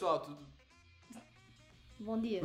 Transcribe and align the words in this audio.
pessoal, 0.00 0.20
tudo. 0.20 0.38
Bom 1.98 2.18
dia. 2.18 2.40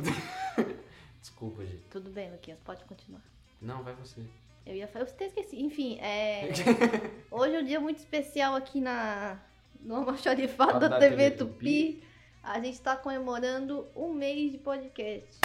Desculpa, 1.18 1.64
gente. 1.64 1.84
Tudo 1.84 2.10
bem, 2.10 2.30
Luquinhas? 2.30 2.60
Pode 2.62 2.84
continuar. 2.84 3.22
Não, 3.62 3.82
vai 3.82 3.94
você. 3.94 4.20
Eu 4.66 4.74
ia 4.74 4.86
falar, 4.86 5.06
eu 5.06 5.10
até 5.10 5.24
esqueci. 5.24 5.58
Enfim, 5.62 5.98
é... 5.98 6.50
hoje 7.30 7.54
é 7.54 7.60
um 7.60 7.64
dia 7.64 7.80
muito 7.80 7.96
especial 7.96 8.54
aqui 8.54 8.78
na 8.78 9.40
no 9.80 9.96
almoxarifado 9.96 10.80
da, 10.80 10.88
Da 10.88 10.98
TV, 10.98 11.30
TV 11.30 11.36
Tupi. 11.36 12.04
A 12.42 12.60
gente 12.60 12.78
tá 12.82 12.94
comemorando 12.94 13.88
um 13.96 14.12
mês 14.12 14.52
de 14.52 14.58
podcast. 14.58 15.40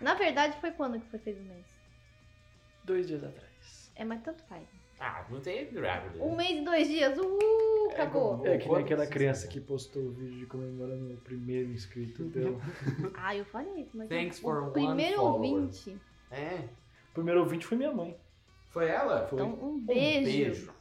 Na 0.00 0.14
verdade, 0.14 0.60
foi 0.60 0.70
quando 0.70 1.00
que 1.00 1.08
foi 1.08 1.18
feito 1.18 1.40
o 1.40 1.44
mês? 1.44 1.66
Dois 2.84 3.08
dias 3.08 3.24
atrás. 3.24 3.90
É, 3.96 4.04
mas 4.04 4.22
tanto 4.22 4.44
faz. 4.44 4.77
Ah, 5.00 5.24
não 5.30 5.40
tem 5.40 5.70
grávido. 5.72 6.22
Um 6.22 6.34
mês 6.36 6.60
e 6.60 6.64
dois 6.64 6.88
dias, 6.88 7.16
uhul, 7.18 7.90
acabou. 7.92 8.44
É 8.46 8.58
que 8.58 8.68
nem 8.68 8.78
aquela 8.78 9.06
criança 9.06 9.42
sabe? 9.42 9.52
que 9.54 9.60
postou 9.60 10.02
o 10.02 10.10
vídeo 10.10 10.38
de 10.40 10.46
comemorando 10.46 11.14
o 11.14 11.16
primeiro 11.18 11.70
inscrito 11.70 12.24
dela. 12.24 12.58
Ah, 13.14 13.36
eu 13.36 13.44
falei 13.44 13.82
isso, 13.82 13.96
mas 13.96 14.08
Thanks 14.08 14.38
o 14.38 14.42
for 14.42 14.62
one 14.64 14.72
primeiro 14.72 15.16
follower. 15.16 15.52
ouvinte. 15.52 15.96
É. 16.30 16.68
O 17.10 17.14
primeiro 17.14 17.40
ouvinte 17.40 17.64
foi 17.66 17.76
minha 17.78 17.92
mãe. 17.92 18.16
Foi 18.70 18.88
ela? 18.88 19.26
Foi. 19.26 19.40
Então, 19.40 19.54
um 19.54 19.74
Um 19.74 19.80
beijo. 19.80 20.24
beijo. 20.24 20.72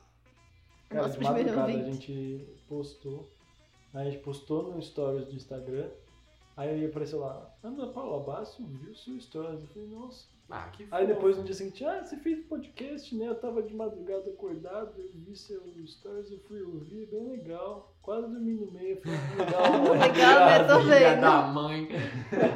Cara, 0.90 1.02
Nosso 1.04 1.14
de 1.20 1.26
primeiro 1.26 1.50
madrugada 1.50 1.72
a 1.72 1.76
ouvinte. 1.86 2.14
gente 2.14 2.48
postou. 2.68 3.30
Aí 3.94 4.08
a 4.08 4.12
gente 4.12 4.24
postou 4.24 4.74
no 4.74 4.82
stories 4.82 5.26
do 5.28 5.36
Instagram. 5.36 5.90
Aí 6.56 6.86
apareceu 6.86 7.20
lá, 7.20 7.54
Ana 7.64 7.88
Paula 7.88 8.24
Basso 8.24 8.66
viu 8.66 8.94
seu 8.96 9.20
stories. 9.20 9.62
Eu 9.62 9.68
falei, 9.68 9.88
nossa. 9.90 10.26
Ah, 10.50 10.70
que 10.72 10.88
Aí 10.92 11.06
depois 11.06 11.36
no 11.38 11.44
dia 11.44 11.54
seguinte, 11.54 11.84
ah, 11.84 12.02
você 12.02 12.16
fez 12.18 12.40
podcast, 12.46 13.14
né? 13.16 13.28
Eu 13.28 13.36
tava 13.36 13.62
de 13.62 13.74
madrugada 13.74 14.30
acordado, 14.30 14.94
eu 14.98 15.10
vi 15.14 15.36
seu 15.36 15.62
stories, 15.86 16.32
eu 16.32 16.40
fui 16.40 16.62
ouvir, 16.62 17.06
bem 17.08 17.28
legal. 17.28 17.94
Quase 18.02 18.30
dormi 18.32 18.54
no 18.54 18.72
meio, 18.72 18.96
eu 18.96 19.02
falei, 19.02 19.18
"Ah, 19.18 19.36
legal, 19.92 19.92
Legal, 19.92 20.40
né? 20.40 20.56
obrigado." 20.56 20.68
Tô 20.68 20.80
vendo. 20.88 21.22
da 21.22 21.42
mãe. 21.48 21.88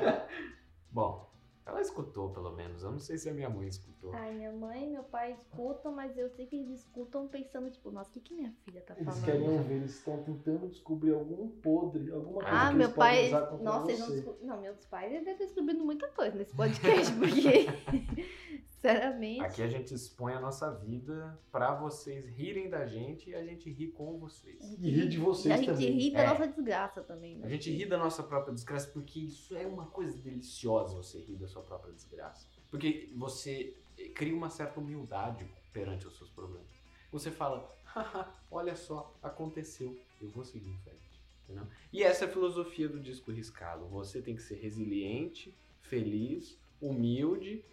Bom, 0.89 1.30
ela 1.65 1.79
escutou 1.81 2.29
pelo 2.31 2.51
menos. 2.55 2.83
Eu 2.83 2.91
não 2.91 2.99
sei 2.99 3.17
se 3.17 3.29
a 3.29 3.33
minha 3.33 3.49
mãe 3.49 3.67
escutou. 3.67 4.11
Ai, 4.13 4.33
minha 4.33 4.51
mãe 4.51 4.85
e 4.85 4.89
meu 4.89 5.03
pai 5.03 5.31
escutam, 5.33 5.91
mas 5.91 6.17
eu 6.17 6.29
sei 6.29 6.45
que 6.47 6.55
eles 6.55 6.69
escutam 6.79 7.27
pensando, 7.27 7.69
tipo, 7.69 7.91
nossa, 7.91 8.09
o 8.09 8.13
que, 8.13 8.19
que 8.19 8.33
minha 8.33 8.51
filha 8.65 8.81
tá 8.81 8.95
Eles 8.95 9.05
falando? 9.05 9.25
querem 9.25 9.63
ver, 9.63 9.73
eles 9.75 9.91
estão 9.97 10.23
tentando 10.23 10.67
descobrir 10.67 11.13
algum 11.13 11.47
podre, 11.49 12.11
alguma 12.11 12.41
coisa 12.41 12.49
Ah, 12.49 12.69
que 12.69 12.75
meu 12.75 12.85
eles 12.87 12.95
podem 12.95 13.11
pai. 13.15 13.27
usar 13.27 13.41
contra 13.47 13.63
Nossa, 13.65 13.87
eles 13.91 13.99
não 13.99 14.07
você. 14.07 14.15
descob... 14.15 14.37
Não, 14.41 14.61
meus 14.61 14.85
pais 14.85 15.11
eles 15.11 15.23
devem 15.25 15.37
ter 15.37 15.45
descobrindo 15.45 15.85
muita 15.85 16.07
coisa 16.09 16.35
nesse 16.35 16.55
podcast, 16.55 17.13
porque. 17.13 17.65
Sinceramente. 18.81 19.41
Aqui 19.41 19.61
a 19.61 19.67
gente 19.67 19.93
expõe 19.93 20.33
a 20.33 20.39
nossa 20.39 20.71
vida 20.73 21.39
pra 21.51 21.75
vocês 21.75 22.25
rirem 22.25 22.67
da 22.69 22.85
gente 22.87 23.29
e 23.29 23.35
a 23.35 23.43
gente 23.45 23.69
ri 23.69 23.87
com 23.89 24.17
vocês. 24.17 24.59
E 24.79 24.89
rir 24.89 25.07
de 25.07 25.19
vocês 25.19 25.53
a 25.53 25.57
gente 25.57 25.67
também. 25.67 25.91
ri 25.99 26.11
da 26.11 26.19
É. 26.21 26.27
nossa 26.27 26.47
desgraça 26.47 27.01
também. 27.03 27.37
né? 27.37 27.45
A 27.45 27.49
gente 27.49 27.69
ri 27.71 27.85
da 27.85 27.97
nossa 27.97 28.23
própria 28.23 28.53
desgraça 28.53 28.87
porque 28.89 29.19
isso 29.19 29.55
é 29.55 29.67
uma 29.67 29.85
coisa 29.85 30.17
deliciosa 30.17 30.95
você 30.95 31.19
rir 31.19 31.35
da 31.35 31.47
sua 31.47 31.61
própria 31.61 31.93
desgraça. 31.93 32.47
Porque 32.71 33.11
você 33.15 33.77
cria 34.15 34.35
uma 34.35 34.49
certa 34.49 34.79
humildade 34.79 35.45
perante 35.71 36.07
os 36.07 36.17
seus 36.17 36.29
problemas. 36.31 36.67
Você 37.11 37.29
fala, 37.29 37.69
haha, 37.83 38.33
olha 38.49 38.75
só, 38.75 39.15
aconteceu, 39.21 39.95
eu 40.19 40.29
vou 40.29 40.43
seguir 40.43 40.69
em 40.69 40.77
frente. 40.79 41.01
Entendeu? 41.43 41.67
E 41.93 42.01
essa 42.01 42.25
é 42.25 42.27
a 42.27 42.31
filosofia 42.31 42.87
do 42.89 42.99
disco 42.99 43.31
riscado. 43.31 43.85
Você 43.89 44.21
tem 44.21 44.35
que 44.35 44.41
ser 44.41 44.55
resiliente, 44.55 45.53
feliz, 45.81 46.57
humilde. 46.81 47.63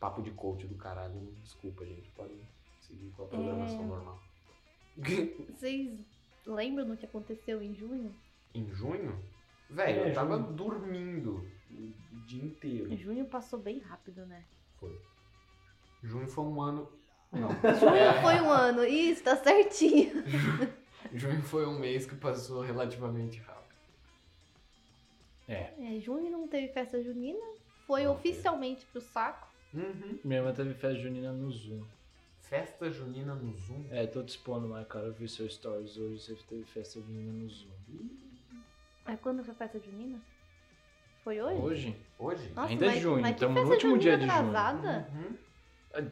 Papo 0.00 0.20
de 0.22 0.30
coach 0.32 0.66
do 0.66 0.74
caralho, 0.76 1.32
desculpa, 1.42 1.84
gente. 1.86 2.10
Pode 2.10 2.34
seguir 2.80 3.10
com 3.16 3.24
a 3.24 3.26
programação 3.26 3.82
É. 3.82 3.86
normal. 3.86 4.20
Vocês 5.50 5.98
lembram 6.46 6.86
do 6.86 6.96
que 6.96 7.06
aconteceu 7.06 7.62
em 7.62 7.74
junho? 7.74 8.14
em 8.54 8.66
junho, 8.74 9.22
velho, 9.68 10.00
É, 10.04 10.10
eu 10.10 10.14
tava 10.14 10.38
junho. 10.38 10.52
dormindo 10.54 11.46
o 11.70 11.92
dia 12.26 12.42
inteiro. 12.42 12.96
Junho 12.96 13.26
passou 13.26 13.58
bem 13.58 13.78
rápido, 13.80 14.24
né? 14.24 14.42
Foi. 14.80 14.98
Junho 16.02 16.26
foi 16.26 16.44
um 16.44 16.60
ano. 16.62 16.90
Não. 17.30 17.48
Junho 17.78 18.22
foi 18.22 18.40
um 18.40 18.50
ano. 18.50 18.82
Isso, 18.84 19.22
tá 19.24 19.36
certinho. 19.36 20.22
Junho 21.12 21.42
foi 21.42 21.66
um 21.66 21.78
mês 21.78 22.06
que 22.06 22.14
passou 22.16 22.62
relativamente 22.62 23.38
rápido. 23.40 23.74
É. 25.48 25.74
É, 25.78 26.00
junho 26.00 26.30
não 26.30 26.48
teve 26.48 26.68
festa 26.72 27.02
junina. 27.02 27.38
Foi 27.86 28.04
Não 28.04 28.16
teve. 28.16 28.30
oficialmente 28.30 28.86
pro 28.86 29.00
saco. 29.02 29.46
Uhum. 29.76 30.18
Minha 30.24 30.40
irmã 30.40 30.52
teve 30.52 30.74
festa 30.74 30.98
junina 30.98 31.32
no 31.32 31.50
Zoom. 31.50 31.84
Festa 32.40 32.90
junina 32.90 33.34
no 33.34 33.52
Zoom. 33.56 33.84
É, 33.90 34.06
tô 34.06 34.22
te 34.22 34.30
expondo 34.30 34.66
lá, 34.68 34.84
cara. 34.84 35.06
Eu 35.06 35.12
vi 35.12 35.28
seus 35.28 35.54
stories 35.54 35.96
hoje, 35.96 36.20
você 36.20 36.34
teve 36.48 36.64
festa 36.64 37.00
junina 37.00 37.32
no 37.32 37.48
Zoom. 37.48 37.70
Mas 39.04 39.20
quando 39.20 39.44
foi 39.44 39.54
festa 39.54 39.78
junina? 39.78 40.18
Foi 41.22 41.40
hoje? 41.40 41.60
Hoje? 41.60 41.96
Hoje? 42.18 42.52
Nossa, 42.54 42.68
Ainda 42.70 42.86
é 42.86 42.88
mas, 42.88 43.00
junho, 43.00 43.20
mas 43.22 43.36
tamo 43.36 43.60
no 43.60 43.70
último 43.70 43.98
dia 43.98 44.16
de 44.16 44.26
junho. 44.26 44.52
Uhum. 45.94 46.10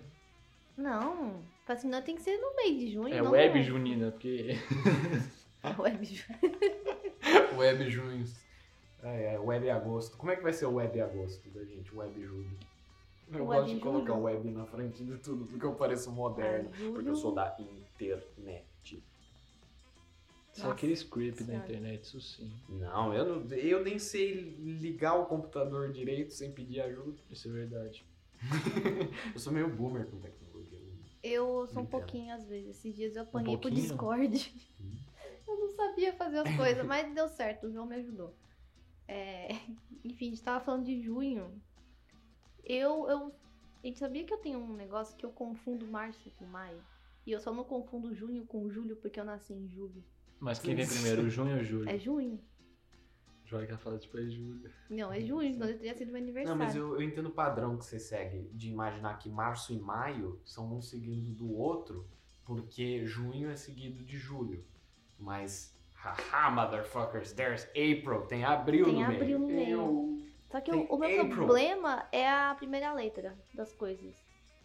Não. 0.77 1.43
Festa 1.65 1.83
junina 1.83 2.03
tem 2.03 2.17
que 2.17 2.23
ser 2.23 2.37
no 2.39 2.55
mês 2.57 2.79
de 2.79 2.93
junho, 2.93 3.15
É 3.15 3.23
não 3.23 3.31
web 3.31 3.59
no- 3.59 3.65
junina, 3.65 4.11
porque. 4.11 4.51
É 5.63 5.81
web 5.81 6.05
junho. 6.05 6.39
Web 7.57 7.91
junho. 7.91 8.25
É, 9.03 9.35
é, 9.35 9.39
web 9.39 9.71
agosto. 9.71 10.15
Como 10.19 10.31
é 10.31 10.37
que 10.37 10.43
vai 10.43 10.53
ser 10.53 10.67
o 10.67 10.75
web 10.75 11.01
agosto 11.01 11.49
da 11.51 11.65
gente? 11.65 11.95
Web 11.95 12.21
julho. 12.23 12.51
Eu 13.33 13.47
Web 13.47 13.63
gosto 13.63 13.75
de 13.75 13.81
colocar 13.81 14.15
web 14.15 14.51
na 14.51 14.67
frente 14.67 15.05
de 15.05 15.17
tudo, 15.19 15.47
porque 15.47 15.65
eu 15.65 15.75
pareço 15.75 16.11
moderno. 16.13 16.71
Porque 16.93 17.09
eu 17.09 17.17
sou 17.17 17.33
da 17.33 17.57
internet. 17.59 19.03
Só 20.53 20.71
aquele 20.71 20.93
script 20.93 21.43
da 21.43 21.55
internet, 21.57 22.05
isso 22.05 22.21
sim. 22.21 22.53
Não, 22.69 23.13
eu, 23.13 23.41
não, 23.41 23.57
eu 23.57 23.83
nem 23.83 23.99
sei 23.99 24.35
ligar 24.61 25.15
o 25.15 25.27
computador 25.27 25.91
direito 25.91 26.33
sem 26.33 26.53
pedir 26.53 26.81
ajuda. 26.81 27.19
Isso 27.29 27.49
é 27.49 27.51
verdade. 27.51 28.05
eu 29.35 29.41
sou 29.41 29.53
meio 29.53 29.69
boomer 29.69 30.07
com 30.07 30.21
tecnologia. 30.21 30.79
Eu 31.23 31.67
sou 31.67 31.83
um 31.83 31.87
pouquinho 31.87 32.33
às 32.35 32.47
vezes. 32.47 32.77
Esses 32.77 32.95
dias 32.95 33.17
eu 33.17 33.23
apanhei 33.23 33.57
pro 33.57 33.63
pouquinho? 33.63 33.83
Discord. 33.83 34.71
Hum. 34.81 34.91
Eu 35.47 35.59
não 35.59 35.69
sabia 35.69 36.11
fazer 36.15 36.39
as 36.39 36.57
coisas, 36.57 36.87
mas 36.87 37.15
deu 37.15 37.29
certo. 37.29 37.67
O 37.67 37.71
João 37.71 37.85
me 37.85 37.97
ajudou. 37.97 38.35
É, 39.07 39.49
Enfim, 40.05 40.27
a 40.27 40.31
gente 40.31 40.43
tava 40.43 40.65
falando 40.65 40.85
de 40.85 41.01
junho. 41.03 41.51
Eu, 42.65 43.09
eu. 43.09 43.33
A 43.83 43.87
gente 43.87 43.99
sabia 43.99 44.25
que 44.25 44.33
eu 44.33 44.39
tenho 44.39 44.59
um 44.59 44.75
negócio 44.75 45.17
que 45.17 45.25
eu 45.27 45.31
confundo 45.31 45.87
março 45.87 46.31
com 46.39 46.45
maio. 46.47 46.81
E 47.27 47.33
eu 47.33 47.41
só 47.41 47.53
não 47.53 47.65
confundo 47.65 48.15
junho 48.15 48.45
com 48.47 48.69
julho 48.71 48.97
porque 48.97 49.19
eu 49.21 49.25
nasci 49.25 49.53
em 49.55 49.69
julho. 49.69 50.03
Mas 50.41 50.59
quem 50.59 50.75
vem 50.75 50.87
primeiro, 50.87 51.29
junho 51.31 51.57
ou 51.59 51.65
julho? 51.65 51.89
É 51.89 51.99
junho? 51.99 52.39
Joga 53.47 53.67
que 53.67 53.73
ela 53.73 53.79
fala 53.79 53.99
tipo 53.99 54.19
é 54.19 54.23
julho. 54.27 54.71
Não, 54.91 55.13
é 55.13 55.21
junho, 55.21 55.53
senão 55.53 55.69
ele 55.69 55.79
teria 55.79 55.95
sido 55.95 56.07
meu 56.13 56.15
Não, 56.21 56.23
aniversário. 56.23 56.59
mas 56.59 56.75
eu, 56.75 56.95
eu 56.95 57.03
entendo 57.03 57.27
o 57.29 57.33
padrão 57.33 57.77
que 57.77 57.85
você 57.85 57.99
segue 57.99 58.49
de 58.55 58.71
imaginar 58.71 59.19
que 59.19 59.29
março 59.29 59.73
e 59.73 59.79
maio 59.79 60.41
são 60.45 60.75
um 60.77 60.81
seguido 60.81 61.31
do 61.33 61.53
outro, 61.55 62.07
porque 62.45 63.05
junho 63.05 63.51
é 63.51 63.57
seguido 63.57 64.03
de 64.03 64.17
julho. 64.17 64.65
Mas, 65.19 65.75
haha, 65.93 66.51
motherfuckers, 66.51 67.33
there's 67.33 67.65
April, 67.71 68.23
tem 68.27 68.45
abril 68.45 68.87
Tem 68.87 68.95
no 68.95 69.01
meio. 69.09 69.21
abril 69.21 69.39
no 69.39 69.47
meio. 69.47 69.71
Eu- 69.71 70.14
Só 70.55 70.61
que 70.61 70.71
tem 70.71 70.81
o, 70.83 70.85
o 70.95 70.99
meu 70.99 71.21
April. 71.23 71.35
problema 71.35 72.07
é 72.13 72.31
a 72.31 72.55
primeira 72.55 72.93
letra 72.93 73.37
das 73.53 73.73
coisas. 73.73 74.15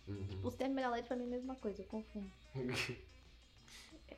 Uhum. 0.07 0.23
Tipo, 0.27 0.51
se 0.51 0.57
tem 0.57 0.65
a 0.65 0.69
primeira 0.69 0.91
letra, 0.91 1.07
pra 1.07 1.17
mim 1.17 1.23
é 1.23 1.25
a 1.25 1.29
mesma 1.31 1.55
coisa, 1.55 1.81
eu 1.81 1.85
confundo. 1.87 2.29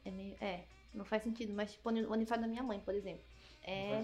É 0.04 0.10
meio. 0.10 0.36
É, 0.42 0.64
não 0.96 1.06
faz 1.06 1.22
sentido, 1.24 1.54
mas 1.54 1.72
tipo, 1.74 1.88
o 1.88 1.92
aniversário 2.14 2.42
da 2.42 2.48
minha 2.48 2.64
mãe, 2.64 2.80
por 2.80 2.94
exemplo. 2.96 3.22
É. 3.64 4.04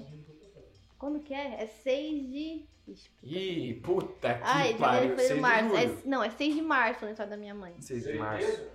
Quando 1.00 1.20
que 1.22 1.34
é? 1.34 1.64
É 1.64 1.66
6 1.68 2.30
de. 2.30 2.66
Ixi, 2.88 3.10
puta. 3.10 3.26
Ih, 3.26 3.74
puta 3.82 4.34
que 4.36 4.42
Ai, 4.44 4.74
pariu, 4.76 5.16
foi 5.16 5.24
6 5.26 5.32
em 5.32 5.36
de 5.36 5.42
março. 5.42 5.70
julho. 5.70 5.78
É- 5.80 6.08
não, 6.08 6.24
é 6.24 6.30
6 6.30 6.56
de 6.56 6.62
março 6.62 7.00
o 7.02 7.04
aniversário 7.06 7.32
da 7.32 7.38
minha 7.38 7.56
mãe. 7.56 7.74
6 7.82 8.04
de 8.04 8.14
março. 8.14 8.68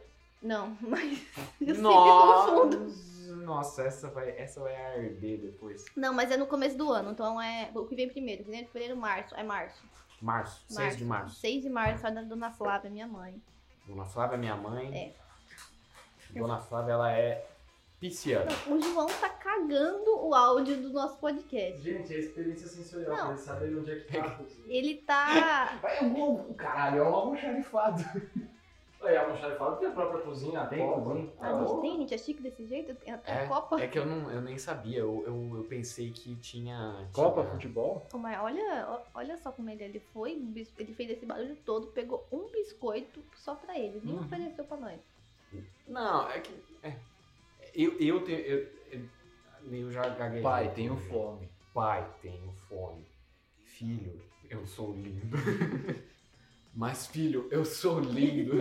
Não, 0.43 0.77
mas. 0.83 1.23
Eu 1.61 1.75
Nossa, 1.77 2.51
sempre 2.51 2.77
confundo. 2.79 2.95
Nossa, 3.29 3.83
essa 3.83 4.09
vai, 4.09 4.31
essa 4.39 4.61
vai 4.61 4.75
arder 4.75 5.41
depois. 5.41 5.85
Não, 5.97 6.13
mas 6.13 6.31
é 6.31 6.37
no 6.37 6.47
começo 6.47 6.77
do 6.77 6.91
ano, 6.93 7.13
então 7.13 7.41
é. 7.41 7.71
O 7.75 7.87
que 7.87 7.95
vem 7.95 8.09
primeiro? 8.09 8.45
Janeiro, 8.45 8.69
fevereiro, 8.69 9.01
março. 9.01 9.35
É 9.35 9.43
março. 9.43 9.83
Março, 10.21 10.65
6 10.69 10.97
de 10.97 11.05
março. 11.05 11.41
6 11.41 11.63
de 11.63 11.69
março, 11.69 12.07
a 12.07 12.11
da 12.11 12.23
Dona 12.23 12.51
Flávia, 12.53 12.89
minha 12.91 13.09
mãe. 13.09 13.43
Dona 13.87 14.05
Flávia 14.05 14.37
é 14.37 14.39
minha 14.39 14.57
mãe. 14.57 14.95
É. 14.97 15.13
Dona 16.39 16.59
Flávia, 16.61 16.93
ela 16.93 17.13
é 17.13 17.45
pisciana. 17.99 18.51
O 18.69 18.81
João 18.81 19.07
tá 19.07 19.29
cagando 19.29 20.11
o 20.27 20.35
áudio 20.35 20.81
do 20.81 20.91
nosso 20.91 21.19
podcast. 21.19 21.81
Gente, 21.83 22.13
é 22.15 22.19
experiência 22.19 22.67
sensorial, 22.67 23.11
Não. 23.11 23.19
pra 23.19 23.29
eles 23.31 23.41
saberem 23.43 23.79
onde 23.79 23.91
é 23.93 23.97
que 23.97 24.13
tá. 24.13 24.41
Ele 24.67 24.95
tá. 24.99 25.81
É 25.85 26.03
um 26.03 26.55
caralho, 26.55 26.99
é 26.99 27.03
um 27.03 27.15
almoxarifado. 27.15 28.03
Aí, 29.03 29.17
almoxarifado 29.17 29.77
tem 29.77 29.89
a 29.89 29.93
própria 29.93 30.21
cozinha, 30.23 30.65
Tem 30.67 30.79
copa. 30.79 31.01
cozinha. 31.03 31.33
A 31.41 31.59
gente 31.67 31.81
tem, 31.81 31.97
gente, 31.99 32.15
é 32.15 32.19
chique 32.19 32.43
desse 32.43 32.65
jeito? 32.67 32.95
Tem 32.95 33.13
até 33.13 33.45
É, 33.45 33.47
Copa. 33.47 33.81
é 33.83 33.89
que 33.89 33.99
eu, 33.99 34.07
não, 34.07 34.31
eu 34.31 34.41
nem 34.41 34.57
sabia, 34.59 34.99
eu, 35.01 35.25
eu, 35.27 35.57
eu 35.59 35.65
pensei 35.65 36.11
que 36.13 36.37
tinha. 36.37 37.09
Copa, 37.13 37.43
tinha- 37.43 37.53
futebol? 37.55 38.07
Ô, 38.13 38.19
Mas 38.19 38.39
olha, 38.41 39.01
olha 39.15 39.37
só 39.39 39.51
como 39.51 39.69
ele, 39.71 39.83
ele 39.83 40.01
foi, 40.13 40.33
ele 40.79 40.95
fez 40.95 41.11
esse 41.11 41.27
barulho 41.27 41.57
todo, 41.65 41.89
pegou 41.89 42.25
um 42.31 42.49
biscoito 42.51 43.21
só 43.35 43.55
pra 43.57 43.79
ele, 43.79 44.01
nem 44.05 44.15
Uhum. 44.15 44.21
ofereceu 44.23 44.65
pra 44.65 44.77
nós. 44.77 45.01
Não, 45.89 46.31
é 46.31 46.41
que. 46.41 46.53
é. 46.83 46.97
Eu, 47.75 47.99
eu 47.99 48.25
tenho. 48.25 48.39
eu- 48.41 48.69
eu- 48.93 49.09
eu 49.73 49.91
já 49.93 50.09
gaguejei. 50.11 50.43
Pai, 50.43 50.73
tenho 50.75 50.97
fome. 50.97 51.49
Pai, 51.75 52.09
tenho 52.21 52.53
fome. 52.69 53.05
Filho, 53.65 54.21
eu 54.49 54.67
sou 54.67 54.93
lindo. 54.93 55.37
Mas, 56.75 57.07
filho, 57.07 57.49
eu 57.51 57.65
sou 57.65 58.01
lindo. 58.01 58.53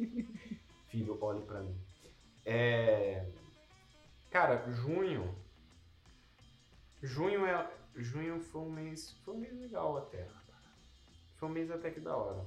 filho, 0.88 1.18
olhe 1.20 1.42
pra 1.42 1.62
mim. 1.62 1.74
É... 2.44 3.26
Cara, 4.30 4.70
junho. 4.70 5.34
Junho 7.02 7.46
é. 7.46 7.70
Junho 7.96 8.40
foi 8.40 8.60
um 8.60 8.70
mês. 8.70 9.12
Foi 9.24 9.34
um 9.34 9.38
mês 9.38 9.58
legal 9.58 9.96
até. 9.96 10.28
Foi 11.36 11.48
um 11.48 11.52
mês 11.52 11.70
até 11.70 11.90
que 11.90 12.00
da 12.00 12.16
hora. 12.16 12.44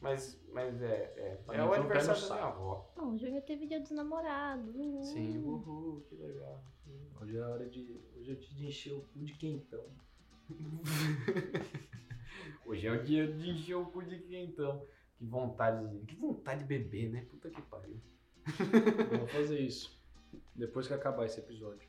Mas, 0.00 0.40
mas 0.52 0.80
é. 0.82 1.12
É, 1.16 1.56
é 1.56 1.64
o 1.64 1.66
no 1.66 1.72
aniversário 1.72 2.20
da 2.28 2.34
minha 2.34 2.46
avó. 2.46 2.92
Não, 2.96 3.18
junho 3.18 3.42
teve 3.42 3.66
dia 3.66 3.80
dos 3.80 3.90
namorados. 3.90 4.74
uhul. 4.76 5.02
Sim, 5.02 5.38
uhul, 5.38 6.02
que 6.02 6.14
legal. 6.14 6.62
Hoje 7.20 7.36
é 7.36 7.42
a 7.42 7.48
hora 7.48 7.68
de. 7.68 8.00
Hoje 8.16 8.32
é 8.32 8.34
dia 8.34 8.54
de 8.56 8.66
encher 8.66 8.92
o 8.92 9.00
cu 9.00 9.24
de 9.24 9.34
quentão. 9.34 9.84
Hoje 12.68 12.86
é 12.86 12.92
o 12.92 13.02
dia 13.02 13.26
de 13.26 13.48
encher 13.48 13.76
o 13.76 13.86
cu 13.86 14.02
de 14.02 14.18
quentão. 14.18 14.86
Que 15.16 15.24
vontade 15.24 15.88
de. 15.88 16.04
Que 16.04 16.14
vontade 16.14 16.60
de 16.60 16.66
beber, 16.66 17.10
né? 17.10 17.22
Puta 17.22 17.48
que 17.48 17.62
pariu. 17.62 17.98
Vamos 19.10 19.32
fazer 19.32 19.58
isso. 19.58 19.98
Depois 20.54 20.86
que 20.86 20.92
acabar 20.92 21.24
esse 21.24 21.40
episódio. 21.40 21.88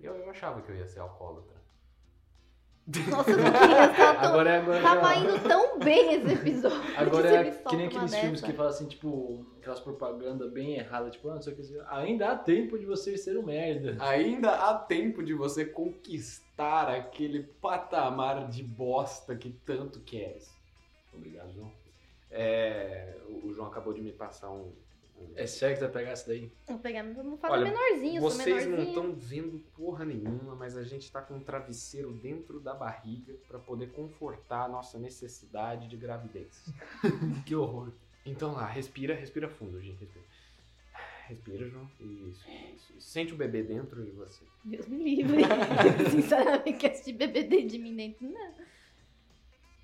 Eu, 0.00 0.14
eu 0.14 0.30
achava 0.30 0.62
que 0.62 0.70
eu 0.70 0.76
ia 0.76 0.86
ser 0.86 1.00
alcoólatra. 1.00 1.59
Nossa, 3.08 3.30
Luquinhas, 3.30 3.96
tá 3.96 4.14
tão... 4.14 4.30
Agora 4.30 4.50
é 4.50 4.56
agora. 4.58 4.82
tava 4.82 5.14
indo 5.16 5.48
tão 5.48 5.78
bem 5.78 6.14
esse 6.14 6.32
episódio. 6.32 6.80
Agora 6.96 7.28
é 7.28 7.50
que 7.50 7.76
nem 7.76 7.86
uma 7.86 7.96
aqueles 7.96 8.14
filmes 8.14 8.40
dessa. 8.40 8.46
que 8.46 8.56
falam 8.56 8.70
assim, 8.72 8.86
tipo, 8.86 9.46
aquelas 9.58 9.80
propagandas 9.80 10.50
bem 10.50 10.76
erradas, 10.76 11.12
tipo, 11.12 11.28
ah, 11.28 11.34
não 11.34 11.42
sei 11.42 11.52
o 11.52 11.56
que, 11.56 11.80
ainda 11.88 12.32
há 12.32 12.36
tempo 12.36 12.78
de 12.78 12.86
você 12.86 13.16
ser 13.16 13.36
um 13.36 13.42
merda. 13.42 13.96
Ainda 14.00 14.50
há 14.50 14.74
tempo 14.74 15.22
de 15.22 15.34
você 15.34 15.64
conquistar 15.64 16.88
aquele 16.88 17.44
patamar 17.60 18.48
de 18.48 18.62
bosta 18.62 19.36
que 19.36 19.50
tanto 19.64 20.00
queres. 20.00 20.50
Obrigado, 21.12 21.52
João. 21.52 21.70
É, 22.30 23.16
o 23.42 23.52
João 23.52 23.68
acabou 23.68 23.92
de 23.92 24.00
me 24.00 24.12
passar 24.12 24.50
um. 24.50 24.72
É 25.34 25.46
sério 25.46 25.74
que 25.76 25.80
você 25.80 25.86
vai 25.86 25.94
pegar 26.02 26.10
essa 26.10 26.28
daí? 26.28 26.50
Vou 26.66 26.78
pegar, 26.78 27.02
não 27.02 27.36
falo 27.36 27.54
Olha, 27.54 27.64
menorzinho, 27.64 28.20
Vocês 28.20 28.66
não 28.66 28.72
menorzinho. 28.72 28.88
estão 28.88 29.12
vendo 29.14 29.58
porra 29.76 30.04
nenhuma, 30.04 30.54
mas 30.54 30.76
a 30.76 30.82
gente 30.82 31.10
tá 31.10 31.20
com 31.20 31.34
um 31.34 31.40
travesseiro 31.40 32.12
dentro 32.12 32.60
da 32.60 32.74
barriga 32.74 33.34
pra 33.48 33.58
poder 33.58 33.90
confortar 33.92 34.64
a 34.64 34.68
nossa 34.68 34.98
necessidade 34.98 35.88
de 35.88 35.96
gravidez. 35.96 36.64
Que 37.46 37.54
horror. 37.54 37.92
Então 38.24 38.52
lá, 38.52 38.66
respira, 38.66 39.14
respira 39.14 39.48
fundo, 39.48 39.80
gente. 39.80 39.98
Respira. 40.00 40.24
Respira, 41.28 41.68
João. 41.68 41.88
Isso, 42.00 42.44
isso. 42.50 42.92
isso. 42.96 43.00
Sente 43.00 43.32
o 43.32 43.36
bebê 43.36 43.62
dentro 43.62 44.04
de 44.04 44.10
você. 44.10 44.44
Deus 44.64 44.86
me 44.88 45.16
livre. 45.16 45.42
Sinceramente, 46.10 46.72
que 46.72 46.86
assistir 46.86 47.12
bebê 47.12 47.44
dentro 47.44 47.68
de 47.68 47.78
mim 47.78 47.94
dentro, 47.94 48.28
não. 48.28 48.52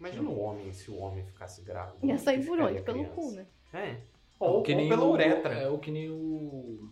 Imagina 0.01 0.29
o 0.29 0.39
homem, 0.39 0.73
se 0.73 0.91
o 0.91 0.97
homem 0.97 1.25
ficasse 1.25 1.63
grávido. 1.63 1.99
Ia 2.05 2.15
como 2.15 2.19
sair 2.19 2.45
por 2.45 2.61
onde? 2.61 2.83
Pelo 2.83 3.05
cu, 3.07 3.31
né? 3.33 3.47
É. 3.73 3.97
Ou, 4.39 4.63
que 4.63 4.73
ou 4.73 4.79
nem 4.79 4.89
pela 4.89 5.05
o, 5.05 5.13
uretra. 5.13 5.55
É, 5.55 5.69
ou 5.69 5.79
que 5.79 5.91
nem 5.91 6.11
o. 6.11 6.91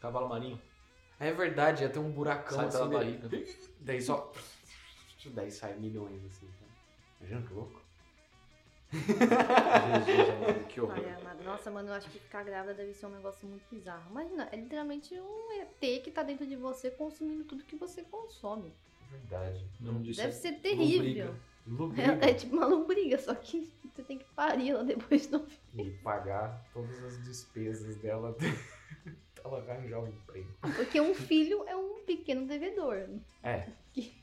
Cavalo 0.00 0.28
marinho. 0.28 0.60
É 1.18 1.32
verdade, 1.32 1.82
ia 1.82 1.88
ter 1.88 1.98
um 1.98 2.10
buracão 2.10 2.56
Sai 2.58 2.66
assim. 2.66 2.78
pela 2.78 2.88
daí- 2.90 3.16
barriga. 3.18 3.46
Daí 3.80 4.02
só. 4.02 4.32
Daí 5.26 5.50
sai 5.50 5.74
milhões 5.76 6.24
assim. 6.26 6.46
Tá? 6.46 6.66
Imagina 7.20 7.46
que 7.46 7.54
louco. 7.54 7.82
Jesus 8.94 10.28
amado, 10.30 10.66
que 10.68 10.80
horror. 10.80 10.98
Amado. 11.20 11.42
Nossa, 11.44 11.70
mano, 11.70 11.88
eu 11.88 11.94
acho 11.94 12.08
que 12.10 12.18
ficar 12.18 12.44
grávida 12.44 12.74
deve 12.74 12.92
ser 12.94 13.06
um 13.06 13.10
negócio 13.10 13.46
muito 13.48 13.64
bizarro. 13.70 14.08
Imagina, 14.10 14.48
é 14.52 14.56
literalmente 14.56 15.18
um 15.18 15.52
ET 15.60 16.02
que 16.02 16.10
tá 16.10 16.22
dentro 16.22 16.46
de 16.46 16.54
você 16.54 16.90
consumindo 16.90 17.44
tudo 17.44 17.64
que 17.64 17.76
você 17.76 18.02
consome. 18.02 18.72
Verdade. 19.10 19.64
O 19.80 19.84
nome 19.84 20.04
disso 20.04 20.20
Deve 20.20 20.30
é 20.32 20.32
ser 20.32 20.52
terrível. 20.60 21.34
Lombriga. 21.66 22.26
É, 22.26 22.30
é 22.30 22.34
tipo 22.34 22.56
uma 22.56 22.66
lombriga, 22.66 23.18
só 23.18 23.34
que 23.34 23.72
você 23.94 24.02
tem 24.02 24.18
que 24.18 24.24
parir 24.34 24.70
ela 24.70 24.84
depois 24.84 25.26
do 25.26 25.46
E 25.74 25.90
pagar 26.02 26.64
todas 26.72 27.02
as 27.04 27.22
despesas 27.24 27.96
dela 27.96 28.36
ela 29.44 29.58
arranjar 29.58 30.00
um 30.00 30.08
emprego. 30.08 30.48
Porque 30.76 31.00
um 31.00 31.14
filho 31.14 31.64
é 31.68 31.76
um 31.76 32.02
pequeno 32.04 32.46
devedor. 32.46 33.08
É. 33.42 33.68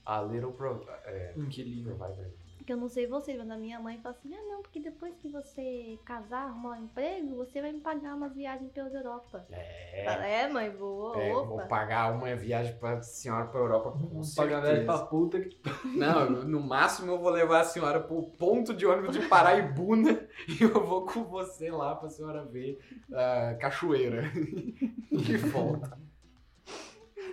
A 0.06 0.22
Little 0.24 0.52
Pro, 0.52 0.86
é, 1.06 1.34
Inquilino. 1.38 1.96
Provider. 1.96 2.32
Que 2.66 2.74
eu 2.74 2.78
não 2.78 2.88
sei 2.90 3.08
vocês, 3.08 3.38
mas 3.38 3.50
a 3.50 3.58
minha 3.58 3.80
mãe 3.80 3.98
fala 4.02 4.16
assim: 4.16 4.34
ah, 4.34 4.42
não, 4.50 4.62
porque 4.62 4.80
depois 4.80 5.16
que 5.16 5.28
você 5.30 5.98
casar, 6.06 6.44
arrumar 6.48 6.72
um 6.78 6.84
emprego, 6.84 7.36
você 7.36 7.60
vai 7.62 7.72
me 7.72 7.80
pagar 7.80 8.16
umas 8.16 8.34
viagens 8.36 8.72
pela 8.72 8.90
Europa. 8.90 9.46
É. 9.52 10.04
Fala, 10.06 10.26
é, 10.28 10.48
mãe, 10.48 10.70
boa, 10.70 11.20
É, 11.22 11.34
opa. 11.36 11.48
vou 11.48 11.68
pagar 11.68 12.12
uma 12.14 12.36
viagem 12.36 12.76
pra 12.78 13.02
senhora 13.02 13.46
pra 13.48 13.60
Europa 13.60 13.92
com 13.92 14.08
Pagar 14.10 14.24
certeza. 14.24 14.62
velho 14.62 14.86
pra 14.86 15.00
puta 15.06 15.40
que. 15.42 15.58
Não, 15.98 16.30
no 16.30 16.60
máximo 16.62 17.12
eu 17.12 17.20
vou 17.20 17.32
levar 17.32 17.62
a 17.62 17.66
senhora 17.66 18.00
pro 18.00 18.22
ponto 18.38 18.74
de 18.74 18.86
ônibus 18.86 19.18
de 19.18 19.28
Paraibuna 19.28 20.28
e 20.48 20.62
eu 20.64 20.86
vou 20.86 21.06
com 21.06 21.24
você 21.24 21.70
lá 21.72 21.96
pra 21.96 22.10
senhora 22.10 22.46
ver 22.46 22.80
a 23.14 23.56
cachoeira. 23.56 24.24
e 25.12 25.38
volta. 25.38 25.98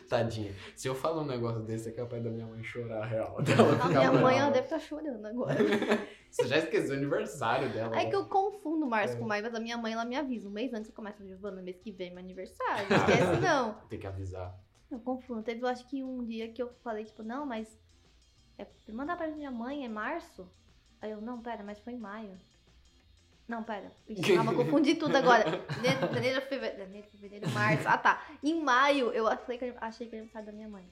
Tadinha. 0.09 0.53
Se 0.75 0.89
eu 0.89 0.95
falar 0.95 1.23
um 1.23 1.27
negócio 1.27 1.61
desse, 1.63 1.89
é 1.91 1.93
capaz 1.93 2.23
da 2.23 2.31
minha 2.31 2.47
mãe 2.47 2.63
chorar 2.65 3.05
real. 3.05 3.37
A 3.39 3.43
minha 3.89 4.11
mãe, 4.13 4.21
brava. 4.21 4.35
ela 4.35 4.51
deve 4.51 4.65
estar 4.65 4.79
chorando 4.79 5.25
agora. 5.27 5.55
Você 6.31 6.47
já 6.47 6.59
esqueceu 6.59 6.95
o 6.95 6.99
aniversário 6.99 7.71
dela. 7.73 7.95
É 7.95 8.05
né? 8.05 8.11
que 8.11 8.17
eu 8.17 8.27
confundo 8.27 8.87
março 8.87 9.15
É. 9.15 9.19
com 9.19 9.27
maio, 9.27 9.43
mas 9.43 9.55
a 9.55 9.61
minha 9.61 9.77
mãe, 9.77 9.93
ela 9.93 10.05
me 10.05 10.17
avisa. 10.17 10.49
Um 10.49 10.53
mês 10.53 10.73
antes 10.73 10.89
eu 10.89 10.95
começo, 10.95 11.25
Giovana, 11.27 11.63
mês 11.63 11.79
que 11.79 11.91
vem 11.93 12.09
é 12.09 12.11
meu 12.11 12.21
aniversário. 12.21 12.87
Não 12.89 12.97
esquece, 12.99 13.41
não. 13.41 13.75
Tem 13.89 13.99
que 13.99 14.07
avisar. 14.07 14.59
Eu 14.91 14.99
confundo. 15.01 15.43
Teve, 15.43 15.63
eu 15.63 15.69
acho 15.69 15.87
que 15.87 16.03
um 16.03 16.25
dia 16.25 16.51
que 16.51 16.63
eu 16.63 16.71
falei, 16.83 17.05
tipo, 17.05 17.23
não, 17.23 17.45
mas. 17.47 17.79
É, 18.59 18.67
mandar 18.93 19.17
pra 19.17 19.29
minha 19.29 19.51
mãe 19.51 19.85
é 19.85 19.89
março? 19.89 20.51
Aí 21.01 21.11
eu, 21.11 21.21
não, 21.21 21.41
pera, 21.41 21.63
mas 21.63 21.79
foi 21.79 21.93
em 21.93 21.99
maio. 21.99 22.37
Não, 23.49 23.63
pera. 23.65 23.91
Ixi, 24.07 24.35
calma, 24.35 24.55
confundi 24.55 24.95
tudo 24.97 25.17
agora. 25.17 25.45
Janeiro, 26.11 26.43
fevereiro, 26.43 26.77
janeiro, 26.79 27.07
fevereiro, 27.11 27.49
março. 27.51 27.89
Ah, 27.89 27.97
tá. 27.97 28.27
Em 28.43 28.61
maio, 28.63 29.11
eu 29.13 29.27
achei 29.27 29.57
que, 29.57 29.75
achei 29.81 30.07
que 30.07 30.15
era 30.15 30.23
aniversário 30.23 30.47
da 30.47 30.53
minha 30.53 30.69
mãe. 30.69 30.85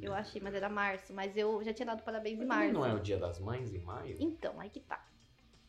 Eu 0.00 0.14
achei, 0.14 0.40
mas 0.40 0.54
era 0.54 0.68
março. 0.70 1.12
Mas 1.12 1.36
eu 1.36 1.62
já 1.62 1.72
tinha 1.74 1.86
dado 1.86 2.02
parabéns 2.02 2.40
em 2.40 2.46
Mas 2.46 2.58
março. 2.58 2.72
não 2.72 2.86
é 2.86 2.94
o 2.94 2.98
dia 2.98 3.18
das 3.18 3.38
mães 3.38 3.72
em 3.74 3.78
maio? 3.78 4.16
Então, 4.18 4.58
aí 4.58 4.70
que 4.70 4.80
tá. 4.80 5.04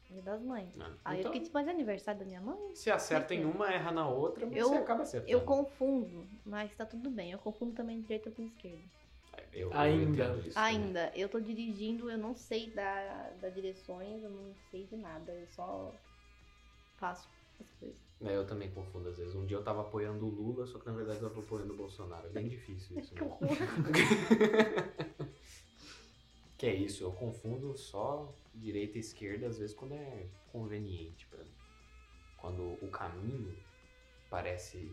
Dia 0.09 0.21
das 0.21 0.41
mães. 0.41 0.75
Não. 0.77 0.85
Aí 1.03 1.17
eu 1.17 1.19
Então, 1.19 1.31
fiquei 1.31 1.41
tipo, 1.45 1.53
mas 1.57 1.67
é 1.67 1.71
aniversário 1.71 2.19
da 2.21 2.25
minha 2.25 2.39
mãe? 2.41 2.57
se 2.75 2.89
acerta 2.91 3.33
em 3.33 3.43
uma, 3.45 3.69
erra 3.71 3.91
na 3.91 4.07
outra, 4.07 4.45
mas 4.45 4.55
Eu- 4.57 4.69
você 4.69 4.75
acaba 4.75 5.03
acertando. 5.03 5.31
Eu 5.31 5.41
confundo, 5.41 6.25
mas 6.45 6.73
tá 6.75 6.85
tudo 6.85 7.09
bem. 7.09 7.31
Eu 7.31 7.39
confundo 7.39 7.73
também 7.73 7.99
direita 8.01 8.29
com 8.31 8.43
esquerda. 8.43 8.83
Eu- 9.51 9.71
eu 9.71 9.77
Ainda. 9.79 10.23
entendo 10.23 10.47
isso. 10.47 10.59
Ainda, 10.59 11.11
eu 11.15 11.27
tô 11.27 11.39
dirigindo, 11.39 12.09
eu 12.11 12.17
não 12.17 12.35
sei 12.35 12.69
da, 12.71 13.31
da 13.41 13.49
direções, 13.49 14.21
eu 14.23 14.29
não 14.29 14.53
sei 14.69 14.85
de 14.85 14.95
nada, 14.95 15.31
eu 15.31 15.47
só 15.47 15.91
faço 17.03 17.27
as 17.60 17.69
coisas. 17.74 17.98
É, 18.22 18.38
eu 18.38 18.48
também 18.48 18.72
confundo 18.72 19.10
às 19.10 19.17
vezes. 19.17 19.36
Um 19.36 19.45
dia 19.45 19.57
eu 19.57 19.63
tava 19.63 19.81
apoiando 19.81 20.25
o 20.25 20.29
Lula, 20.29 20.65
só 20.65 20.79
que 20.79 20.86
na 20.86 20.93
verdade 20.93 21.22
eu 21.22 21.27
tava 21.29 21.41
apoiando 21.41 21.74
o 21.74 21.77
Bolsonaro. 21.77 22.27
É 22.27 22.29
bem 22.29 22.48
difícil 22.48 22.98
isso. 22.98 23.13
Que 23.15 23.22
né? 23.22 23.27
horror. 23.27 23.50
que 26.57 26.65
é 26.65 26.74
isso, 26.74 27.03
eu 27.03 27.12
confundo 27.12 27.77
só 27.77 28.33
direita 28.55 28.98
e 28.98 29.01
esquerda 29.01 29.48
às 29.48 29.57
vezes 29.60 29.75
quando 29.75 29.95
é 29.95 30.27
conveniente 30.50 31.27
pra 31.27 31.43
mim. 31.43 31.51
Quando 32.38 32.77
o 32.81 32.88
caminho 32.89 33.53
parece 34.29 34.89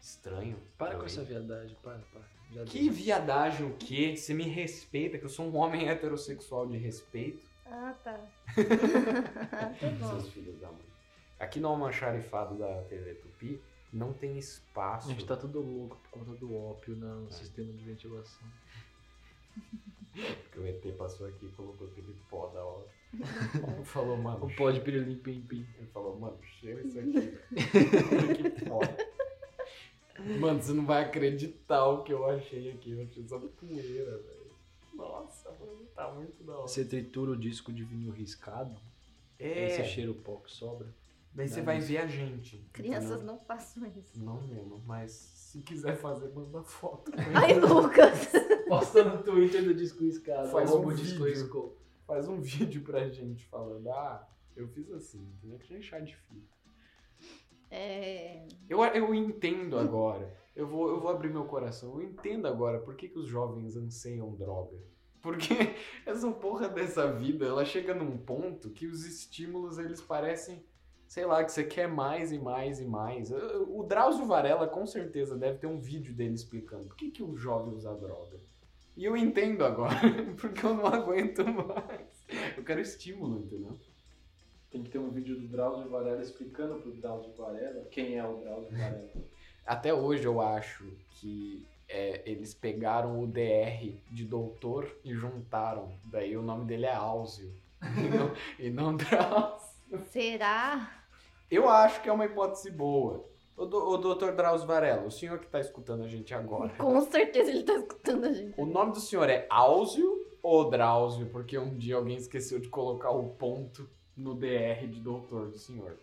estranho. 0.00 0.60
Para 0.76 0.96
com 0.96 1.04
essa 1.06 1.22
viadagem, 1.22 1.76
para, 1.82 1.98
para. 1.98 2.22
Já 2.52 2.64
Que 2.64 2.84
deu. 2.84 2.92
viadagem 2.92 3.66
o 3.66 3.76
quê? 3.76 4.16
Você 4.16 4.34
me 4.34 4.44
respeita, 4.44 5.18
que 5.18 5.24
eu 5.24 5.30
sou 5.30 5.46
um 5.46 5.56
homem 5.56 5.88
heterossexual 5.88 6.66
de 6.66 6.76
respeito. 6.76 7.48
Ah, 7.66 7.94
tá. 8.02 8.20
tá 9.80 9.88
bom. 10.00 10.08
Seus 10.08 10.28
filhos 10.30 10.60
da 10.60 10.70
mãe. 10.70 10.93
Aqui 11.44 11.60
no 11.60 11.68
almoxarifado 11.68 12.56
da 12.58 12.82
TV 12.84 13.14
Tupi 13.16 13.60
não 13.92 14.14
tem 14.14 14.32
A 14.32 14.38
espaço. 14.38 15.10
gente 15.10 15.26
tá 15.26 15.36
tudo 15.36 15.60
louco 15.60 15.96
por 15.98 16.10
conta 16.18 16.32
do 16.38 16.56
ópio 16.56 16.96
no 16.96 17.30
sistema 17.30 17.70
de 17.70 17.84
ventilação. 17.84 18.48
Porque 20.14 20.58
o 20.58 20.66
ET 20.66 20.96
passou 20.96 21.26
aqui 21.28 21.44
e 21.44 21.50
colocou 21.50 21.86
aquele 21.88 22.16
pó 22.30 22.46
da 22.46 22.64
hora. 22.64 22.86
falou, 23.84 24.16
mano. 24.16 24.46
O 24.46 24.56
pó 24.56 24.70
de 24.70 24.80
pirilim 24.80 25.18
pim 25.18 25.42
pim. 25.42 25.66
Ele 25.76 25.86
falou, 25.88 26.18
mano, 26.18 26.38
cheira 26.60 26.80
isso 26.82 26.98
aqui. 26.98 27.38
que 28.56 28.64
foda. 28.64 28.96
Mano, 30.40 30.62
você 30.62 30.72
não 30.72 30.86
vai 30.86 31.04
acreditar 31.04 31.86
o 31.86 32.04
que 32.04 32.12
eu 32.12 32.24
achei 32.26 32.70
aqui. 32.70 32.92
Eu 32.92 33.02
achei 33.02 33.28
só 33.28 33.38
poeira, 33.38 34.16
velho. 34.16 34.54
Nossa, 34.94 35.50
mano, 35.50 35.84
tá 35.94 36.10
muito 36.10 36.42
da 36.42 36.54
hora. 36.54 36.68
Você 36.68 36.86
tritura 36.86 37.32
o 37.32 37.36
disco 37.36 37.70
de 37.70 37.84
vinil 37.84 38.12
riscado, 38.12 38.80
É, 39.38 39.66
esse 39.66 39.84
cheiro 39.84 40.12
o 40.12 40.14
pó 40.14 40.36
que 40.36 40.50
sobra. 40.50 40.88
Daí 41.34 41.48
você 41.48 41.60
Dá 41.60 41.66
vai 41.66 41.80
ver 41.80 41.98
a 41.98 42.06
gente. 42.06 42.68
Crianças 42.72 43.16
entendeu? 43.16 43.26
não 43.34 43.38
façam 43.40 43.86
isso. 43.86 44.22
Não 44.22 44.40
mesmo, 44.42 44.82
mas 44.86 45.10
se 45.12 45.60
quiser 45.62 45.96
fazer, 45.96 46.32
manda 46.32 46.62
foto. 46.62 47.12
Ai, 47.34 47.58
Lucas! 47.58 48.32
Posta 48.68 49.04
no 49.04 49.22
Twitter 49.22 49.64
do 49.64 49.74
disco 49.74 50.02
riscado. 50.04 50.48
Faz 50.48 50.70
um 50.72 50.86
o 50.86 50.94
disco 50.94 51.24
vídeo. 51.24 51.76
Faz 52.06 52.28
um 52.28 52.40
vídeo 52.42 52.82
pra 52.82 53.08
gente 53.08 53.44
falando, 53.46 53.88
ah, 53.90 54.28
eu 54.56 54.68
fiz 54.68 54.90
assim, 54.92 55.22
entendeu? 55.36 55.58
Que 55.58 55.72
nem 55.72 55.82
chá 55.82 55.98
de 56.00 56.14
fita. 56.16 56.54
É, 57.70 58.46
Eu, 58.68 58.84
eu 58.84 59.14
entendo 59.14 59.78
agora. 59.78 60.32
Eu 60.54 60.68
vou, 60.68 60.88
eu 60.88 61.00
vou 61.00 61.10
abrir 61.10 61.30
meu 61.30 61.44
coração. 61.44 61.94
Eu 61.94 62.02
entendo 62.02 62.46
agora 62.46 62.78
por 62.78 62.94
que, 62.94 63.08
que 63.08 63.18
os 63.18 63.26
jovens 63.26 63.76
anseiam 63.76 64.32
droga. 64.36 64.76
Porque 65.20 65.54
essa 66.06 66.30
porra 66.30 66.68
dessa 66.68 67.10
vida, 67.12 67.46
ela 67.46 67.64
chega 67.64 67.94
num 67.94 68.16
ponto 68.16 68.70
que 68.70 68.86
os 68.86 69.04
estímulos, 69.04 69.78
eles 69.78 70.00
parecem, 70.00 70.64
sei 71.14 71.24
lá, 71.26 71.44
que 71.44 71.52
você 71.52 71.62
quer 71.62 71.86
mais 71.86 72.32
e 72.32 72.38
mais 72.40 72.80
e 72.80 72.84
mais. 72.84 73.30
O 73.30 73.84
Drauzio 73.84 74.26
Varela, 74.26 74.66
com 74.66 74.84
certeza, 74.84 75.38
deve 75.38 75.58
ter 75.58 75.68
um 75.68 75.78
vídeo 75.78 76.12
dele 76.12 76.34
explicando 76.34 76.86
por 76.86 76.96
que, 76.96 77.08
que 77.08 77.22
o 77.22 77.36
jovem 77.36 77.72
usa 77.72 77.94
droga. 77.94 78.36
E 78.96 79.04
eu 79.04 79.16
entendo 79.16 79.64
agora, 79.64 79.94
porque 80.36 80.66
eu 80.66 80.74
não 80.74 80.88
aguento 80.88 81.44
mais. 81.44 82.26
Eu 82.56 82.64
quero 82.64 82.80
estímulo, 82.80 83.38
entendeu? 83.38 83.78
Tem 84.72 84.82
que 84.82 84.90
ter 84.90 84.98
um 84.98 85.08
vídeo 85.10 85.38
do 85.38 85.46
Drauzio 85.46 85.88
Varela 85.88 86.20
explicando 86.20 86.80
pro 86.80 86.90
Drauzio 86.90 87.32
Varela 87.34 87.84
quem 87.92 88.18
é 88.18 88.26
o 88.26 88.38
Drauzio 88.38 88.76
Varela. 88.76 89.12
Até 89.64 89.94
hoje 89.94 90.24
eu 90.24 90.40
acho 90.40 90.84
que 91.10 91.64
é, 91.88 92.28
eles 92.28 92.52
pegaram 92.54 93.22
o 93.22 93.26
DR 93.28 93.94
de 94.10 94.24
doutor 94.24 94.92
e 95.04 95.14
juntaram. 95.14 95.94
Daí 96.06 96.36
o 96.36 96.42
nome 96.42 96.64
dele 96.64 96.86
é 96.86 96.94
Áuzio. 96.94 97.54
e 98.02 98.08
não, 98.08 98.34
e 98.58 98.70
não 98.70 98.96
Drauzio. 98.96 100.04
será? 100.10 100.93
Eu 101.54 101.68
acho 101.68 102.02
que 102.02 102.08
é 102.08 102.12
uma 102.12 102.24
hipótese 102.24 102.70
boa. 102.70 103.24
O, 103.56 103.64
do, 103.64 103.76
o 103.76 103.96
doutor 103.96 104.34
Drauzio 104.34 104.66
Varela, 104.66 105.06
o 105.06 105.10
senhor 105.10 105.38
que 105.38 105.46
tá 105.46 105.60
escutando 105.60 106.02
a 106.02 106.08
gente 106.08 106.34
agora. 106.34 106.74
Com 106.76 107.00
certeza 107.02 107.50
ele 107.50 107.62
tá 107.62 107.74
escutando 107.74 108.24
a 108.24 108.32
gente. 108.32 108.60
O 108.60 108.66
nome 108.66 108.90
do 108.90 108.98
senhor 108.98 109.30
é 109.30 109.46
Áuzio 109.48 110.26
ou 110.42 110.68
Drauzio? 110.68 111.28
Porque 111.30 111.56
um 111.56 111.78
dia 111.78 111.94
alguém 111.94 112.16
esqueceu 112.16 112.58
de 112.58 112.68
colocar 112.68 113.10
o 113.10 113.28
ponto 113.34 113.88
no 114.16 114.34
DR 114.34 114.88
de 114.88 114.98
doutor 114.98 115.48
do 115.48 115.56
senhor. 115.56 115.96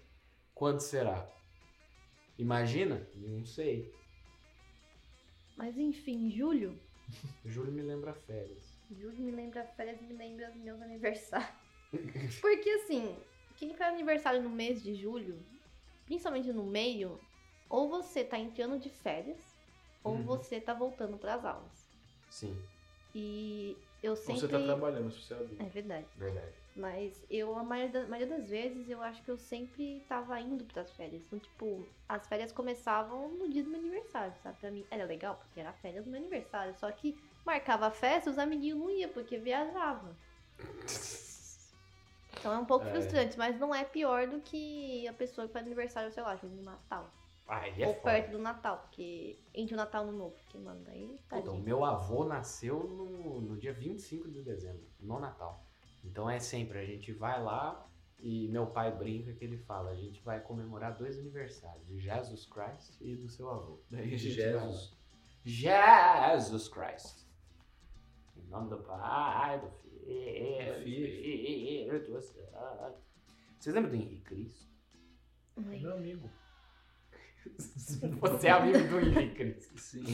Quando 0.56 0.80
será? 0.80 1.28
Imagina? 2.38 3.06
Não 3.16 3.46
sei. 3.46 3.94
Mas 5.58 5.78
enfim, 5.78 6.30
julho. 6.32 6.80
Júlio 7.44 7.74
me 7.74 7.82
lembra 7.82 8.14
férias. 8.14 8.80
Julho 8.90 9.20
me 9.20 9.32
lembra 9.32 9.66
férias 9.66 10.00
e 10.00 10.06
me 10.06 10.14
lembra 10.14 10.50
meus 10.56 10.82
aniversários. 10.82 11.50
Porque 12.40 12.70
assim, 12.70 13.18
quem 13.62 13.76
faz 13.76 13.94
aniversário 13.94 14.42
no 14.42 14.50
mês 14.50 14.82
de 14.82 14.96
julho, 14.96 15.38
principalmente 16.06 16.52
no 16.52 16.64
meio, 16.64 17.20
ou 17.70 17.88
você 17.88 18.24
tá 18.24 18.38
entrando 18.40 18.80
de 18.80 18.90
férias, 18.90 19.38
ou 20.04 20.16
Uhum. 20.16 20.24
você 20.24 20.60
tá 20.60 20.74
voltando 20.74 21.16
pras 21.18 21.46
aulas. 21.46 21.88
Sim, 22.30 22.58
E 23.14 23.78
eu 24.02 24.12
Ou 24.14 24.16
sempre. 24.16 24.40
você 24.42 24.48
tá 24.48 24.60
trabalhando, 24.60 25.12
se 25.12 25.22
você 25.22 25.34
é 25.34 25.38
adulto. 25.38 25.62
É 25.62 25.66
verdade. 25.70 26.08
verdade. 26.18 26.54
Mas 26.76 27.24
eu, 27.30 27.56
a 27.56 27.64
maioria, 27.64 27.92
da- 28.02 28.08
maioria 28.08 28.36
das 28.38 28.50
vezes, 28.50 28.90
eu 28.90 29.00
acho 29.02 29.22
que 29.24 29.30
eu 29.30 29.38
sempre 29.38 30.02
tava 30.10 30.40
indo 30.40 30.64
pras 30.66 30.90
férias. 30.94 31.22
Então, 31.28 31.38
tipo, 31.38 31.86
as 32.10 32.26
férias 32.28 32.52
começavam 32.54 33.28
no 33.30 33.48
dia 33.50 33.64
do 33.64 33.70
meu 33.70 33.80
aniversário, 33.82 34.34
sabe? 34.42 34.58
Pra 34.60 34.72
mim 34.72 34.84
era 34.90 35.04
legal, 35.06 35.36
porque 35.36 35.60
era 35.60 35.72
férias 35.74 36.06
do 36.06 36.10
meu 36.10 36.20
aniversário. 36.20 36.74
Só 36.80 36.90
que 36.92 37.16
marcava 37.46 37.88
a 37.88 37.92
festa, 37.92 38.30
os 38.32 38.40
amiguinhos 38.40 38.80
não 38.80 38.90
iam, 38.90 39.12
porque 39.12 39.38
viajava. 39.38 40.18
Então 42.40 42.54
é 42.54 42.58
um 42.58 42.66
pouco 42.66 42.86
É. 42.88 42.92
frustrante, 42.92 43.38
mas 43.38 43.60
não 43.60 43.74
é 43.74 43.84
pior 43.84 44.28
do 44.28 44.40
que 44.42 45.08
a 45.08 45.14
pessoa 45.14 45.48
que 45.48 45.54
faz 45.54 45.66
aniversário, 45.66 46.12
sei 46.12 46.24
lá, 46.24 46.40
no 46.42 46.62
Natal. 46.64 47.10
Aí 47.48 47.82
é 47.84 47.88
ou 47.88 47.94
foda. 47.96 48.06
perto 48.06 48.32
do 48.32 48.40
Natal, 48.40 48.78
porque 48.78 49.38
entre 49.54 49.74
o 49.74 49.78
Natal 49.78 50.06
e 50.06 50.10
o 50.10 50.14
Novo. 50.14 50.36
Porque, 50.36 50.58
mano, 50.58 50.82
daí. 50.86 51.08
Puta, 51.28 51.36
o 51.40 51.44
tadinho. 51.44 51.64
meu 51.64 51.84
avô 51.84 52.24
nasceu 52.24 52.80
no, 52.80 53.42
no 53.42 53.58
dia 53.58 53.74
25 53.74 54.30
de 54.32 54.42
dezembro, 54.42 54.88
no 55.00 55.20
Natal. 55.20 55.66
Então 56.04 56.30
é 56.30 56.40
sempre, 56.40 56.80
a 56.80 56.86
gente 56.86 57.12
vai 57.12 57.44
lá 57.44 57.86
e 58.20 58.48
meu 58.48 58.68
pai 58.68 58.92
brinca 58.92 59.34
que 59.34 59.44
ele 59.44 59.58
fala, 59.58 59.90
a 59.92 59.96
gente 59.96 60.22
vai 60.24 60.40
comemorar 60.40 60.96
dois 60.98 61.20
aniversários, 61.20 61.86
de 61.88 62.00
Jesus 62.00 62.46
Christ 62.46 62.96
e 63.02 63.16
do 63.16 63.28
seu 63.28 63.50
avô. 63.50 63.80
Daí. 63.90 64.18
Jesus. 64.18 64.96
Jesus 65.44 66.70
Christ. 66.70 67.28
Em 68.38 68.48
nome 68.48 68.70
do 68.70 68.78
Pai, 68.78 69.60
do 69.60 69.70
Filho, 69.82 69.91
Vocês 73.60 73.76
lembram 73.76 73.92
do 73.92 73.96
Henrique 73.96 74.22
Cristo? 74.22 74.68
Lembro. 75.58 75.80
Meu 75.82 75.94
amigo. 75.94 76.30
Você 78.22 78.48
é 78.48 78.52
amigo 78.52 78.80
do 78.88 79.00
Henrique 79.00 79.36
Cristo. 79.36 79.80
Sim. 79.80 80.06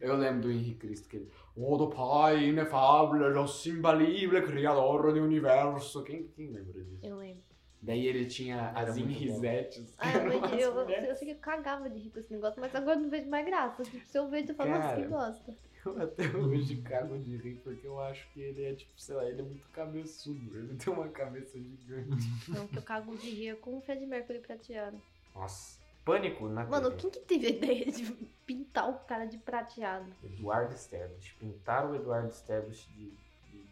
Eu 0.00 0.16
lembro 0.16 0.42
do 0.42 0.50
Henrique 0.50 0.86
Cristo 0.86 1.08
que 1.08 1.16
ele. 1.16 1.30
O 1.56 1.76
do 1.76 1.88
Pai 1.88 2.44
inefável, 2.44 3.32
Deus 3.32 3.66
imbalível, 3.66 4.42
Criador 4.44 5.12
do 5.12 5.20
Universo. 5.20 6.02
Quem, 6.02 6.28
quem 6.28 6.48
lembra 6.50 6.82
disso? 6.84 7.04
Eu 7.04 7.16
lembro. 7.16 7.42
Daí 7.82 8.06
ele 8.06 8.26
tinha 8.26 8.72
Era 8.76 8.90
as 8.90 8.94
que 8.94 9.86
Ah, 9.96 10.12
eu, 10.18 10.32
eu, 10.58 10.90
eu, 10.90 11.04
eu 11.04 11.16
sei 11.16 11.28
que 11.28 11.34
eu 11.34 11.38
cagava 11.38 11.88
de 11.88 11.98
rir 11.98 12.10
com 12.10 12.18
esse 12.18 12.30
negócio, 12.30 12.60
mas 12.60 12.74
agora 12.74 12.98
eu 12.98 13.02
não 13.02 13.10
vejo 13.10 13.28
mais 13.28 13.46
graça. 13.46 13.82
Tipo, 13.82 14.06
se 14.06 14.18
eu 14.18 14.28
vejo, 14.28 14.50
eu 14.50 14.54
falo, 14.54 14.70
nossa, 14.70 14.96
quem 14.96 15.08
gosta? 15.08 15.54
Eu 15.84 16.02
até 16.02 16.26
hoje 16.36 16.76
cago 16.82 17.18
de 17.18 17.36
rir 17.36 17.56
porque 17.64 17.86
eu 17.86 17.98
acho 18.00 18.28
que 18.32 18.40
ele 18.40 18.64
é 18.64 18.74
tipo, 18.74 18.92
sei 19.00 19.14
lá, 19.14 19.24
ele 19.24 19.40
é 19.40 19.44
muito 19.44 19.66
cabeçudo. 19.68 20.58
Ele 20.58 20.76
tem 20.76 20.92
uma 20.92 21.08
cabeça 21.08 21.58
gigante. 21.58 22.26
Não, 22.48 22.66
que 22.66 22.76
eu 22.76 22.82
cago 22.82 23.16
de 23.16 23.30
rir 23.30 23.56
com 23.60 23.78
o 23.78 23.80
Fred 23.80 24.04
Mercury 24.04 24.40
prateado. 24.40 25.00
Nossa. 25.34 25.78
Pânico 26.04 26.48
na 26.48 26.64
Mano, 26.64 26.90
TV. 26.90 27.00
quem 27.02 27.10
que 27.10 27.20
teve 27.20 27.46
a 27.46 27.50
ideia 27.50 27.92
de 27.92 28.04
pintar 28.46 28.88
o 28.90 28.98
cara 29.00 29.26
de 29.26 29.38
prateado? 29.38 30.10
Eduardo 30.24 30.74
Sterblitch. 30.74 31.34
Pintaram 31.38 31.92
o 31.92 31.94
Eduardo 31.94 32.32
Sterblitch 32.32 32.86
de, 32.88 33.12
de, 33.50 33.64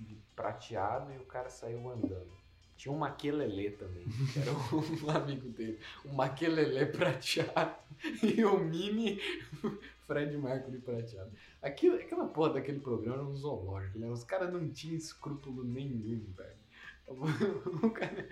de 0.00 0.16
prateado 0.34 1.12
e 1.12 1.18
o 1.18 1.24
cara 1.26 1.48
saiu 1.50 1.88
andando. 1.90 2.38
Tinha 2.76 2.92
um 2.94 2.98
maquelele 2.98 3.72
também, 3.72 4.04
que 4.32 4.38
era 4.38 4.50
um 4.52 5.10
amigo 5.10 5.48
dele. 5.50 5.78
Um 6.04 6.14
maquelele 6.14 6.86
prateado 6.86 7.74
e 8.22 8.44
o 8.44 8.58
mini 8.58 9.20
Fred 10.08 10.36
Mercury 10.38 10.78
prateado. 10.78 11.30
Aquilo, 11.62 11.96
aquela 11.96 12.26
porra 12.26 12.54
daquele 12.54 12.80
programa 12.80 13.18
era 13.18 13.24
um 13.28 13.34
zoológico, 13.36 13.98
né? 13.98 14.08
Os 14.10 14.24
caras 14.24 14.50
não 14.50 14.66
tinham 14.70 14.96
escrúpulo 14.96 15.62
nenhum, 15.62 16.24
velho. 16.34 16.58
O 17.82 17.90
cara- 17.90 18.28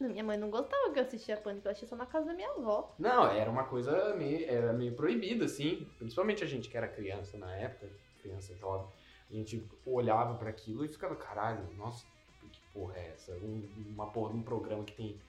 minha 0.00 0.24
mãe 0.24 0.38
não 0.38 0.50
gostava 0.50 0.90
que 0.92 0.98
eu 0.98 1.02
assistia 1.02 1.36
Pânico, 1.36 1.66
eu 1.66 1.70
assistia 1.72 1.88
só 1.88 1.94
na 1.96 2.06
casa 2.06 2.26
da 2.26 2.32
minha 2.34 2.48
avó. 2.52 2.94
Não, 2.98 3.26
era 3.30 3.50
uma 3.50 3.64
coisa 3.64 4.14
meio, 4.16 4.48
era 4.48 4.72
meio 4.72 4.94
proibida, 4.94 5.44
assim. 5.44 5.86
Principalmente 5.98 6.42
a 6.42 6.46
gente 6.46 6.70
que 6.70 6.76
era 6.76 6.88
criança 6.88 7.36
na 7.36 7.54
época, 7.54 7.86
criança 8.22 8.54
jovem. 8.56 8.88
A 9.30 9.34
gente 9.34 9.62
olhava 9.84 10.34
pra 10.38 10.48
aquilo 10.48 10.84
e 10.84 10.88
ficava, 10.88 11.14
caralho, 11.14 11.70
nossa, 11.76 12.04
que 12.50 12.60
porra 12.72 12.96
é 12.96 13.08
essa? 13.08 13.32
Um- 13.36 13.68
uma 13.94 14.10
porra 14.10 14.32
de 14.32 14.38
um 14.38 14.42
programa 14.42 14.84
que 14.84 14.94
tem 14.94 15.20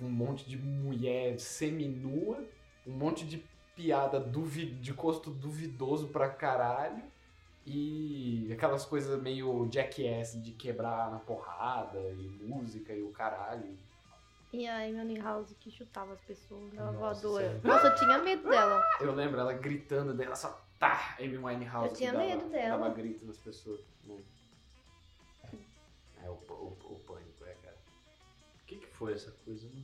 um 0.00 0.08
monte 0.10 0.48
de 0.48 0.56
mulher 0.58 1.38
seminua, 1.38 2.44
um 2.84 2.92
monte 2.92 3.24
de 3.24 3.44
piada 3.78 4.18
de 4.18 4.92
gosto 4.92 5.30
duvidoso 5.30 6.08
pra 6.08 6.28
caralho. 6.28 7.04
E 7.64 8.50
aquelas 8.52 8.84
coisas 8.84 9.20
meio 9.22 9.68
jackass 9.70 10.42
de 10.42 10.52
quebrar 10.52 11.10
na 11.10 11.18
porrada 11.18 12.00
e 12.10 12.26
música 12.42 12.92
e 12.92 13.02
o 13.02 13.10
caralho. 13.10 13.78
E 14.52 14.66
a 14.66 14.78
Amy 14.78 15.20
House 15.20 15.54
que 15.60 15.70
chutava 15.70 16.14
as 16.14 16.20
pessoas 16.22 16.72
na 16.72 16.90
Nossa, 16.90 16.98
voadora. 16.98 17.60
Nossa, 17.62 17.88
eu 17.88 17.94
tinha 17.94 18.18
medo 18.18 18.48
dela. 18.48 18.82
Eu 18.98 19.14
lembro 19.14 19.38
ela 19.38 19.52
gritando 19.52 20.14
dela, 20.14 20.34
só 20.34 20.58
tá, 20.78 21.14
Amy 21.20 21.36
Winehouse. 21.36 21.90
Eu 21.90 21.96
tinha 21.96 22.12
dava, 22.12 22.24
medo 22.24 22.48
dela. 22.48 22.78
Dava 22.78 22.94
grito 22.94 23.26
nas 23.26 23.36
pessoas. 23.36 23.80
Não. 24.06 24.18
É 26.24 26.30
o, 26.30 26.32
o, 26.32 26.76
o 26.84 27.00
pânico, 27.06 27.44
é, 27.44 27.54
cara. 27.62 27.76
O 28.62 28.66
que, 28.66 28.76
que 28.76 28.86
foi 28.86 29.12
essa 29.12 29.30
coisa? 29.44 29.66
né? 29.66 29.82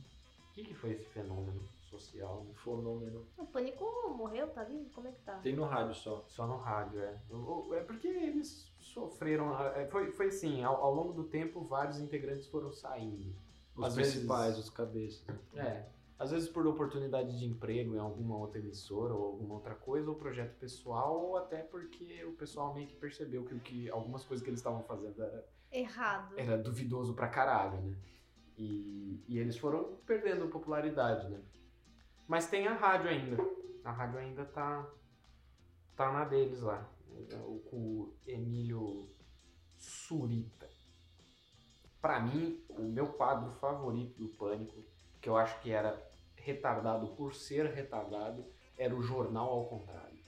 O 0.49 0.53
que, 0.55 0.63
que 0.63 0.73
foi 0.73 0.91
esse 0.93 1.05
fenômeno 1.05 1.61
social? 1.97 2.45
Um 2.49 2.53
fenômeno. 2.53 3.25
O 3.37 3.45
Pânico 3.45 3.85
morreu, 4.17 4.47
tá 4.49 4.63
vivo? 4.63 4.89
Como 4.93 5.07
é 5.07 5.11
que 5.11 5.21
tá? 5.21 5.33
Tem 5.39 5.55
no 5.55 5.63
rádio 5.65 5.95
só. 5.95 6.23
Só 6.27 6.45
no 6.47 6.57
rádio, 6.57 6.99
é. 6.99 7.19
É 7.77 7.79
porque 7.83 8.07
eles 8.07 8.71
sofreram. 8.79 9.57
é, 9.73 9.85
Foi, 9.87 10.11
foi 10.11 10.27
assim, 10.27 10.63
ao, 10.63 10.75
ao 10.75 10.93
longo 10.93 11.13
do 11.13 11.23
tempo, 11.25 11.61
vários 11.61 11.99
integrantes 11.99 12.47
foram 12.47 12.71
saindo. 12.71 13.33
Os 13.75 13.85
Às 13.85 13.95
vezes- 13.95 14.13
principais, 14.13 14.57
os 14.57 14.69
cabeças. 14.69 15.25
É. 15.55 15.85
Às 16.17 16.31
vezes 16.31 16.47
por 16.47 16.65
oportunidade 16.65 17.37
de 17.37 17.45
emprego 17.45 17.93
em 17.93 17.99
alguma 17.99 18.37
outra 18.37 18.57
emissora 18.59 19.13
ou 19.13 19.25
alguma 19.25 19.55
outra 19.55 19.75
coisa, 19.75 20.09
ou 20.09 20.15
projeto 20.15 20.55
pessoal, 20.57 21.19
ou 21.21 21.35
até 21.37 21.57
porque 21.61 22.23
o 22.23 22.31
pessoal 22.33 22.73
meio 22.73 22.87
que 22.87 22.95
percebeu 22.95 23.43
que, 23.43 23.53
o 23.53 23.59
que 23.59 23.89
algumas 23.89 24.23
coisas 24.23 24.41
que 24.41 24.49
eles 24.49 24.61
estavam 24.61 24.81
fazendo 24.83 25.21
era, 25.21 25.45
Errado. 25.69 26.33
era 26.39 26.57
duvidoso 26.57 27.13
pra 27.13 27.27
caralho, 27.27 27.81
né? 27.81 27.97
E, 28.57 29.21
e 29.27 29.37
eles 29.37 29.57
foram 29.57 29.97
perdendo 30.05 30.47
popularidade, 30.47 31.27
né? 31.27 31.41
Mas 32.27 32.47
tem 32.47 32.67
a 32.67 32.73
rádio 32.73 33.09
ainda. 33.09 33.37
A 33.83 33.91
rádio 33.91 34.19
ainda 34.19 34.45
tá, 34.45 34.87
tá 35.95 36.11
na 36.11 36.25
deles 36.25 36.61
lá. 36.61 36.89
O, 37.45 37.59
com 37.69 37.77
o 37.77 38.13
Emílio 38.27 39.07
Surita. 39.77 40.67
Pra 42.01 42.19
mim, 42.19 42.63
o 42.69 42.83
meu 42.83 43.07
quadro 43.07 43.51
favorito 43.51 44.17
do 44.17 44.27
Pânico, 44.29 44.83
que 45.21 45.29
eu 45.29 45.37
acho 45.37 45.59
que 45.61 45.71
era 45.71 46.03
retardado 46.35 47.07
por 47.15 47.33
ser 47.33 47.67
retardado, 47.67 48.45
era 48.77 48.95
o 48.95 49.01
Jornal 49.01 49.49
ao 49.49 49.65
Contrário. 49.65 50.19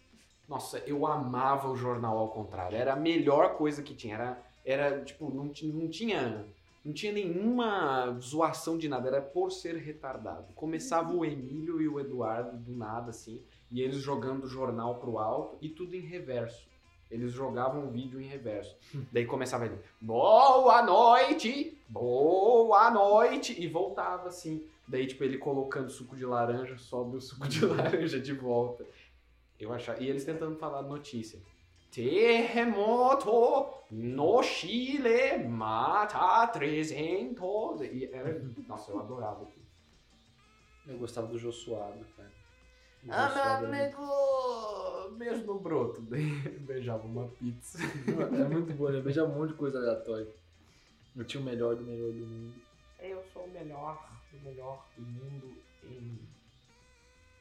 Nossa, 0.48 0.80
eu 0.80 1.06
amava 1.06 1.70
o 1.70 1.76
Jornal 1.76 2.18
ao 2.18 2.30
Contrário. 2.30 2.78
Era 2.78 2.94
a 2.94 2.96
melhor 2.96 3.58
coisa 3.58 3.84
que 3.84 3.94
tinha. 3.94 4.16
Era, 4.16 4.44
era 4.64 5.04
tipo, 5.04 5.30
não, 5.30 5.52
não 5.74 5.90
tinha 5.90 6.48
Não 6.88 6.94
tinha 6.94 7.12
nenhuma 7.12 8.18
zoação 8.18 8.78
de 8.78 8.88
nada, 8.88 9.10
era 9.10 9.22
por 9.22 9.52
ser 9.52 9.76
retardado. 9.76 10.54
Começava 10.54 11.14
o 11.14 11.26
Emílio 11.26 11.82
e 11.82 11.90
o 11.90 12.00
Eduardo 12.00 12.58
do 12.58 12.74
nada, 12.74 13.10
assim, 13.10 13.44
e 13.70 13.82
eles 13.82 13.98
jogando 13.98 14.46
o 14.46 14.48
jornal 14.48 14.96
pro 14.96 15.18
alto 15.18 15.58
e 15.62 15.68
tudo 15.68 15.98
em 15.98 16.00
reverso. 16.00 16.66
Eles 17.12 17.34
jogavam 17.34 17.86
o 17.86 17.92
vídeo 17.92 18.22
em 18.22 18.26
reverso. 18.26 18.78
Daí 19.12 19.26
começava 19.26 19.66
ele, 19.66 19.78
boa 20.00 20.82
noite, 20.82 21.78
boa 21.90 22.90
noite, 22.90 23.62
e 23.62 23.68
voltava 23.68 24.30
assim. 24.30 24.66
Daí, 24.88 25.06
tipo, 25.08 25.26
ele 25.26 25.38
colocando 25.38 25.90
suco 25.90 26.16
de 26.16 26.26
laranja, 26.26 26.78
sobe 26.78 27.18
o 27.18 27.22
suco 27.22 27.50
de 27.50 27.66
laranja 27.68 28.18
de 28.18 28.32
volta. 28.32 28.86
Eu 29.60 29.74
achava. 29.74 30.02
E 30.02 30.08
eles 30.08 30.24
tentando 30.24 30.56
falar 30.56 30.84
notícia. 30.84 31.38
Terremoto 31.92 33.74
no 33.92 34.44
Chile 34.44 35.38
mata 35.48 36.48
300. 36.48 37.82
E 37.82 38.10
era. 38.12 38.40
Nossa, 38.68 38.92
eu 38.92 39.00
adorava 39.00 39.44
aquilo. 39.44 39.66
Eu 40.88 40.98
gostava 40.98 41.28
do 41.28 41.38
Jô 41.38 41.52
Suado, 41.52 42.06
cara. 42.16 42.32
Ah, 43.10 43.30
meu 43.62 43.68
amigo! 43.68 45.18
Beijo 45.18 45.46
no 45.46 45.60
broto. 45.60 46.02
Beijava 46.66 47.06
uma 47.06 47.28
pizza. 47.30 47.78
muito- 47.80 48.36
É 48.36 48.48
muito 48.48 48.74
bom, 48.74 48.90
né? 48.90 49.00
Beija 49.02 49.24
um 49.24 49.34
monte 49.38 49.50
de 49.52 49.56
coisa 49.56 49.78
aleatória. 49.78 50.28
Eu 51.16 51.24
tinha 51.26 51.42
o 51.42 51.46
melhor 51.46 51.76
do 51.76 51.84
melhor 51.84 52.12
do 52.12 52.26
mundo. 52.26 52.62
Eu 53.00 53.24
sou 53.34 53.44
o 53.46 53.50
melhor, 53.52 54.08
o 54.34 54.46
melhor 54.46 54.86
do 54.96 55.02
mundo 55.04 55.54
em. 55.84 56.27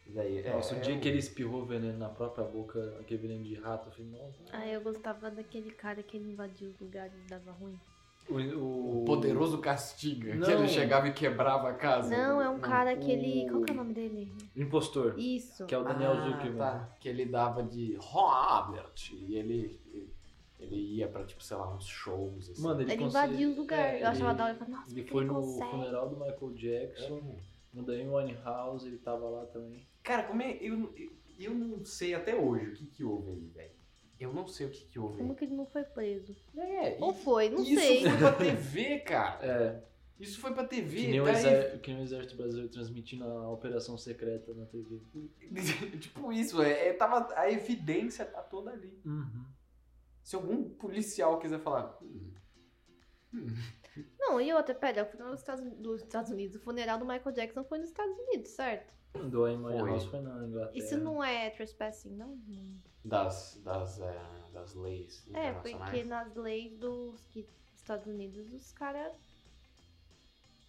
Daí, 0.09 0.43
Nossa, 0.49 0.75
é, 0.75 0.79
o 0.79 0.81
dia 0.81 0.95
é 0.95 0.99
que 0.99 1.09
ele 1.09 1.19
espirrou 1.19 1.65
veneno 1.67 1.99
na 1.99 2.09
própria 2.09 2.45
boca, 2.45 2.97
aquele 3.01 3.21
veneno 3.23 3.45
de 3.45 3.55
rato, 3.57 3.89
eu 3.89 3.93
falei, 3.93 4.11
nossa. 4.13 4.39
Ah, 4.53 4.67
eu 4.67 4.81
gostava 4.81 5.31
daquele 5.31 5.71
cara 5.73 6.03
que 6.03 6.17
ele 6.17 6.31
invadia 6.31 6.69
os 6.69 6.79
lugares 6.81 7.13
e 7.25 7.29
dava 7.29 7.51
ruim. 7.53 7.79
O, 8.29 9.03
O 9.03 9.05
poderoso 9.05 9.59
castiga, 9.59 10.35
Não. 10.35 10.47
que 10.47 10.53
ele 10.53 10.67
chegava 10.69 11.07
e 11.07 11.13
quebrava 11.13 11.69
a 11.71 11.75
casa. 11.75 12.09
Não, 12.17 12.41
é 12.43 12.49
um 12.49 12.59
cara 12.59 12.97
que 12.97 13.11
ele. 13.11 13.47
o- 13.49 13.53
Qual 13.53 13.63
que 13.65 13.71
é 13.71 13.75
o 13.75 13.77
nome 13.77 13.95
dele? 13.95 14.33
Impostor, 14.57 15.15
Isso. 15.19 15.65
que 15.67 15.75
é 15.75 15.79
o 15.79 15.85
Daniel 15.85 16.13
ah, 16.13 16.21
Zuckerman. 16.31 16.59
Tá, 16.59 16.97
que 16.99 17.09
ele 17.09 17.25
dava 17.27 17.63
de 17.63 17.95
Robert. 18.01 18.93
E 19.13 19.37
ele, 19.37 19.79
ele 20.59 20.77
ia 20.97 21.07
pra, 21.07 21.25
tipo, 21.25 21.41
sei 21.45 21.57
lá, 21.57 21.73
uns 21.73 21.87
shows. 21.87 22.51
Assim. 22.51 22.63
Mano, 22.63 22.81
ele, 22.81 22.93
Ele 22.93 23.05
consegue- 23.05 23.27
invadia 23.29 23.49
os 23.51 23.57
lugares. 23.57 24.01
é, 24.01 24.03
eu 24.03 24.09
achava 24.09 24.31
ele- 24.31 24.39
da 24.39 24.45
hora. 24.45 24.53
Eu 24.55 24.59
falava, 24.59 24.77
nossa, 24.77 24.93
Ele 24.93 25.05
foi 25.09 25.23
ele 25.23 25.29
no 25.33 25.35
consegue. 25.41 25.71
funeral 25.71 26.09
do 26.09 26.17
Michael 26.17 26.53
Jackson, 26.55 27.15
um- 27.15 27.37
no 27.75 27.83
Dame 27.85 28.09
Winehouse, 28.09 28.87
ele 28.89 28.99
tava 28.99 29.29
lá 29.29 29.45
também. 29.47 29.87
Cara, 30.07 30.23
como 30.23 30.41
é. 30.41 30.53
Eu, 30.61 30.95
eu, 31.39 31.53
não 31.55 31.85
sei 31.85 32.15
até 32.15 32.35
hoje 32.35 32.71
o 32.71 32.75
que, 32.77 32.87
que 32.87 33.05
houve 33.05 33.31
aí, 33.33 33.47
velho. 33.49 33.77
Eu 34.19 34.33
não 34.33 34.47
sei 34.47 34.67
o 34.67 34.71
que, 34.71 34.85
que 34.87 34.99
houve 34.99 35.19
Como 35.19 35.35
que 35.35 35.45
ele 35.45 35.55
não 35.55 35.67
foi 35.67 35.83
preso? 35.85 36.35
É, 36.57 36.97
Ou 37.01 37.13
foi, 37.13 37.51
não 37.51 37.63
isso 37.63 37.79
sei. 37.81 38.03
foi 38.09 38.17
pra 38.19 38.33
TV, 38.33 39.01
cara. 39.01 39.45
É, 39.45 39.83
Isso 40.19 40.41
foi 40.41 40.55
pra 40.55 40.65
TV. 40.65 41.01
que 41.03 41.07
nem, 41.09 41.21
o 41.21 41.25
daí- 41.25 41.35
exército, 41.35 41.79
que 41.81 41.91
nem 41.91 42.01
o 42.01 42.05
exército 42.05 42.37
brasileiro 42.37 42.71
transmitindo 42.71 43.25
a 43.25 43.51
operação 43.51 43.99
secreta 43.99 44.55
na 44.55 44.65
TV. 44.65 45.01
tipo 46.01 46.33
isso, 46.33 46.63
é, 46.63 46.89
é, 46.89 46.93
tava, 46.95 47.29
a 47.39 47.51
evidência 47.51 48.25
tá 48.25 48.41
toda 48.43 48.71
ali. 48.71 48.99
Uhum. 49.05 49.45
Se 50.23 50.35
algum 50.37 50.65
policial 50.71 51.39
quiser 51.39 51.59
falar. 51.61 51.99
"Hum, 52.03 52.31
hum, 53.35 53.47
Não, 54.19 54.41
e 54.41 54.53
outra, 54.55 54.75
pera, 54.75 55.03
o 55.03 55.07
funeral 55.07 55.33
dos 55.33 55.41
Estados, 55.41 55.65
dos 55.79 56.01
Estados 56.03 56.31
Unidos, 56.31 56.57
o 56.57 56.61
funeral 56.61 56.99
do 56.99 57.05
Michael 57.05 57.33
Jackson 57.33 57.65
foi 57.65 57.79
nos 57.79 57.89
Estados 57.89 58.17
Unidos, 58.19 58.51
certo? 58.53 58.95
Do 59.25 59.45
Amy. 59.45 59.65
Winehouse 59.65 60.09
foi 60.09 60.21
na 60.21 60.47
Inglaterra. 60.47 60.77
Isso 60.77 60.97
não 60.99 61.23
é 61.23 61.51
trespassing, 61.51 62.11
não? 62.15 62.37
Não. 62.47 62.77
das, 63.05 63.61
das, 63.65 64.01
é, 64.01 64.21
das 64.53 64.75
leis 64.75 65.27
É, 65.33 65.53
porque 65.53 66.05
nas 66.05 66.35
leis 66.35 66.77
dos 66.79 67.21
que, 67.33 67.47
Estados 67.75 68.07
Unidos, 68.07 68.53
os 68.53 68.73
caras. 68.73 69.13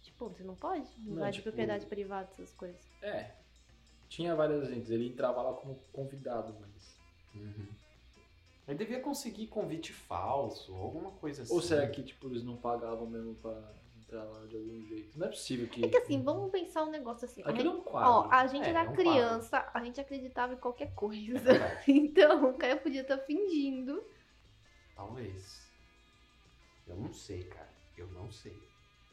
Tipo, 0.02 0.28
você 0.28 0.42
não 0.44 0.54
pode 0.54 0.86
invadir 1.06 1.38
tipo- 1.38 1.44
propriedade 1.44 1.86
privada, 1.86 2.28
essas 2.32 2.52
coisas. 2.54 2.80
É. 3.02 3.34
Tinha 4.08 4.34
várias 4.34 4.68
gente, 4.68 4.92
ele 4.92 5.08
entrava 5.08 5.42
lá 5.42 5.52
como 5.52 5.78
convidado, 5.92 6.54
mas. 6.60 6.96
Uhum. 7.34 7.66
Ele 8.66 8.78
devia 8.78 9.00
conseguir 9.00 9.46
convite 9.46 9.92
falso, 9.92 10.74
alguma 10.74 11.10
coisa 11.12 11.42
assim. 11.42 11.54
Ou 11.54 11.62
será 11.62 11.88
que 11.88 12.02
tipo, 12.02 12.26
eles 12.28 12.44
não 12.44 12.56
pagavam 12.56 13.06
mesmo 13.06 13.34
pra 13.36 13.72
entrar 14.08 14.24
lá 14.24 14.46
de 14.46 14.56
algum 14.56 14.82
jeito? 14.86 15.18
Não 15.18 15.26
é 15.26 15.30
possível 15.30 15.68
que. 15.68 15.84
É 15.84 15.88
que 15.88 15.96
assim, 15.98 16.22
vamos 16.22 16.50
pensar 16.50 16.84
um 16.84 16.90
negócio 16.90 17.24
assim. 17.26 17.42
A 17.44 17.50
Aquilo 17.50 17.68
é 17.70 17.72
gente, 17.74 17.80
um 17.80 17.84
quadro. 17.84 18.10
ó, 18.10 18.28
a 18.30 18.46
gente 18.46 18.64
É, 18.66 18.70
era 18.70 18.84
é 18.84 18.88
um 18.88 18.92
criança, 18.94 19.70
a 19.72 19.84
gente 19.84 20.00
acreditava 20.00 20.54
em 20.54 20.56
qualquer 20.56 20.88
É 20.88 20.92
coisa. 20.92 21.38
verdade. 21.38 21.84
Então, 21.92 22.50
o 22.50 22.54
cara 22.54 22.76
podia 22.76 23.02
estar 23.02 23.18
fingindo. 23.18 24.02
Talvez. 24.96 25.68
Eu 26.86 26.96
não 26.96 27.12
sei, 27.12 27.44
cara. 27.44 27.68
Eu 27.96 28.08
não 28.08 28.30
sei. 28.30 28.56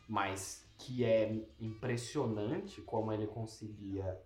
Mas 0.07 0.65
que 0.77 1.03
é 1.03 1.45
impressionante 1.59 2.81
como 2.81 3.11
ele 3.11 3.27
conseguia 3.27 4.19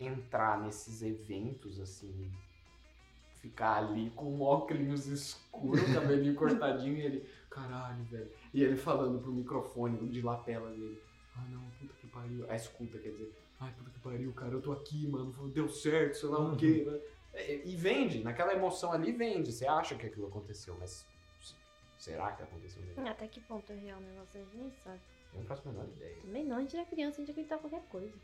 entrar 0.00 0.60
nesses 0.60 1.02
eventos 1.02 1.80
assim. 1.80 2.30
Ficar 3.40 3.76
ali 3.76 4.10
com 4.10 4.40
óculos 4.40 5.06
escuro, 5.06 5.80
cabelinho 5.94 6.34
cortadinho 6.36 6.96
e 6.96 7.00
ele, 7.02 7.28
caralho, 7.60 8.04
velho. 8.04 8.30
E 8.52 8.62
ele 8.62 8.76
falando 8.76 9.18
pro 9.20 9.32
microfone 9.32 10.08
de 10.08 10.20
lapela 10.22 10.70
dele. 10.70 11.00
Ah 11.36 11.44
não, 11.50 11.62
puta 11.80 11.94
que 12.00 12.06
pariu. 12.06 12.50
A 12.50 12.54
escuta, 12.56 12.98
quer 12.98 13.10
dizer, 13.10 13.34
ai 13.60 13.72
puta 13.76 13.90
que 13.90 13.98
pariu, 14.00 14.32
cara, 14.32 14.52
eu 14.52 14.62
tô 14.62 14.72
aqui, 14.72 15.06
mano, 15.08 15.32
deu 15.48 15.68
certo, 15.68 16.14
sei 16.16 16.28
lá 16.28 16.38
o 16.40 16.56
quê. 16.56 16.84
né? 16.86 17.00
É, 17.34 17.66
E 17.66 17.76
vende, 17.76 18.22
naquela 18.22 18.54
emoção 18.54 18.92
ali 18.92 19.12
vende. 19.12 19.52
Você 19.52 19.66
acha 19.66 19.94
que 19.94 20.06
aquilo 20.06 20.26
aconteceu, 20.28 20.76
mas 20.80 21.04
será 21.98 22.32
que 22.32 22.42
aconteceu 22.42 22.82
mesmo? 22.82 23.06
Até 23.08 23.26
que 23.28 23.40
ponto 23.40 23.70
é 23.72 23.76
real 23.76 23.98
o 23.98 24.02
negócio, 24.02 24.40
a 24.40 24.44
gente 24.44 24.56
nem 24.56 24.70
sabe. 24.84 25.00
Eu 25.34 25.40
não 25.40 25.46
faço 25.46 25.68
a 25.68 25.72
menor 25.72 25.86
ideia. 25.88 26.16
Também 26.22 26.44
não, 26.44 26.56
a 26.56 26.60
gente 26.60 26.76
era 26.76 26.86
criança, 26.86 27.16
a 27.16 27.20
gente 27.20 27.30
acreditava 27.32 27.60
qualquer 27.68 27.82
coisa. 27.88 28.14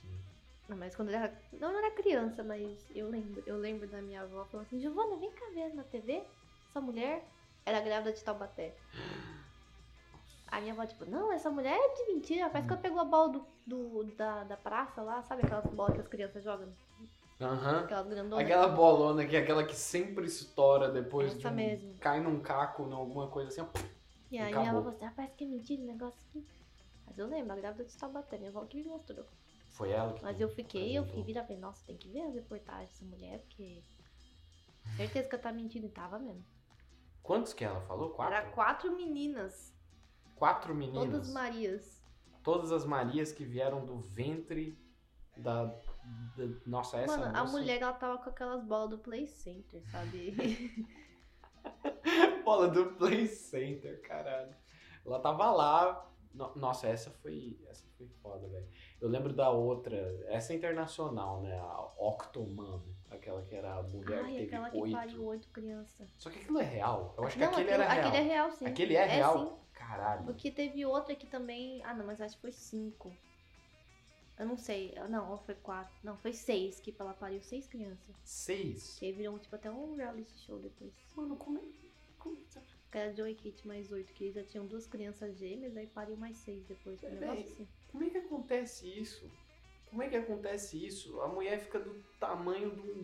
Sim. 0.00 0.18
Não, 0.68 0.76
mas 0.76 0.94
quando 0.96 1.10
eu 1.10 1.16
era. 1.16 1.38
Não, 1.52 1.68
eu 1.68 1.72
não 1.72 1.78
era 1.84 1.90
criança, 1.90 2.42
mas 2.42 2.86
eu 2.94 3.10
lembro. 3.10 3.42
Eu 3.46 3.58
lembro 3.58 3.86
da 3.88 4.00
minha 4.00 4.22
avó 4.22 4.44
falando 4.46 4.66
assim, 4.66 4.80
Giovana, 4.80 5.16
vem 5.16 5.30
cá 5.32 5.44
ver 5.52 5.74
na 5.74 5.82
TV. 5.84 6.22
Essa 6.70 6.80
mulher 6.80 7.28
era 7.64 7.80
grávida 7.80 8.12
de 8.12 8.22
Taubaté. 8.22 8.74
A 10.48 10.60
minha 10.60 10.74
avó, 10.74 10.84
tipo, 10.84 11.04
não, 11.06 11.32
essa 11.32 11.50
mulher 11.50 11.74
é 11.78 11.94
de 11.94 12.12
mentira. 12.12 12.50
Parece 12.50 12.66
que 12.68 12.72
ela 12.74 12.82
pegou 12.82 13.00
a 13.00 13.04
bola 13.04 13.32
do, 13.32 13.46
do- 13.66 14.04
da, 14.16 14.44
da 14.44 14.56
praça 14.56 15.00
lá, 15.02 15.22
sabe? 15.22 15.42
Aquelas 15.44 15.64
bolas 15.72 15.94
que 15.94 16.00
as 16.00 16.08
crianças 16.08 16.44
jogam. 16.44 16.68
Aham. 17.40 17.80
Aquelas 17.80 18.06
grandonas. 18.06 18.44
Aquela 18.44 18.68
bolona 18.68 19.26
que 19.26 19.34
é 19.34 19.40
aquela 19.40 19.64
que 19.64 19.74
sempre 19.74 20.26
estoura 20.26 20.90
depois 20.90 21.32
de 21.32 21.38
Essa 21.38 21.50
um, 21.50 21.54
mesmo. 21.54 21.94
cai 21.98 22.20
num 22.20 22.40
caco, 22.40 22.82
em 22.86 22.92
alguma 22.92 23.28
coisa 23.28 23.48
assim. 23.48 23.60
ó. 23.62 23.66
E 24.30 24.38
aí 24.38 24.44
acabou. 24.52 24.60
minha 24.60 24.70
avó 24.70 24.80
falou 24.82 24.94
assim, 24.96 25.04
ah, 25.06 25.12
parece 25.16 25.34
que 25.36 25.44
é 25.44 25.46
mentira 25.46 25.82
o 25.82 25.86
negócio 25.86 26.20
aqui. 26.28 26.46
Mas 27.06 27.18
eu 27.18 27.26
lembro, 27.26 27.52
a 27.52 27.56
grávida 27.56 27.84
de 27.84 27.96
Taubaté, 27.96 28.36
minha 28.38 28.50
avó 28.50 28.64
que 28.66 28.76
me 28.76 28.84
mostrou. 28.84 29.24
Foi 29.70 29.90
ela 29.90 30.12
que 30.12 30.22
Mas 30.22 30.38
eu 30.40 30.48
fiquei, 30.50 30.96
eu 30.96 31.04
fiquei 31.04 31.22
virar 31.24 31.42
e 31.42 31.46
falei, 31.46 31.58
nossa, 31.60 31.82
tem 31.86 31.96
que 31.96 32.08
ver 32.10 32.22
as 32.22 32.34
reportagens 32.34 32.90
dessa 32.90 33.04
mulher, 33.06 33.40
porque. 33.40 33.82
Certeza 34.96 35.28
que 35.28 35.34
ela 35.34 35.42
tá 35.42 35.52
mentindo 35.52 35.86
e 35.86 35.90
tava 35.90 36.18
mesmo. 36.18 36.44
Quantos 37.22 37.52
que 37.54 37.64
ela 37.64 37.80
falou? 37.82 38.10
Quatro? 38.10 38.34
Era 38.34 38.50
quatro 38.50 38.94
meninas, 38.96 39.72
Quatro 40.36 40.74
meninas. 40.74 41.04
todas 41.10 41.32
Marias. 41.32 42.02
Todas 42.42 42.72
as 42.72 42.84
Marias 42.84 43.30
que 43.32 43.44
vieram 43.44 43.84
do 43.86 43.98
ventre 44.00 44.76
da. 45.36 45.64
da- 45.66 45.74
nossa, 46.66 46.98
essa 46.98 47.16
Mano, 47.16 47.36
a 47.36 47.40
moça- 47.42 47.52
mulher 47.52 47.80
ela 47.80 47.92
tava 47.92 48.18
com 48.18 48.28
aquelas 48.30 48.62
bolas 48.64 48.90
do 48.90 48.98
Play 48.98 49.26
Center, 49.26 49.82
sabe? 49.90 50.34
Bola 52.44 52.68
do 52.68 52.86
Play 52.94 53.26
Center, 53.28 54.00
caralho. 54.02 54.54
Ela 55.06 55.20
tava 55.20 55.50
lá. 55.50 56.08
No- 56.34 56.52
Nossa, 56.56 56.86
essa 56.88 57.10
foi. 57.10 57.60
Essa 57.68 57.86
foi 57.96 58.08
foda, 58.22 58.48
velho. 58.48 58.66
Eu 59.02 59.08
lembro 59.08 59.32
da 59.32 59.50
outra. 59.50 59.96
Essa 60.28 60.52
é 60.52 60.56
internacional, 60.56 61.42
né? 61.42 61.58
A 61.58 61.88
Octoman. 61.98 62.80
Aquela 63.10 63.42
que 63.42 63.54
era 63.54 63.74
a 63.74 63.82
mulher 63.82 64.20
que 64.20 64.24
Ai, 64.24 64.32
teve 64.32 64.44
aquela 64.44 64.70
que 64.70 64.78
oito. 64.78 64.96
pariu 64.96 65.24
oito 65.24 65.48
crianças. 65.48 66.08
Só 66.16 66.30
que 66.30 66.38
aquilo 66.38 66.60
é 66.60 66.64
real. 66.64 67.12
Eu 67.18 67.24
acho 67.24 67.36
que 67.36 67.44
não, 67.44 67.52
aquele 67.52 67.68
aquilo, 67.68 67.82
era 67.82 67.92
real. 67.92 68.06
aquele 68.08 68.16
é 68.16 68.32
real, 68.32 68.52
sim. 68.52 68.64
Aquele 68.64 68.94
é 68.94 69.04
real? 69.04 69.46
sim. 69.46 69.52
Caralho. 69.74 70.24
Porque 70.24 70.52
teve 70.52 70.86
outra 70.86 71.16
que 71.16 71.26
também. 71.26 71.82
Ah, 71.84 71.92
não, 71.92 72.06
mas 72.06 72.20
acho 72.20 72.36
que 72.36 72.42
foi 72.42 72.52
cinco. 72.52 73.12
Eu 74.38 74.46
não 74.46 74.56
sei. 74.56 74.94
Não, 75.10 75.32
ou 75.32 75.38
foi 75.38 75.56
quatro. 75.56 75.92
Não, 76.04 76.16
foi 76.16 76.32
seis, 76.32 76.78
que 76.78 76.94
ela 76.96 77.12
pariu 77.12 77.42
seis 77.42 77.66
crianças. 77.66 78.14
Seis. 78.24 78.98
Que 79.00 79.06
aí 79.06 79.12
virou 79.12 79.36
tipo 79.40 79.56
até 79.56 79.68
um 79.68 79.96
reality 79.96 80.32
show 80.46 80.60
depois. 80.60 80.94
Mano, 81.16 81.36
como 81.36 81.58
é. 81.58 81.62
Como... 82.20 82.36
Que 82.36 82.58
era 82.98 83.14
Joey 83.14 83.34
Kit 83.34 83.66
mais 83.66 83.90
oito, 83.92 84.12
que 84.12 84.30
já 84.32 84.42
tinham 84.44 84.66
duas 84.66 84.86
crianças 84.86 85.36
gêmeas, 85.38 85.76
aí 85.76 85.86
pariu 85.86 86.16
mais 86.16 86.36
seis 86.38 86.64
depois. 86.66 87.02
Um 87.02 87.06
É, 87.06 87.10
véi. 87.10 87.42
assim. 87.42 87.68
como 87.90 88.04
é 88.04 88.10
que 88.10 88.18
acontece 88.18 88.86
isso? 88.88 89.30
Como 89.90 90.02
é 90.02 90.08
que 90.08 90.16
acontece 90.16 90.84
isso? 90.86 91.20
A 91.20 91.28
mulher 91.28 91.58
fica 91.60 91.78
do 91.78 91.94
tamanho 92.18 92.70
de 92.70 92.80
um, 92.80 93.02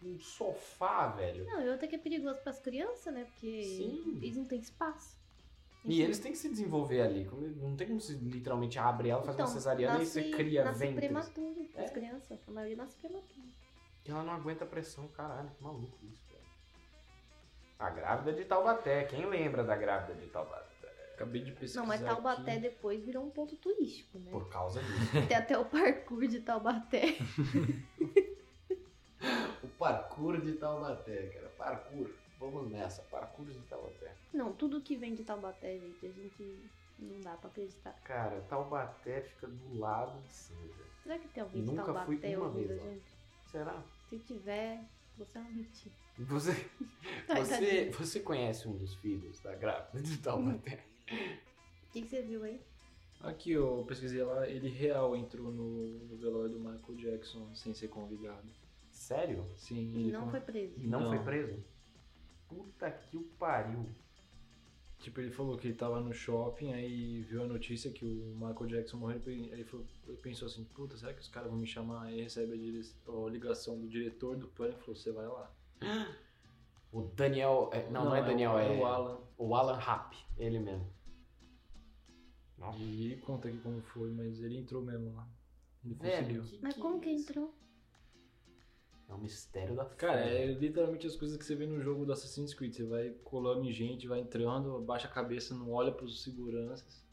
de 0.00 0.08
um- 0.08 0.20
sofá, 0.20 1.08
velho. 1.08 1.44
Não, 1.46 1.60
e 1.62 1.68
outra 1.68 1.86
que 1.88 1.96
é 1.96 1.98
perigoso 1.98 2.40
pras 2.40 2.58
crianças, 2.60 3.12
né? 3.12 3.24
Porque 3.24 3.62
Sim. 3.64 4.18
eles 4.22 4.36
não 4.36 4.44
têm 4.44 4.60
espaço. 4.60 5.16
E 5.84 6.00
eles 6.02 6.18
têm 6.18 6.32
que 6.32 6.38
se 6.38 6.48
desenvolver 6.48 7.00
ali. 7.00 7.24
Como- 7.26 7.46
Não 7.48 7.76
tem 7.76 7.86
como 7.88 8.00
se 8.00 8.14
literalmente 8.14 8.78
abre 8.78 9.08
ela, 9.08 9.22
faz 9.22 9.36
uma 9.36 9.42
Então, 9.44 9.54
cesariana 9.54 10.02
e 10.02 10.06
você 10.06 10.30
cria 10.30 10.64
nasce 10.64 10.80
ventres. 10.80 10.98
prematuro 10.98 11.68
as 11.76 11.90
É. 11.90 11.92
crianças. 11.92 12.38
A 12.46 12.50
maioria 12.50 12.76
nasce 12.76 12.96
prematuro. 12.96 13.48
E 14.04 14.10
ela 14.10 14.22
não 14.22 14.32
aguenta 14.32 14.64
a 14.64 14.66
pressão, 14.66 15.08
caralho. 15.08 15.50
Que 15.50 15.62
maluco 15.62 15.98
isso. 16.04 16.25
A 17.78 17.90
grávida 17.90 18.32
de 18.32 18.44
Taubaté. 18.44 19.04
Quem 19.04 19.26
lembra 19.26 19.62
da 19.62 19.76
grávida 19.76 20.14
de 20.14 20.26
Taubaté? 20.28 20.64
Acabei 21.14 21.42
de 21.42 21.52
pesquisar. 21.52 21.80
Não, 21.80 21.86
mas 21.86 22.02
Taubaté 22.02 22.52
aqui. 22.52 22.60
depois 22.60 23.02
virou 23.02 23.24
um 23.24 23.30
ponto 23.30 23.56
turístico, 23.56 24.18
né? 24.18 24.30
Por 24.30 24.50
causa 24.50 24.82
disso. 24.82 25.12
Tem 25.26 25.36
até 25.36 25.58
o 25.58 25.64
parkour 25.64 26.26
de 26.26 26.40
Taubaté. 26.40 27.16
o 29.62 29.68
parkour 29.78 30.40
de 30.42 30.52
Taubaté, 30.52 31.28
cara. 31.28 31.48
Parkour. 31.56 32.10
Vamos 32.38 32.70
nessa. 32.70 33.00
Parkour 33.04 33.46
de 33.46 33.58
Taubaté. 33.60 34.12
Não, 34.32 34.52
tudo 34.52 34.82
que 34.82 34.94
vem 34.94 35.14
de 35.14 35.24
Taubaté, 35.24 35.78
gente, 35.78 36.06
a 36.06 36.10
gente 36.10 36.70
não 36.98 37.18
dá 37.22 37.34
pra 37.36 37.48
acreditar. 37.48 37.94
Cara, 38.04 38.42
Taubaté 38.42 39.22
fica 39.22 39.46
do 39.46 39.78
lado 39.78 40.20
de 40.20 40.28
Sanja. 40.28 40.84
Será 41.02 41.18
que 41.18 41.28
tem 41.28 41.42
alguém 41.42 41.64
de 41.64 41.70
Nunca 41.70 42.04
fui 42.04 42.36
uma 42.36 42.50
vez 42.50 42.68
gente? 42.68 43.16
Será? 43.46 43.82
Se 44.10 44.18
tiver, 44.18 44.84
você 45.16 45.38
é 45.38 45.40
uma 45.40 45.50
mentira. 45.50 45.94
Você, 46.18 46.52
você, 47.36 47.90
você 47.90 48.20
conhece 48.20 48.68
um 48.68 48.76
dos 48.76 48.94
filhos 48.96 49.40
da 49.40 49.54
grávida 49.54 50.02
de 50.02 50.16
Taubaté? 50.18 50.84
O 51.10 51.92
que, 51.92 52.02
que 52.02 52.08
você 52.08 52.22
viu 52.22 52.42
aí? 52.44 52.60
Aqui, 53.20 53.52
eu 53.52 53.84
pesquisei 53.88 54.22
lá, 54.22 54.46
ele 54.48 54.68
real 54.68 55.16
entrou 55.16 55.50
no, 55.50 55.86
no 56.06 56.16
velório 56.16 56.50
do 56.50 56.58
Michael 56.60 56.94
Jackson 56.96 57.54
sem 57.54 57.72
ser 57.74 57.88
convidado. 57.88 58.46
Sério? 58.90 59.46
Sim, 59.56 59.92
E 59.94 60.00
ele 60.04 60.12
não 60.12 60.24
con- 60.24 60.30
foi 60.30 60.40
preso. 60.40 60.74
Não, 60.78 61.00
Não. 61.00 61.08
foi 61.08 61.18
preso? 61.20 61.64
Puta 62.48 62.90
que 62.90 63.16
o 63.16 63.22
pariu. 63.38 63.86
Tipo, 64.98 65.20
ele 65.20 65.30
falou 65.30 65.56
que 65.56 65.68
ele 65.68 65.74
tava 65.76 66.00
no 66.00 66.12
shopping, 66.12 66.72
aí 66.72 67.20
viu 67.22 67.42
a 67.42 67.46
notícia 67.46 67.92
que 67.92 68.04
o 68.04 68.34
Michael 68.34 68.66
Jackson 68.66 68.96
morreu, 68.96 69.20
aí 69.26 69.50
ele, 69.52 69.64
falou, 69.64 69.86
ele 70.08 70.16
pensou 70.16 70.46
assim, 70.46 70.64
puta, 70.64 70.96
será 70.96 71.12
que 71.14 71.20
os 71.20 71.28
caras 71.28 71.50
vão 71.50 71.58
me 71.60 71.66
chamar? 71.66 72.04
Aí 72.04 72.22
recebe 72.22 72.54
a, 72.54 72.56
dire- 72.56 72.90
a 73.06 73.30
ligação 73.30 73.78
do 73.78 73.86
diretor 73.86 74.36
do 74.36 74.46
e 74.46 74.50
falou, 74.50 74.96
você 74.96 75.12
vai 75.12 75.26
lá. 75.26 75.52
O 76.90 77.02
Daniel. 77.02 77.68
é, 77.72 77.88
Não, 77.90 78.06
não, 78.06 78.16
é 78.16 78.22
Daniel, 78.22 78.52
o- 78.52 78.58
é. 78.58 78.78
o 78.80 78.86
Alan. 78.86 79.20
O 79.38 79.54
Alan 79.54 79.76
Rapp, 79.76 80.16
ele 80.38 80.58
mesmo. 80.58 80.90
Nossa. 82.58 82.78
E 82.78 83.04
ele 83.12 83.20
conta 83.20 83.48
aqui 83.48 83.58
como 83.58 83.80
foi, 83.82 84.10
mas 84.10 84.40
ele 84.42 84.56
entrou 84.56 84.82
mesmo 84.82 85.14
lá. 85.14 85.28
Ele 85.84 85.94
Velho, 85.94 86.40
conseguiu. 86.40 86.42
que, 86.44 86.58
Mas 86.62 86.74
que 86.74 86.80
como 86.80 87.00
que 87.00 87.10
isso? 87.10 87.30
entrou? 87.30 87.54
É 89.08 89.14
um 89.14 89.18
mistério 89.18 89.74
da 89.76 89.84
Cara, 89.84 90.20
é 90.20 90.46
literalmente 90.46 91.06
as 91.06 91.14
coisas 91.14 91.36
que 91.36 91.44
você 91.44 91.54
vê 91.54 91.66
no 91.66 91.80
jogo 91.80 92.04
do 92.04 92.12
Assassin's 92.12 92.52
Creed. 92.52 92.74
Você 92.74 92.84
vai 92.84 93.10
colando 93.22 93.64
em 93.64 93.72
gente, 93.72 94.08
vai 94.08 94.18
entrando, 94.20 94.76
abaixa 94.76 95.06
a 95.06 95.10
cabeça, 95.10 95.54
não 95.54 95.70
olha 95.72 95.92
pros 95.92 96.22
seguranças. 96.24 97.04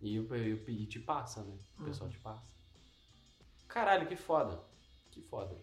E 0.00 0.18
o, 0.18 0.34
e 0.34 0.54
o- 0.54 0.70
e 0.70 0.86
te 0.86 0.98
passa, 0.98 1.42
né? 1.44 1.56
O 1.76 1.80
Uhum. 1.82 1.86
pessoal 1.86 2.10
te 2.10 2.18
passa. 2.18 2.48
Caralho, 3.68 4.06
que 4.06 4.16
foda. 4.16 4.60
Que 5.10 5.20
foda. 5.22 5.56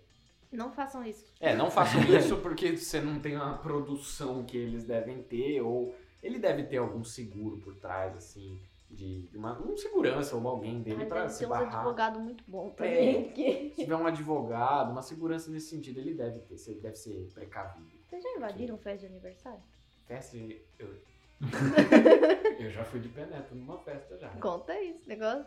Não 0.52 0.72
façam 0.72 1.04
isso. 1.04 1.26
É, 1.40 1.56
não 1.56 1.70
façam 1.70 2.00
isso 2.16 2.38
porque 2.38 2.78
você 2.78 3.02
não 3.02 3.20
tem 3.20 3.36
uma 3.36 3.58
produção 3.58 4.46
que 4.46 4.56
eles 4.58 4.86
devem 4.86 5.22
ter, 5.24 5.60
ou 5.62 5.94
ele 6.24 6.40
deve 6.40 6.64
ter 6.64 6.78
algum 6.78 7.04
seguro 7.04 7.58
por 7.58 7.76
trás, 7.76 8.16
assim, 8.16 8.58
de, 8.96 9.28
de 9.28 9.38
uma 9.38 9.60
um 9.62 9.76
segurança 9.78 10.36
ou 10.36 10.48
alguém 10.48 10.82
dele 10.82 11.06
deve 11.06 11.30
se 11.30 11.46
barrar. 11.46 11.80
advogados 11.80 12.22
muito 12.22 12.44
bons 12.48 12.72
É. 12.72 12.76
também. 12.76 13.24
porque- 13.26 13.70
Se 13.76 13.82
tiver 13.84 13.96
um 13.96 14.08
advogado, 14.08 14.92
uma 14.92 15.02
segurança 15.02 15.52
nesse 15.52 15.70
sentido, 15.70 16.00
ele 16.00 16.14
deve 16.14 16.40
ter, 16.40 16.56
ele 16.72 16.80
deve 16.80 16.96
ser 16.96 17.30
precavido. 17.34 17.90
Vocês 18.10 18.24
já 18.24 18.30
invadiram 18.38 18.78
festa 18.78 19.08
de 19.08 19.14
aniversário? 19.14 19.62
Festa 20.08 20.38
de. 20.38 20.62
Eu, 20.80 20.96
eu 22.60 22.70
já 22.72 22.84
fui 22.86 23.00
de 23.02 23.10
penetra 23.10 23.54
numa 23.54 23.78
festa 23.80 24.18
já. 24.18 24.30
Conta 24.30 24.80
isso, 24.82 25.08
negócio. 25.08 25.46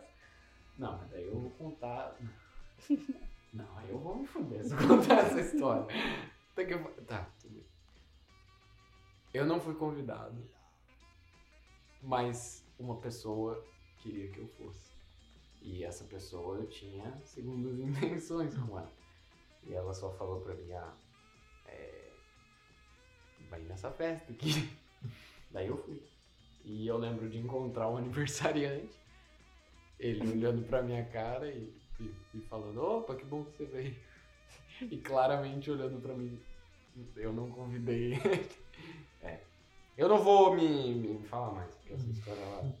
Não, 0.77 0.97
mas 0.97 1.09
daí 1.09 1.25
eu 1.27 1.39
vou 1.39 1.49
contar. 1.51 2.15
Não, 3.53 3.77
aí 3.77 3.89
eu 3.89 3.97
vou 3.99 4.15
me 4.17 4.27
fuder 4.27 4.63
se 4.63 4.73
eu 4.73 4.87
contar 4.87 5.17
essa 5.25 5.39
história. 5.41 5.85
Que... 6.55 6.77
Tá, 7.05 7.27
tudo 7.41 7.53
bem. 7.55 7.65
Eu 9.33 9.45
não 9.45 9.59
fui 9.59 9.73
convidado, 9.75 10.35
mas 12.01 12.65
uma 12.79 12.97
pessoa 12.97 13.63
queria 13.97 14.29
que 14.29 14.39
eu 14.39 14.47
fosse. 14.47 14.91
E 15.61 15.83
essa 15.83 16.05
pessoa 16.05 16.57
eu 16.57 16.67
tinha 16.67 17.15
segundas 17.25 17.77
intenções 17.79 18.55
com 18.55 18.77
ela. 18.77 18.91
E 19.67 19.73
ela 19.73 19.93
só 19.93 20.11
falou 20.13 20.41
pra 20.41 20.55
mim, 20.55 20.71
ah, 20.71 20.93
é... 21.67 22.11
vai 23.49 23.59
nessa 23.61 23.91
festa 23.91 24.31
aqui. 24.31 24.69
Daí 25.51 25.67
eu 25.67 25.77
fui. 25.77 26.01
E 26.63 26.87
eu 26.87 26.97
lembro 26.97 27.29
de 27.29 27.37
encontrar 27.37 27.89
um 27.89 27.97
aniversariante 27.97 28.97
ele 29.99 30.31
olhando 30.31 30.65
pra 30.65 30.81
minha 30.81 31.03
cara 31.05 31.51
e, 31.51 31.73
e, 31.99 32.11
e 32.33 32.41
falando, 32.41 32.81
opa, 32.81 33.15
que 33.15 33.25
bom 33.25 33.43
que 33.43 33.57
você 33.57 33.65
veio. 33.65 33.95
E 34.81 34.97
claramente 34.97 35.69
olhando 35.69 36.01
pra 36.01 36.13
mim, 36.13 36.39
eu 37.17 37.33
não 37.33 37.51
convidei 37.51 38.13
ele. 38.13 38.49
É. 39.21 39.41
Eu 39.99 40.07
não 40.07 40.23
vou 40.23 40.55
me, 40.55 40.95
me 40.95 41.27
falar 41.27 41.51
mais, 41.51 41.75
porque 41.75 41.93
essa 41.93 42.09
história, 42.09 42.39
ela, 42.39 42.73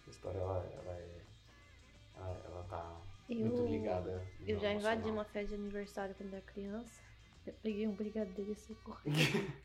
essa 0.00 0.10
história, 0.10 0.38
ela, 0.38 0.56
ela 0.74 0.92
é, 0.92 1.20
ela, 2.16 2.42
ela 2.46 2.62
tá 2.64 2.96
muito 3.28 3.60
Eu, 3.60 3.68
ligada. 3.68 4.26
no 4.40 4.48
eu 4.48 4.58
já 4.58 4.72
invadi 4.72 5.10
uma 5.10 5.24
festa 5.26 5.48
de 5.48 5.54
aniversário 5.62 6.14
quando 6.14 6.32
era 6.32 6.40
criança. 6.42 7.02
Eu 7.46 7.52
peguei 7.62 7.86
um 7.86 7.92
brigadeiro 7.92 8.52
e 8.52 8.56
socorro. 8.56 9.02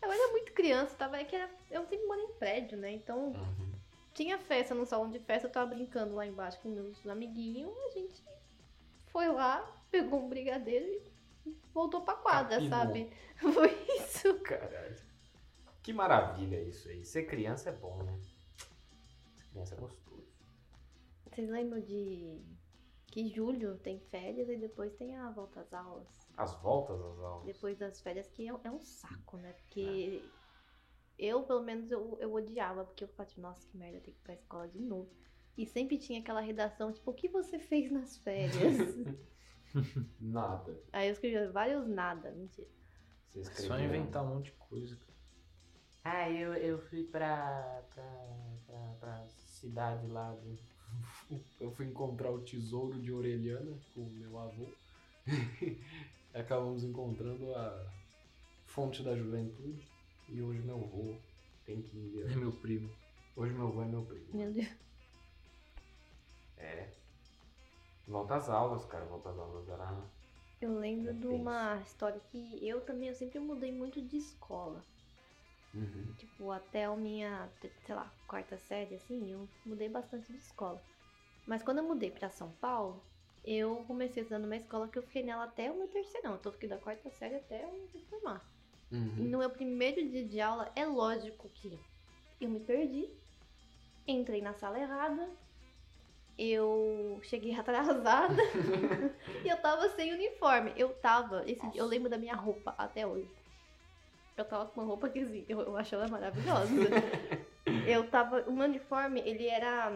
Eu 0.00 0.12
era 0.12 0.30
muito 0.30 0.52
criança, 0.52 0.94
tava, 0.94 1.16
é 1.16 1.24
que 1.24 1.34
era, 1.34 1.50
eu 1.68 1.82
sempre 1.82 2.06
morei 2.06 2.22
em 2.24 2.32
prédio, 2.34 2.78
né? 2.78 2.92
Então 2.92 3.32
Uhum. 3.32 3.72
tinha 4.14 4.38
festa 4.38 4.72
no 4.72 4.86
salão 4.86 5.10
de 5.10 5.18
festa, 5.18 5.48
eu 5.48 5.52
tava 5.52 5.74
brincando 5.74 6.14
lá 6.14 6.24
embaixo 6.24 6.60
com 6.60 6.68
meus 6.68 7.04
amiguinhos, 7.08 7.76
a 7.86 7.90
gente 7.90 8.22
foi 9.08 9.26
lá, 9.28 9.68
pegou 9.90 10.20
um 10.24 10.28
brigadeiro 10.28 10.84
e 10.86 11.15
voltou 11.72 12.02
pra 12.02 12.14
quadra, 12.14 12.56
Capinou. 12.56 12.70
sabe? 12.70 13.10
Foi 13.54 13.70
isso. 13.98 14.38
Caralho. 14.40 14.96
Que 15.82 15.92
maravilha 15.92 16.60
isso 16.62 16.88
aí. 16.88 17.04
Ser 17.04 17.24
criança 17.24 17.70
é 17.70 17.72
bom, 17.72 18.02
né? 18.02 18.18
Ser 19.36 19.48
criança 19.50 19.74
é 19.74 19.78
gostoso. 19.78 20.26
Vocês 21.30 21.48
lembram 21.48 21.80
de 21.80 22.40
que 23.06 23.28
julho 23.28 23.76
tem 23.78 24.00
férias 24.00 24.48
e 24.48 24.56
depois 24.56 24.92
tem 24.94 25.16
a 25.16 25.30
volta 25.30 25.60
às 25.60 25.72
aulas? 25.72 26.28
As 26.36 26.54
voltas 26.56 27.00
às 27.00 27.18
aulas. 27.18 27.46
Depois 27.46 27.78
das 27.78 28.00
férias, 28.00 28.28
que 28.28 28.48
é, 28.48 28.52
é 28.64 28.70
um 28.70 28.80
saco, 28.80 29.36
né? 29.36 29.52
Porque 29.52 30.24
eu, 31.18 31.42
pelo 31.44 31.62
menos, 31.62 31.90
eu, 31.90 32.16
eu 32.20 32.32
odiava, 32.34 32.84
porque 32.84 33.04
eu 33.04 33.08
ficava 33.08 33.28
tipo, 33.28 33.40
nossa, 33.40 33.66
que 33.68 33.76
merda, 33.76 34.00
tem 34.00 34.12
que 34.12 34.20
ir 34.20 34.22
pra 34.22 34.34
escola 34.34 34.68
de 34.68 34.80
novo. 34.80 35.08
E 35.56 35.64
sempre 35.66 35.96
tinha 35.96 36.20
aquela 36.20 36.40
redação, 36.40 36.92
tipo, 36.92 37.10
o 37.10 37.14
que 37.14 37.28
você 37.28 37.58
fez 37.58 37.90
nas 37.90 38.16
férias? 38.18 38.52
Nada. 40.20 40.78
Aí 40.92 41.08
eu 41.08 41.12
escrevia 41.12 41.50
vários 41.50 41.86
nada, 41.86 42.30
mentira. 42.32 42.68
Você 43.30 43.38
É 43.38 43.42
escreveu. 43.42 43.68
só 43.76 43.78
inventar 43.80 44.24
um 44.24 44.34
monte 44.36 44.46
de 44.46 44.52
coisa. 44.52 44.96
cara. 44.96 45.06
Ah, 46.04 46.30
eu, 46.30 46.54
eu 46.54 46.78
fui 46.78 47.02
pra, 47.04 47.82
pra, 47.94 48.26
pra, 48.66 48.78
pra 49.00 49.26
cidade 49.28 50.06
lá 50.06 50.32
do... 50.32 50.56
Eu 51.60 51.72
fui 51.72 51.86
encontrar 51.86 52.30
o 52.30 52.40
tesouro 52.42 53.00
de 53.00 53.10
Orelhana 53.12 53.76
com 53.92 54.02
o 54.02 54.10
meu 54.10 54.38
avô. 54.38 54.66
Acabamos 56.32 56.84
encontrando 56.84 57.52
a 57.54 57.92
fonte 58.66 59.02
da 59.02 59.16
juventude. 59.16 59.86
E 60.28 60.40
hoje 60.40 60.60
meu 60.60 60.76
avô 60.76 61.16
tem 61.64 61.82
15 61.82 62.20
É 62.20 62.22
anos. 62.24 62.36
meu 62.36 62.52
primo. 62.52 62.88
Hoje 63.34 63.52
meu 63.52 63.66
avô 63.66 63.82
é 63.82 63.86
meu 63.86 64.04
primo. 64.04 64.26
Meu 64.32 64.52
Deus. 64.52 64.68
É. 66.58 66.88
Volta 68.06 68.36
às 68.36 68.48
aulas, 68.48 68.84
cara. 68.86 69.04
Volta 69.04 69.30
às 69.30 69.38
aulas 69.38 69.68
era... 69.68 70.10
Eu 70.60 70.78
lembro 70.78 71.10
É 71.10 71.14
de 71.14 71.26
tenso. 71.28 71.42
uma 71.42 71.80
história 71.80 72.20
que 72.20 72.68
eu 72.68 72.84
também, 72.84 73.08
eu 73.08 73.14
sempre 73.14 73.38
mudei 73.40 73.72
muito 73.72 74.02
de 74.02 74.18
escola. 74.18 74.86
Uhum. 75.74 76.16
Tipo, 76.16 76.50
até 76.50 76.84
a 76.84 76.96
minha, 76.96 77.50
sei 77.84 77.94
lá, 77.94 78.12
quarta 78.26 78.56
série, 78.58 78.94
assim, 78.94 79.30
eu 79.32 79.48
mudei 79.64 79.88
bastante 79.88 80.32
de 80.32 80.38
escola. 80.38 80.82
Mas 81.46 81.62
quando 81.62 81.78
eu 81.78 81.84
mudei 81.84 82.10
pra 82.10 82.30
São 82.30 82.52
Paulo, 82.56 83.02
eu 83.44 83.84
comecei 83.86 84.22
estudando 84.22 84.44
numa 84.44 84.56
escola 84.56 84.88
que 84.88 84.98
eu 84.98 85.02
fiquei 85.02 85.22
nela 85.24 85.44
até 85.44 85.70
o 85.70 85.76
meu 85.78 85.88
terceirão. 85.88 86.36
Então 86.36 86.50
eu 86.50 86.54
fiquei 86.54 86.68
da 86.68 86.78
quarta 86.78 87.10
série 87.10 87.36
até 87.36 87.64
eu 87.64 87.90
me 87.94 88.04
formar. 88.06 88.50
E 89.16 89.24
Uhum. 89.24 89.28
no 89.28 89.38
meu 89.38 89.50
primeiro 89.50 90.08
dia 90.10 90.26
de 90.26 90.40
aula, 90.40 90.72
é 90.76 90.86
lógico 90.86 91.50
que 91.50 91.84
eu 92.40 92.50
me 92.50 92.60
perdi, 92.60 93.10
entrei 94.06 94.40
na 94.42 94.54
sala 94.54 94.78
errada, 94.80 95.36
eu 96.38 97.18
cheguei 97.22 97.54
atrasada 97.54 98.34
e 99.44 99.48
eu 99.48 99.56
tava 99.58 99.88
sem 99.90 100.12
uniforme. 100.12 100.72
Eu 100.76 100.90
tava, 100.90 101.42
esse, 101.46 101.66
eu 101.74 101.86
lembro 101.86 102.10
da 102.10 102.18
minha 102.18 102.34
roupa 102.34 102.74
até 102.76 103.06
hoje. 103.06 103.30
Eu 104.36 104.44
tava 104.44 104.66
com 104.66 104.80
uma 104.80 104.86
roupa 104.86 105.08
que 105.08 105.20
assim, 105.20 105.46
eu, 105.48 105.60
eu 105.60 105.76
acho 105.76 105.94
ela 105.94 106.08
maravilhosa. 106.08 106.72
eu 107.86 108.08
tava, 108.10 108.42
o 108.42 108.52
meu 108.52 108.64
uniforme, 108.64 109.20
ele 109.20 109.46
era 109.46 109.92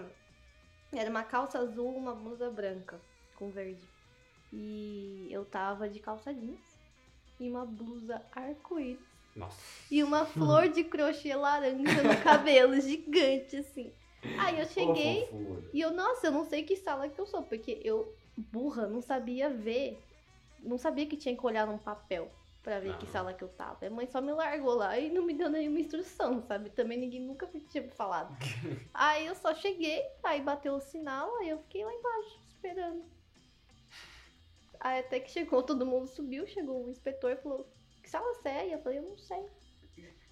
era 0.92 1.08
uma 1.08 1.22
calça 1.22 1.58
azul, 1.58 1.94
uma 1.94 2.14
blusa 2.14 2.50
branca 2.50 3.00
com 3.36 3.50
verde. 3.50 3.86
E 4.52 5.28
eu 5.30 5.44
tava 5.44 5.88
de 5.88 6.00
calça 6.00 6.34
jeans 6.34 6.80
e 7.38 7.48
uma 7.48 7.64
blusa 7.64 8.20
arco-íris 8.32 8.98
Nossa. 9.36 9.56
e 9.90 10.02
uma 10.02 10.26
flor 10.26 10.68
de 10.68 10.82
crochê 10.82 11.34
laranja 11.34 12.02
no 12.02 12.16
cabelo, 12.24 12.80
gigante, 12.80 13.56
assim. 13.56 13.92
Aí 14.38 14.58
eu 14.60 14.66
cheguei 14.68 15.26
fofura. 15.26 15.70
e 15.72 15.80
eu, 15.80 15.90
nossa, 15.92 16.26
eu 16.26 16.32
não 16.32 16.44
sei 16.44 16.62
que 16.62 16.76
sala 16.76 17.08
que 17.08 17.18
eu 17.18 17.26
sou, 17.26 17.42
porque 17.42 17.80
eu, 17.84 18.14
burra, 18.36 18.86
não 18.86 19.00
sabia 19.00 19.48
ver, 19.50 19.98
não 20.60 20.76
sabia 20.78 21.06
que 21.06 21.16
tinha 21.16 21.36
que 21.36 21.44
olhar 21.46 21.66
num 21.66 21.78
papel. 21.78 22.30
pra 22.62 22.78
ver 22.78 22.94
que 22.98 23.06
Ah. 23.06 23.08
sala 23.08 23.32
que 23.32 23.42
eu 23.42 23.48
tava. 23.48 23.86
A 23.86 23.90
mãe 23.90 24.06
só 24.06 24.20
me 24.20 24.32
largou 24.32 24.74
lá 24.74 24.98
e 24.98 25.10
não 25.10 25.24
me 25.24 25.32
deu 25.32 25.48
nenhuma 25.48 25.80
instrução, 25.80 26.42
sabe? 26.42 26.68
Também 26.68 26.98
ninguém 26.98 27.22
nunca 27.22 27.48
me 27.54 27.58
tinha 27.60 27.88
falado. 27.92 28.36
aí 28.92 29.24
eu 29.24 29.34
só 29.34 29.54
cheguei, 29.54 30.02
aí 30.22 30.42
bateu 30.42 30.74
o 30.74 30.80
sinal, 30.80 31.34
aí 31.38 31.48
eu 31.48 31.58
fiquei 31.60 31.82
lá 31.82 31.94
embaixo, 31.94 32.38
esperando. 32.48 33.02
Aí 34.78 35.00
até 35.00 35.20
que 35.20 35.30
chegou, 35.30 35.62
todo 35.62 35.86
mundo 35.86 36.06
subiu, 36.06 36.46
chegou 36.46 36.84
o 36.84 36.90
inspetor 36.90 37.30
e 37.32 37.36
falou, 37.36 37.66
que 38.02 38.10
sala 38.10 38.30
você 38.34 38.48
é? 38.50 38.68
E 38.68 38.72
eu 38.72 38.78
falei, 38.80 38.98
eu 38.98 39.02
não 39.04 39.16
sei. 39.16 39.42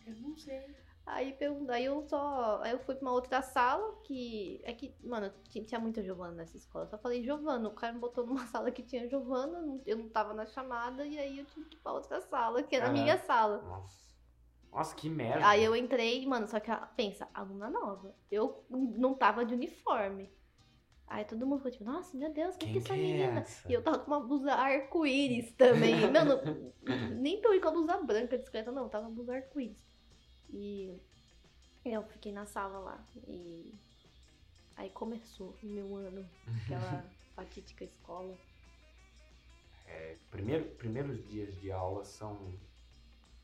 Eu 0.07 0.15
não 0.21 0.37
sei. 0.37 0.63
Aí, 1.11 1.37
aí 1.69 1.85
eu 1.85 2.03
só. 2.03 2.61
Aí 2.63 2.73
eu 2.73 2.79
fui 2.81 2.95
pra 2.95 3.07
uma 3.07 3.15
outra 3.15 3.43
sala 3.43 4.01
que. 4.05 4.61
É 4.65 4.73
que, 4.73 4.95
mano, 5.03 5.33
tinha, 5.45 5.81
muita 5.81 6.03
Giovana 6.03 6.33
nessa 6.33 6.57
escola. 6.57 6.85
Eu 6.85 6.89
só 6.89 6.99
falei 6.99 7.23
Giovana. 7.23 7.69
O 7.69 7.75
cara 7.75 7.93
me 7.93 7.99
botou 7.99 8.27
numa 8.27 8.47
sala 8.49 8.71
que 8.71 8.83
tinha 8.83 9.09
Giovana, 9.09 9.81
eu 9.87 9.97
não 9.97 10.09
tava 10.09 10.35
na 10.35 10.47
chamada, 10.47 11.07
e 11.07 11.19
aí 11.19 11.39
eu 11.39 11.47
tive 11.47 11.67
que 11.67 11.77
ir 11.77 11.81
pra 11.81 11.93
outra 11.93 12.21
sala, 12.21 12.63
que 12.63 12.77
era 12.77 12.89
a 12.89 12.93
minha 12.93 13.19
sala. 13.19 13.63
Nossa. 13.63 14.09
Nossa, 14.71 14.95
que 14.95 15.09
merda. 15.09 15.49
Aí 15.49 15.65
eu 15.65 15.75
entrei, 15.75 16.27
mano, 16.27 16.47
só 16.47 16.61
que 16.61 16.71
pensa, 16.95 17.27
aluna 17.33 17.71
nova. 17.71 18.15
Eu 18.31 18.65
não 18.71 19.15
tava 19.15 19.45
de 19.45 19.55
uniforme. 19.55 20.31
Aí 21.07 21.25
todo 21.25 21.47
mundo 21.47 21.59
ficou 21.59 21.73
tipo, 21.73 21.85
nossa, 21.85 22.15
meu 22.17 22.31
Deus, 22.31 22.55
quem, 22.57 22.73
que 22.73 22.79
é 22.79 22.83
essa 22.83 22.93
menina? 22.93 23.41
essa? 23.41 23.67
E 23.67 23.73
eu 23.73 23.83
tava 23.83 23.99
com 23.99 24.11
uma 24.11 24.21
blusa 24.21 24.53
arco-íris 24.53 25.53
também. 25.53 25.95
Mano, 26.13 26.39
nem 27.19 27.41
tô 27.41 27.59
com 27.59 27.69
a 27.69 27.71
blusa 27.71 27.97
branca 28.03 28.37
discreta, 28.37 28.71
não. 28.71 28.91
Tava 28.91 29.07
uma 29.07 29.15
blusa 29.15 29.37
arco-íris. 29.37 29.88
E 30.51 31.01
eu 31.85 32.03
fiquei 32.05 32.33
na 32.33 32.47
sala 32.47 32.79
lá. 32.79 33.05
E 33.27 33.73
aí 34.77 34.91
começou 34.91 35.55
o 35.63 35.67
meu 35.67 35.97
ano. 35.97 36.29
Aquela 36.65 37.05
fatídica 37.35 37.85
escola. 37.85 38.37
É, 39.87 40.17
primeiro, 40.31 40.65
primeiros 40.77 41.27
dias 41.29 41.59
de 41.61 41.71
aula 41.71 42.05
são. 42.05 42.39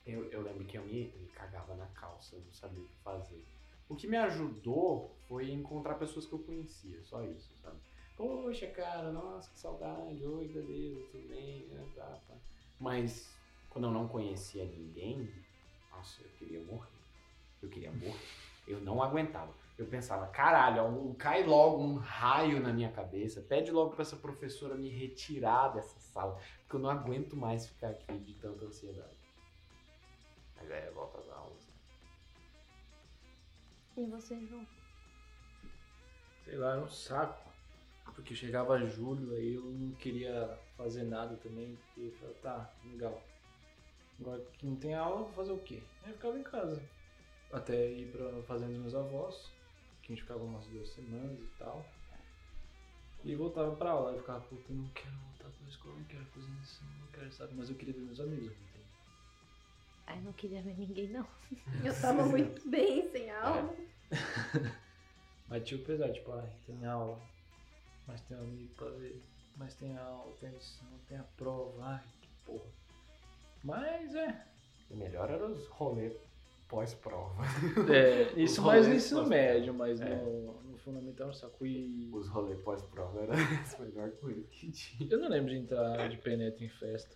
Eu, 0.06 0.30
eu 0.30 0.42
lembro 0.42 0.64
que 0.66 0.76
eu 0.76 0.84
me, 0.84 1.10
me 1.12 1.28
cagava 1.28 1.74
na 1.74 1.86
calça, 1.86 2.36
eu 2.36 2.42
não 2.42 2.52
sabia 2.52 2.82
o 2.82 2.86
que 2.86 2.96
fazer. 2.98 3.44
O 3.88 3.96
que 3.96 4.06
me 4.06 4.16
ajudou 4.18 5.14
foi 5.26 5.50
encontrar 5.50 5.94
pessoas 5.94 6.26
que 6.26 6.32
eu 6.34 6.38
conhecia, 6.38 7.02
só 7.04 7.22
isso, 7.24 7.54
sabe? 7.62 7.78
Poxa, 8.16 8.66
cara, 8.68 9.10
nossa, 9.10 9.50
que 9.50 9.58
saudade, 9.58 10.24
oi, 10.24 10.46
beleza, 10.48 11.06
tudo 11.10 11.28
bem, 11.28 11.66
é, 11.72 11.84
tá, 11.96 12.20
tá. 12.28 12.34
Mas 12.78 13.34
quando 13.70 13.86
eu 13.86 13.90
não 13.90 14.06
conhecia 14.06 14.64
ninguém, 14.64 15.28
nossa, 15.90 16.22
eu 16.22 16.28
queria 16.38 16.60
morrer. 16.60 16.93
Eu 17.64 17.70
queria 17.70 17.92
morrer. 17.92 18.14
Eu 18.66 18.80
não 18.80 19.02
aguentava. 19.02 19.52
Eu 19.76 19.86
pensava, 19.86 20.26
caralho, 20.28 21.14
cai 21.18 21.44
logo 21.44 21.82
um 21.82 21.96
raio 21.96 22.60
na 22.60 22.72
minha 22.72 22.92
cabeça, 22.92 23.40
pede 23.40 23.72
logo 23.72 23.90
pra 23.90 24.02
essa 24.02 24.16
professora 24.16 24.76
me 24.76 24.88
retirar 24.88 25.68
dessa 25.68 25.98
sala, 25.98 26.38
porque 26.60 26.76
eu 26.76 26.80
não 26.80 26.90
aguento 26.90 27.36
mais 27.36 27.66
ficar 27.66 27.88
aqui 27.88 28.16
de 28.18 28.34
tanta 28.34 28.64
ansiedade. 28.64 29.18
Mas 30.56 30.70
é, 30.70 30.90
volta 30.92 31.18
às 31.18 31.28
aulas. 31.28 31.74
E 33.96 34.06
você, 34.06 34.46
João? 34.46 34.66
Sei 36.44 36.56
lá, 36.56 36.72
era 36.72 36.80
um 36.82 36.88
saco. 36.88 37.42
Porque 38.14 38.34
chegava 38.34 38.78
julho, 38.86 39.34
aí 39.34 39.54
eu 39.54 39.64
não 39.64 39.92
queria 39.96 40.56
fazer 40.76 41.02
nada 41.02 41.36
também. 41.36 41.76
E 41.96 42.06
eu 42.06 42.12
falava, 42.12 42.38
tá, 42.40 42.70
legal. 42.84 43.22
Agora 44.20 44.40
que 44.52 44.66
não 44.66 44.76
tem 44.76 44.94
aula, 44.94 45.24
vou 45.24 45.32
fazer 45.32 45.52
o 45.52 45.58
quê? 45.58 45.82
Aí 46.04 46.10
eu 46.10 46.14
ficava 46.14 46.38
em 46.38 46.42
casa. 46.42 46.80
Até 47.52 47.90
ir 47.90 48.10
pra 48.10 48.42
fazenda 48.42 48.72
dos 48.72 48.82
meus 48.82 48.94
avós, 48.94 49.52
que 50.02 50.12
a 50.12 50.14
gente 50.14 50.22
ficava 50.22 50.42
umas 50.42 50.66
duas 50.66 50.88
semanas 50.90 51.38
e 51.38 51.58
tal. 51.58 51.84
E 53.22 53.34
voltava 53.34 53.74
pra 53.76 53.90
aula. 53.90 54.10
Aí 54.10 54.16
eu 54.16 54.20
ficava, 54.20 54.40
puta, 54.40 54.72
eu 54.72 54.76
não 54.76 54.88
quero 54.88 55.16
voltar 55.16 55.48
pra 55.56 55.68
escola, 55.68 55.94
não 55.96 56.04
quero 56.04 56.24
fazer 56.26 56.50
isso, 56.62 56.84
não 57.00 57.06
quero, 57.08 57.32
sabe? 57.32 57.54
Mas 57.54 57.70
eu 57.70 57.76
queria 57.76 57.94
ver 57.94 58.00
meus 58.00 58.20
amigos, 58.20 58.52
entende? 58.52 58.84
Ai, 60.06 60.20
não 60.20 60.32
queria 60.32 60.62
ver 60.62 60.76
ninguém, 60.76 61.08
não. 61.08 61.26
Eu 61.82 61.98
tava 62.00 62.26
muito 62.26 62.68
bem 62.68 63.10
sem 63.10 63.30
aula. 63.30 63.74
Mas 65.48 65.64
tinha 65.64 65.80
o 65.80 65.84
pesar, 65.84 66.12
tipo, 66.12 66.32
ai, 66.32 66.50
tem 66.66 66.84
aula, 66.86 67.20
mas 68.06 68.20
tem 68.22 68.36
um 68.36 68.40
amigo 68.40 68.74
pra 68.74 68.88
ver, 68.90 69.22
mas 69.56 69.74
tem 69.74 69.96
aula, 69.96 70.34
tem 70.40 70.50
lição, 70.50 70.88
tem 71.06 71.18
a 71.18 71.22
prova, 71.36 71.84
ai, 71.84 72.04
que 72.20 72.28
porra. 72.44 72.70
Mas 73.62 74.14
é. 74.14 74.46
O 74.90 74.96
melhor 74.96 75.30
era 75.30 75.46
os 75.46 75.66
rolês 75.68 76.14
pós-prova. 76.74 77.42
É, 77.92 78.32
isso 78.40 78.60
mais 78.62 78.86
no 78.88 78.94
ensino 78.94 79.26
médio, 79.26 79.72
mas 79.72 80.00
É. 80.00 80.16
no, 80.16 80.60
no 80.62 80.76
fundamental 80.78 81.28
no 81.28 81.34
saco. 81.34 81.64
E 81.64 82.10
Os 82.12 82.28
rolês 82.28 82.58
pós-prova 82.60 83.20
era 83.22 83.32
a 83.78 83.82
melhor 83.82 84.10
coisa 84.12 84.42
que 84.48 84.70
tinha. 84.72 85.10
eu 85.10 85.18
não 85.18 85.28
lembro 85.28 85.50
de 85.50 85.58
entrar 85.58 86.08
de 86.08 86.16
penetra 86.18 86.64
em 86.64 86.68
festa. 86.68 87.14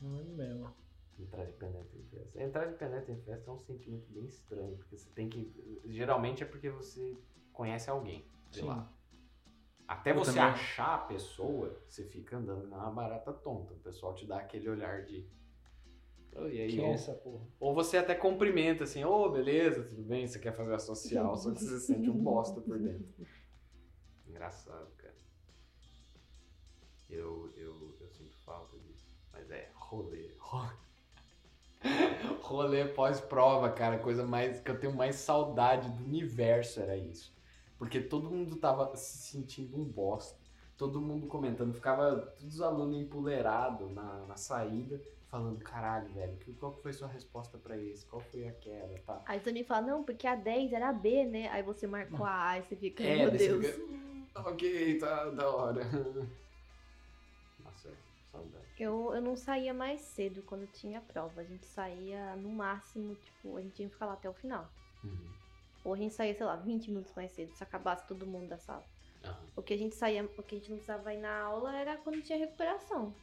Não 0.00 0.12
lembro 0.12 0.34
mesmo. 0.34 0.74
Entrar 1.18 1.44
de 1.46 1.52
penetra 1.52 1.98
em 1.98 2.02
festa. 2.04 2.42
Entrar 2.42 2.64
de 2.66 2.74
penetra 2.74 3.12
em 3.12 3.20
festa 3.22 3.50
é 3.50 3.54
um 3.54 3.58
sentimento 3.58 4.06
bem 4.12 4.26
estranho, 4.26 4.76
porque 4.76 4.96
você 4.96 5.08
tem 5.14 5.28
que. 5.28 5.80
Geralmente 5.86 6.42
é 6.42 6.46
porque 6.46 6.68
você 6.70 7.16
conhece 7.52 7.88
alguém 7.88 8.24
de 8.50 8.60
Sim. 8.60 8.66
lá. 8.66 8.90
Até 9.86 10.10
Eu 10.12 10.16
você 10.16 10.32
também. 10.32 10.44
achar 10.50 10.94
a 10.94 10.98
pessoa, 10.98 11.78
você 11.86 12.04
fica 12.04 12.36
andando 12.36 12.66
na 12.66 12.90
barata 12.90 13.32
tonta. 13.32 13.74
O 13.74 13.78
pessoal 13.78 14.14
te 14.14 14.26
dá 14.26 14.38
aquele 14.38 14.68
olhar 14.68 15.02
de. 15.04 15.24
"Ô, 16.36 16.46
e 16.48 16.60
aí, 16.60 16.68
Quem 16.72 16.80
ou, 16.80 16.90
é 16.90 16.92
essa 16.94 17.12
porra? 17.14 17.46
ou 17.60 17.74
você 17.74 17.96
até 17.96 18.14
cumprimenta 18.14 18.84
assim, 18.84 19.04
ô, 19.04 19.28
beleza, 19.30 19.84
tudo 19.84 20.02
bem, 20.02 20.26
você 20.26 20.38
quer 20.38 20.52
fazer 20.52 20.74
a 20.74 20.78
social, 20.78 21.36
só 21.36 21.52
que 21.52 21.62
você 21.62 21.78
sente 21.80 22.10
um 22.10 22.22
bosta 22.22 22.60
por 22.60 22.78
dentro. 22.78 23.06
Engraçado, 24.26 24.90
cara. 24.96 25.14
Eu, 27.08 27.52
eu, 27.56 27.94
eu 28.00 28.08
sinto 28.10 28.36
falta 28.44 28.76
disso. 28.78 29.06
Mas 29.32 29.50
é, 29.50 29.70
rolê. 29.74 30.34
Rolê, 30.38 30.74
rolê 32.42 32.84
pós-prova, 32.86 33.70
cara. 33.70 33.98
Coisa 33.98 34.24
mais 34.26 34.60
que 34.60 34.70
eu 34.70 34.78
tenho 34.80 34.94
mais 34.94 35.16
saudade 35.16 35.88
do 35.90 36.04
universo 36.04 36.80
era 36.80 36.96
isso. 36.96 37.32
Porque 37.78 38.00
todo 38.00 38.30
mundo 38.30 38.56
tava 38.56 38.96
se 38.96 39.18
sentindo 39.18 39.76
um 39.76 39.84
bosta. 39.84 40.38
Todo 40.76 41.00
mundo 41.00 41.26
comentando. 41.26 41.74
Ficava 41.74 42.16
todos 42.38 42.54
os 42.56 42.60
alunos 42.60 42.96
empoleirados 42.96 43.90
na, 43.92 44.26
na 44.26 44.36
saída. 44.36 45.00
Falando, 45.34 45.58
caralho, 45.64 46.08
velho, 46.14 46.38
qual 46.60 46.72
foi 46.80 46.92
sua 46.92 47.08
resposta 47.08 47.58
pra 47.58 47.76
isso? 47.76 48.06
Qual 48.06 48.22
foi 48.22 48.46
aquela, 48.46 48.96
tá? 49.00 49.20
Aí 49.26 49.40
você 49.40 49.50
me 49.50 49.64
fala, 49.64 49.84
não, 49.88 50.04
porque 50.04 50.28
a 50.28 50.36
10 50.36 50.72
era 50.72 50.90
a 50.90 50.92
B, 50.92 51.24
né? 51.24 51.48
Aí 51.48 51.60
você 51.60 51.88
marcou 51.88 52.24
a 52.24 52.50
A 52.50 52.58
e 52.60 52.62
você 52.62 52.76
fica, 52.76 53.02
É, 53.02 53.16
meu 53.16 53.32
Deus. 53.32 53.66
fica, 53.66 53.82
"Hum, 53.82 54.28
ok, 54.36 54.98
tá 54.98 55.30
da 55.30 55.50
hora. 55.50 55.80
Nossa, 57.58 57.90
saudade. 58.30 58.64
Eu, 58.78 59.12
eu 59.12 59.20
não 59.20 59.34
saía 59.34 59.74
mais 59.74 60.02
cedo 60.02 60.40
quando 60.44 60.68
tinha 60.68 61.00
prova. 61.00 61.40
A 61.40 61.44
gente 61.44 61.66
saía 61.66 62.36
no 62.36 62.50
máximo, 62.50 63.16
tipo, 63.16 63.56
a 63.56 63.60
gente 63.60 63.74
tinha 63.74 63.88
que 63.88 63.94
ficar 63.94 64.06
lá 64.06 64.12
até 64.12 64.30
o 64.30 64.34
final. 64.34 64.70
Uhum. 65.02 65.32
Ou 65.82 65.94
a 65.94 65.96
gente 65.96 66.14
saía, 66.14 66.32
sei 66.36 66.46
lá, 66.46 66.54
20 66.54 66.86
minutos 66.92 67.12
mais 67.16 67.32
cedo, 67.32 67.52
se 67.56 67.64
acabasse 67.64 68.06
todo 68.06 68.24
mundo 68.24 68.50
da 68.50 68.58
sala. 68.58 68.86
Aham. 69.24 69.46
O 69.56 69.62
que 69.64 69.74
a 69.74 69.76
gente 69.76 69.96
saía, 69.96 70.24
o 70.24 70.42
que 70.44 70.54
a 70.54 70.58
gente 70.58 70.70
não 70.70 70.76
precisava 70.76 71.12
ir 71.12 71.18
na 71.18 71.42
aula 71.42 71.76
era 71.76 71.96
quando 71.96 72.22
tinha 72.22 72.38
recuperação. 72.38 73.16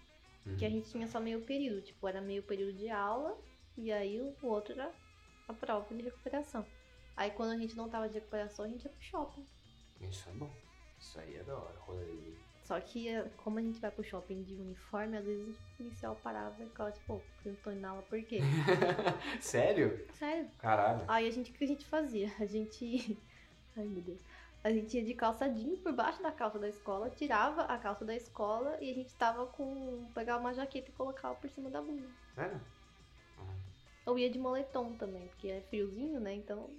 Uhum. 0.46 0.58
Que 0.58 0.66
a 0.66 0.70
gente 0.70 0.90
tinha 0.90 1.08
só 1.08 1.20
meio 1.20 1.42
período. 1.42 1.82
Tipo, 1.82 2.08
era 2.08 2.22
meio 2.22 2.44
período 2.44 2.74
de 2.74 2.90
aula 2.90 3.38
e 3.78 3.92
aí 3.92 4.20
o 4.22 4.36
outro 4.42 4.74
era 4.74 4.92
a 5.48 5.54
prova 5.54 5.94
de 5.94 6.04
recuperação. 6.04 6.66
Aí 7.16 7.32
quando 7.32 7.52
a 7.52 7.58
gente 7.58 7.76
não 7.76 7.90
tava 7.90 8.08
de 8.08 8.16
recuperação, 8.16 8.66
a 8.66 8.68
gente 8.68 8.84
ia 8.84 8.90
pro 8.90 9.02
shopping. 9.02 9.46
Isso 10.02 10.30
é 10.30 10.34
bom. 10.34 10.52
Isso 11.00 11.20
aí 11.20 11.36
é 11.36 11.44
da 11.44 11.58
hora, 11.58 11.80
rolê. 11.80 12.34
Só 12.64 12.80
que 12.80 13.08
como 13.38 13.60
a 13.60 13.62
gente 13.62 13.82
vai 13.82 13.92
pro 13.92 14.04
shopping 14.04 14.44
de 14.44 14.54
uniforme, 14.54 15.18
às 15.18 15.26
vezes 15.26 15.50
o 15.50 15.78
policial 15.78 16.16
parava 16.24 16.64
e 16.64 16.68
ficava 16.68 16.92
tipo, 16.92 17.06
pô, 17.06 17.22
eu 17.44 17.52
não 17.52 17.60
tô 17.62 17.72
indo 17.72 17.82
na 17.82 17.90
aula 17.90 18.02
por 18.04 18.22
quê? 18.24 18.40
Sério? 19.42 20.06
Sério. 20.14 20.50
Caralho. 20.58 21.04
Aí 21.08 21.28
a 21.28 21.32
gente, 21.32 21.52
o 21.52 21.54
que 21.54 21.64
a 21.64 21.68
gente 21.68 21.86
fazia? 21.86 22.32
A 22.40 22.46
gente. 22.46 23.18
Ai 23.76 23.86
meu 23.86 24.02
Deus. 24.02 24.22
A 24.64 24.72
gente 24.72 24.96
ia 24.96 25.04
de 25.04 25.14
calça 25.16 25.50
jeans 25.50 25.80
por 25.80 25.92
baixo 25.94 26.22
da 26.22 26.32
calça 26.32 26.60
da 26.60 26.70
escola, 26.70 27.10
tirava 27.10 27.64
a 27.64 27.78
calça 27.80 28.06
da 28.06 28.16
escola 28.16 28.78
e 28.80 28.92
a 28.92 28.94
gente 28.94 29.14
tava 29.16 29.48
com. 29.48 30.06
pegava 30.14 30.40
uma 30.40 30.54
jaqueta 30.54 30.90
e 30.90 30.94
colocava 30.94 31.34
por 31.36 31.50
cima 31.50 31.70
da 31.70 31.82
blusa. 31.82 32.08
Sério? 32.36 32.62
Uhum. 33.40 33.56
Ou 34.06 34.20
ia 34.20 34.30
de 34.30 34.38
moletom 34.38 34.94
também, 34.94 35.28
porque 35.30 35.48
é 35.48 35.62
friozinho, 35.62 36.20
né? 36.20 36.36
Então 36.36 36.70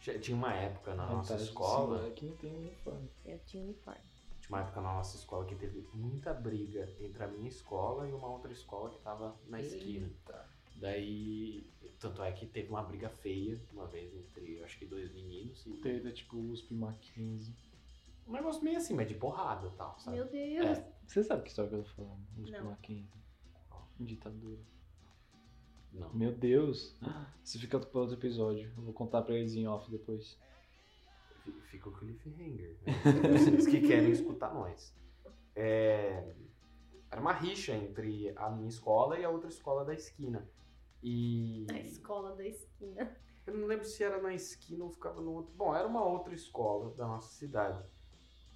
Tinha- 0.00 0.18
Tinha 0.18 0.36
uma 0.36 0.54
época 0.54 0.94
na 0.94 1.04
nossa 1.06 1.32
Vantagem 1.34 1.46
escola. 1.48 2.06
Aqui 2.06 2.24
não 2.26 2.36
tem 2.36 2.56
uniforme. 2.56 3.08
eu 3.26 3.38
tinha 3.46 3.62
uniforme. 3.62 4.00
Tinha 4.40 4.48
uma 4.56 4.60
época 4.62 4.80
na 4.80 4.94
nossa 4.94 5.16
escola 5.16 5.44
que 5.44 5.54
teve 5.54 5.86
muita 5.92 6.32
briga 6.32 6.88
entre 7.00 7.24
a 7.24 7.26
minha 7.26 7.48
escola 7.48 8.08
e 8.08 8.12
uma 8.12 8.28
outra 8.28 8.50
escola 8.52 8.88
que 8.88 8.98
tava 9.00 9.36
na 9.48 9.60
esquina. 9.60 10.06
Eita. 10.06 10.48
Daí, 10.76 11.68
tanto 11.98 12.22
é 12.22 12.30
que 12.30 12.46
teve 12.46 12.70
uma 12.70 12.82
briga 12.84 13.08
feia 13.10 13.60
uma 13.72 13.86
vez 13.88 14.14
entre, 14.14 14.62
acho 14.62 14.78
que 14.78 14.86
dois 14.86 15.07
E 15.66 15.76
Treta 15.78 16.10
tipo 16.12 16.36
USP 16.36 16.74
Mackenzie. 16.74 17.54
um 18.26 18.32
negócio 18.32 18.62
meio 18.62 18.76
assim, 18.76 18.94
mas 18.94 19.08
de 19.08 19.14
porrada 19.14 19.66
e 19.66 19.70
tal, 19.72 19.98
sabe? 19.98 20.16
Meu 20.18 20.26
Deus. 20.28 20.78
É. 20.78 20.92
Você 21.06 21.22
sabe 21.24 21.42
que 21.42 21.48
história 21.48 21.70
que 21.70 21.76
eu 21.76 21.82
tô 21.82 21.90
falando? 21.90 22.20
USP 22.38 22.50
Não. 22.58 22.64
Mackenzie. 22.66 23.18
Ditadura. 24.00 24.60
Não. 25.92 26.12
Meu 26.14 26.32
Deus. 26.32 26.94
Isso 27.42 27.58
fica 27.58 27.78
para 27.80 28.00
outro 28.00 28.14
episódio. 28.16 28.70
Eu 28.76 28.82
vou 28.84 28.92
contar 28.92 29.22
pra 29.22 29.34
eles 29.34 29.54
em 29.54 29.66
off 29.66 29.90
depois. 29.90 30.38
Fi- 31.44 31.52
Fica 31.62 31.88
o 31.88 31.92
cliffhanger. 31.92 32.76
Né? 32.86 32.92
Vocês 33.38 33.66
que 33.66 33.80
querem 33.80 34.10
escutar 34.10 34.52
nós. 34.54 34.94
É, 35.56 36.34
era 37.10 37.20
uma 37.20 37.32
rixa 37.32 37.74
entre 37.74 38.32
a 38.36 38.50
minha 38.50 38.68
escola 38.68 39.18
e 39.18 39.24
a 39.24 39.30
outra 39.30 39.48
escola 39.48 39.84
da 39.84 39.94
esquina. 39.94 40.46
E 41.02 41.66
Na 41.68 41.80
escola 41.80 42.36
da 42.36 42.46
esquina. 42.46 43.16
Eu 43.48 43.56
não 43.56 43.66
lembro 43.66 43.84
se 43.86 44.04
era 44.04 44.20
na 44.20 44.34
esquina 44.34 44.84
ou 44.84 44.90
ficava 44.90 45.20
no 45.20 45.32
outro. 45.32 45.52
Bom, 45.56 45.74
era 45.74 45.86
uma 45.88 46.04
outra 46.04 46.34
escola 46.34 46.94
da 46.94 47.06
nossa 47.06 47.32
cidade. 47.34 47.82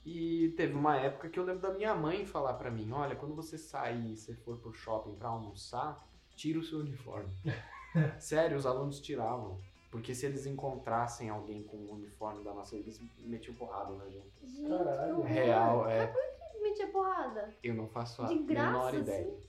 E 0.04 0.52
teve 0.56 0.74
uma 0.74 0.96
época 0.96 1.30
que 1.30 1.38
eu 1.38 1.44
lembro 1.44 1.62
da 1.62 1.72
minha 1.72 1.94
mãe 1.94 2.26
falar 2.26 2.54
pra 2.54 2.70
mim: 2.70 2.92
olha, 2.92 3.16
quando 3.16 3.34
você 3.34 3.56
sair 3.56 4.12
e 4.12 4.16
você 4.16 4.34
for 4.34 4.58
pro 4.58 4.72
shopping 4.74 5.14
pra 5.14 5.28
almoçar, 5.28 6.06
tira 6.36 6.58
o 6.58 6.62
seu 6.62 6.80
uniforme. 6.80 7.32
Sério, 8.20 8.56
os 8.56 8.66
alunos 8.66 9.00
tiravam. 9.00 9.58
Porque 9.90 10.14
se 10.14 10.24
eles 10.26 10.46
encontrassem 10.46 11.28
alguém 11.28 11.62
com 11.64 11.76
o 11.76 11.92
uniforme 11.92 12.42
da 12.42 12.52
nossa, 12.52 12.76
eles 12.76 13.00
metiam 13.18 13.54
porrada 13.54 13.92
na 13.94 14.08
gente. 14.08 14.30
Gente, 14.42 14.68
Caralho. 14.68 15.20
Real, 15.22 15.88
é. 15.88 16.06
Que 16.50 16.58
metia 16.60 16.88
porrada. 16.88 17.54
Eu 17.62 17.74
não 17.74 17.86
faço 17.86 18.22
a 18.22 18.26
De 18.26 18.38
graça, 18.38 18.70
menor 18.72 18.94
ideia. 18.94 19.26
assim? 19.26 19.48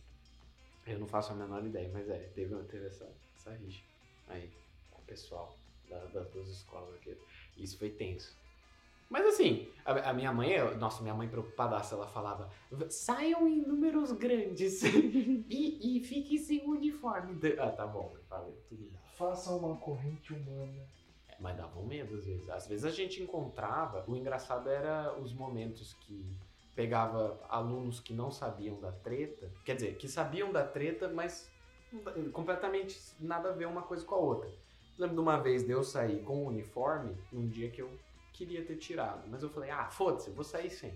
Eu 0.86 1.00
não 1.00 1.08
faço 1.08 1.32
a 1.32 1.36
menor 1.36 1.66
ideia, 1.66 1.90
mas 1.94 2.10
é, 2.10 2.18
teve, 2.36 2.56
teve 2.64 2.88
essa, 2.88 3.10
essa 3.38 3.52
rixa 3.52 3.84
aí 4.28 4.52
o 5.04 5.06
pessoal 5.06 5.58
da- 5.90 6.06
das 6.06 6.30
duas 6.30 6.50
escolas 6.50 6.94
aqui. 6.96 7.16
Isso 7.58 7.78
foi 7.78 7.90
tenso. 7.90 8.36
Mas 9.10 9.28
assim, 9.28 9.70
a, 9.86 10.10
a 10.10 10.14
minha 10.14 10.32
mãe, 10.34 10.50
nossa, 10.80 11.02
minha 11.04 11.14
mãe 11.14 11.28
preocupadaça, 11.28 11.94
ela 11.94 12.08
falava: 12.08 12.50
"V- 12.72 12.90
saiam 12.90 13.48
em 13.48 13.62
números 13.62 14.12
grandes 14.14 14.82
e, 15.50 15.98
e 15.98 16.04
fiquem 16.04 16.38
sem 16.38 16.68
uniforme. 16.68 17.38
Ah, 17.60 17.70
tá 17.70 17.86
bom, 17.86 18.16
falei, 18.28 18.54
tudo 18.68 18.82
bem. 18.90 19.00
Faça 19.18 19.52
uma 19.52 19.76
corrente 19.78 20.34
humana. 20.34 20.82
É, 21.28 21.36
Mas 21.40 21.56
dava 21.56 21.80
um 21.80 21.86
medo 21.86 22.16
às 22.16 22.26
vezes. 22.26 22.50
Às 22.50 22.68
vezes 22.68 22.86
a 22.86 22.90
gente 22.90 23.22
encontrava, 23.22 24.04
o 24.08 24.16
engraçado 24.16 24.68
era 24.70 25.16
os 25.20 25.32
momentos 25.34 25.94
que 25.94 26.26
pegava 26.76 27.40
alunos 27.50 28.00
que 28.00 28.14
não 28.14 28.32
sabiam 28.32 28.80
da 28.80 28.92
treta, 28.92 29.52
quer 29.64 29.76
dizer, 29.76 29.96
que 29.96 30.08
sabiam 30.08 30.52
da 30.52 30.66
treta, 30.66 31.08
mas 31.10 31.52
completamente 32.32 33.00
nada 33.20 33.50
a 33.50 33.54
ver 33.54 33.68
uma 33.68 33.84
coisa 33.84 34.04
com 34.04 34.16
a 34.16 34.18
outra. 34.18 34.50
Lembro 34.98 35.16
de 35.16 35.22
uma 35.22 35.38
vez 35.38 35.64
de 35.64 35.72
eu 35.72 35.84
sair 35.84 36.22
com 36.24 36.44
o 36.44 36.48
uniforme 36.48 37.16
num 37.32 37.48
dia 37.48 37.70
que 37.70 37.82
eu 37.82 37.90
queria 38.32 38.64
ter 38.64 38.78
tirado, 38.78 39.28
mas 39.30 39.44
eu 39.44 39.50
falei, 39.50 39.70
ah, 39.70 39.90
foda-se, 39.90 40.30
eu 40.30 40.34
vou 40.34 40.44
sair 40.44 40.70
sem. 40.70 40.94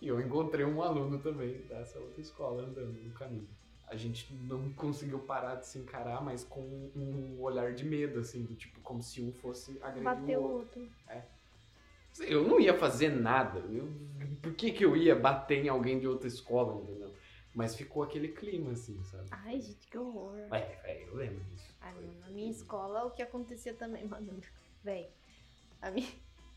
E 0.00 0.08
eu 0.08 0.20
encontrei 0.20 0.64
um 0.64 0.82
aluno 0.82 1.18
também 1.18 1.62
dessa 1.62 1.98
outra 1.98 2.20
escola 2.20 2.62
andando 2.62 2.92
no 2.92 3.12
caminho. 3.12 3.48
A 3.86 3.96
gente 3.96 4.32
não 4.34 4.72
conseguiu 4.72 5.18
parar 5.20 5.56
de 5.56 5.66
se 5.66 5.78
encarar, 5.78 6.22
mas 6.22 6.44
com 6.44 6.60
um 6.60 7.40
olhar 7.40 7.72
de 7.74 7.84
medo, 7.84 8.18
assim, 8.18 8.42
do 8.42 8.54
tipo, 8.54 8.80
como 8.80 9.02
se 9.02 9.22
um 9.22 9.32
fosse 9.32 9.78
agredir 9.80 10.02
Bateu 10.02 10.40
o 10.40 10.52
outro. 10.52 10.80
outro. 10.80 11.24
Eu 12.20 12.46
não 12.46 12.60
ia 12.60 12.74
fazer 12.78 13.08
nada. 13.08 13.60
Eu, 13.60 13.88
por 14.42 14.54
que, 14.54 14.72
que 14.72 14.84
eu 14.84 14.96
ia 14.96 15.16
bater 15.16 15.64
em 15.64 15.68
alguém 15.68 15.98
de 15.98 16.06
outra 16.06 16.28
escola, 16.28 16.80
entendeu? 16.82 17.12
Mas 17.54 17.74
ficou 17.74 18.02
aquele 18.02 18.28
clima, 18.28 18.72
assim, 18.72 19.02
sabe? 19.04 19.28
Ai, 19.30 19.60
gente, 19.60 19.86
que 19.88 19.96
horror. 19.98 20.38
É, 20.52 20.80
é, 20.84 21.04
eu 21.06 21.14
lembro 21.14 21.42
disso. 21.44 21.73
Ai, 21.84 21.92
mano, 21.92 22.20
na 22.20 22.28
minha 22.28 22.50
escola, 22.50 23.04
o 23.04 23.10
que 23.10 23.22
acontecia 23.22 23.74
também, 23.74 24.04
mano, 24.08 24.40
véi, 24.82 25.10
a 25.82 25.90
minha... 25.90 26.08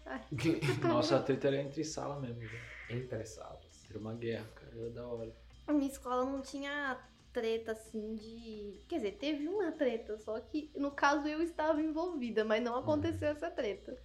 Nossa, 0.87 1.17
a 1.17 1.21
treta 1.21 1.47
era 1.47 1.57
entre 1.57 1.83
sala 1.83 2.17
mesmo. 2.19 2.39
velho. 2.39 2.61
Interessados. 2.89 3.85
Era 3.89 3.99
uma 3.99 4.13
guerra, 4.13 4.47
cara. 4.55 4.71
Era 4.73 4.89
da 4.89 5.05
hora. 5.05 5.35
A 5.67 5.73
minha 5.73 5.91
escola 5.91 6.23
não 6.23 6.41
tinha 6.41 6.97
treta 7.33 7.73
assim 7.73 8.15
de. 8.15 8.81
Quer 8.87 8.95
dizer, 8.95 9.11
teve 9.17 9.47
uma 9.49 9.71
treta, 9.73 10.17
só 10.17 10.39
que 10.39 10.71
no 10.75 10.91
caso 10.91 11.27
eu 11.27 11.41
estava 11.43 11.81
envolvida, 11.81 12.45
mas 12.45 12.63
não 12.63 12.77
aconteceu 12.77 13.27
essa 13.27 13.51
treta. 13.51 14.01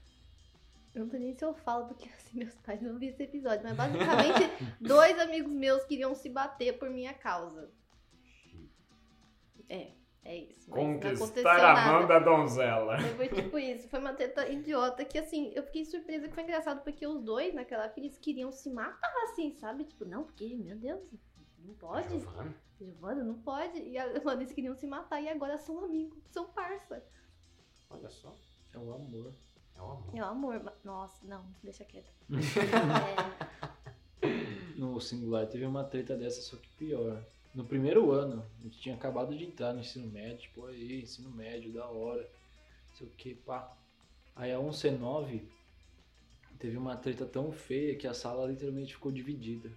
Eu 0.94 1.04
não 1.04 1.10
sei 1.10 1.20
nem 1.20 1.34
se 1.34 1.44
eu 1.44 1.54
falo, 1.54 1.86
porque 1.86 2.08
assim, 2.10 2.38
meus 2.38 2.54
pais 2.56 2.82
não 2.82 2.98
viram 2.98 3.14
esse 3.14 3.22
episódio, 3.22 3.62
mas 3.64 3.76
basicamente 3.76 4.76
dois 4.80 5.18
amigos 5.18 5.52
meus 5.52 5.84
queriam 5.84 6.14
se 6.14 6.28
bater 6.28 6.78
por 6.78 6.90
minha 6.90 7.14
causa. 7.14 7.70
É, 9.68 9.92
é 10.24 10.36
isso. 10.36 10.70
Mas 10.70 10.78
não 10.78 10.92
aconteceu 10.96 11.42
nada. 11.44 12.06
da 12.06 12.18
donzela. 12.18 12.98
Foi 13.16 13.28
tipo 13.28 13.58
isso, 13.58 13.88
foi 13.88 13.98
uma 14.00 14.12
treta 14.14 14.48
idiota 14.48 15.04
que 15.04 15.18
assim, 15.18 15.52
eu 15.54 15.62
fiquei 15.64 15.84
surpresa 15.84 16.28
que 16.28 16.34
foi 16.34 16.44
engraçado 16.44 16.82
porque 16.82 17.06
os 17.06 17.22
dois 17.22 17.52
naquela 17.54 17.84
época 17.84 18.00
eles 18.00 18.16
queriam 18.18 18.50
se 18.52 18.70
matar 18.70 19.12
assim, 19.24 19.52
sabe? 19.54 19.84
Tipo, 19.84 20.04
não, 20.04 20.24
porque, 20.24 20.56
meu 20.56 20.76
Deus, 20.76 21.00
não 21.58 21.74
pode. 21.74 22.08
Giovana? 22.08 22.54
Giovana, 22.78 23.24
não 23.24 23.38
pode. 23.42 23.78
E 23.78 23.98
a- 23.98 24.22
mano, 24.24 24.40
eles 24.42 24.52
queriam 24.52 24.74
se 24.74 24.86
matar 24.86 25.20
e 25.20 25.28
agora 25.28 25.56
são 25.58 25.84
amigos, 25.84 26.18
são 26.30 26.46
parça. 26.50 27.04
Olha 27.90 28.08
só. 28.08 28.32
É 28.72 28.78
o 28.78 28.92
amor. 28.94 29.32
É 29.76 29.80
o 29.82 29.84
amor. 29.90 30.10
É 30.14 30.20
o 30.22 30.24
amor. 30.24 30.72
Nossa, 30.84 31.26
não, 31.26 31.44
deixa 31.62 31.84
quieto. 31.84 32.10
É, 34.22 34.78
No 34.78 35.00
singular 35.00 35.46
teve 35.46 35.64
uma 35.66 35.84
treta 35.84 36.16
dessa, 36.16 36.40
só 36.40 36.56
que 36.56 36.68
pior. 36.76 37.22
No 37.54 37.64
primeiro 37.64 38.10
ano, 38.10 38.44
a 38.58 38.62
gente 38.62 38.78
tinha 38.80 38.94
acabado 38.94 39.36
de 39.36 39.44
entrar 39.44 39.72
no 39.74 39.80
ensino 39.80 40.06
médio, 40.10 40.38
tipo, 40.38 40.64
aí, 40.66 41.02
ensino 41.02 41.30
médio, 41.30 41.72
da 41.72 41.86
hora. 41.86 42.22
Não 42.88 42.96
sei 42.96 43.06
o 43.06 43.10
que, 43.10 43.34
pá. 43.34 43.76
Aí 44.34 44.52
a 44.52 44.58
1C9 44.58 45.42
teve 46.58 46.76
uma 46.76 46.96
treta 46.96 47.26
tão 47.26 47.52
feia 47.52 47.96
que 47.96 48.06
a 48.06 48.14
sala 48.14 48.46
literalmente 48.46 48.94
ficou 48.94 49.12
dividida 49.12 49.70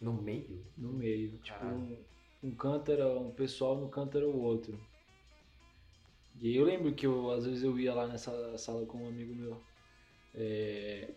No 0.00 0.12
meio? 0.12 0.64
no 0.76 0.92
meio. 0.92 1.38
Tipo, 1.38 1.64
um, 1.64 1.96
um 2.44 2.54
canto 2.54 2.92
era 2.92 3.08
um 3.18 3.30
pessoal, 3.32 3.76
no 3.76 3.88
canto 3.88 4.16
era 4.16 4.28
o 4.28 4.40
outro. 4.40 4.78
E 6.40 6.48
aí 6.48 6.56
eu 6.56 6.64
lembro 6.64 6.94
que 6.94 7.06
eu, 7.06 7.30
às 7.30 7.44
vezes 7.44 7.62
eu 7.62 7.78
ia 7.78 7.92
lá 7.94 8.06
nessa 8.06 8.56
sala 8.56 8.86
com 8.86 8.98
um 9.04 9.08
amigo 9.08 9.34
meu. 9.34 9.60
É, 10.34 11.10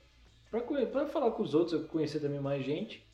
pra, 0.49 0.62
pra 0.62 1.08
falar 1.08 1.32
com 1.32 1.43
os 1.43 1.53
outros, 1.53 1.73
eu 1.73 1.88
conhecia 1.88 2.19
também 2.19 2.39
mais 2.39 2.65
gente. 2.65 3.06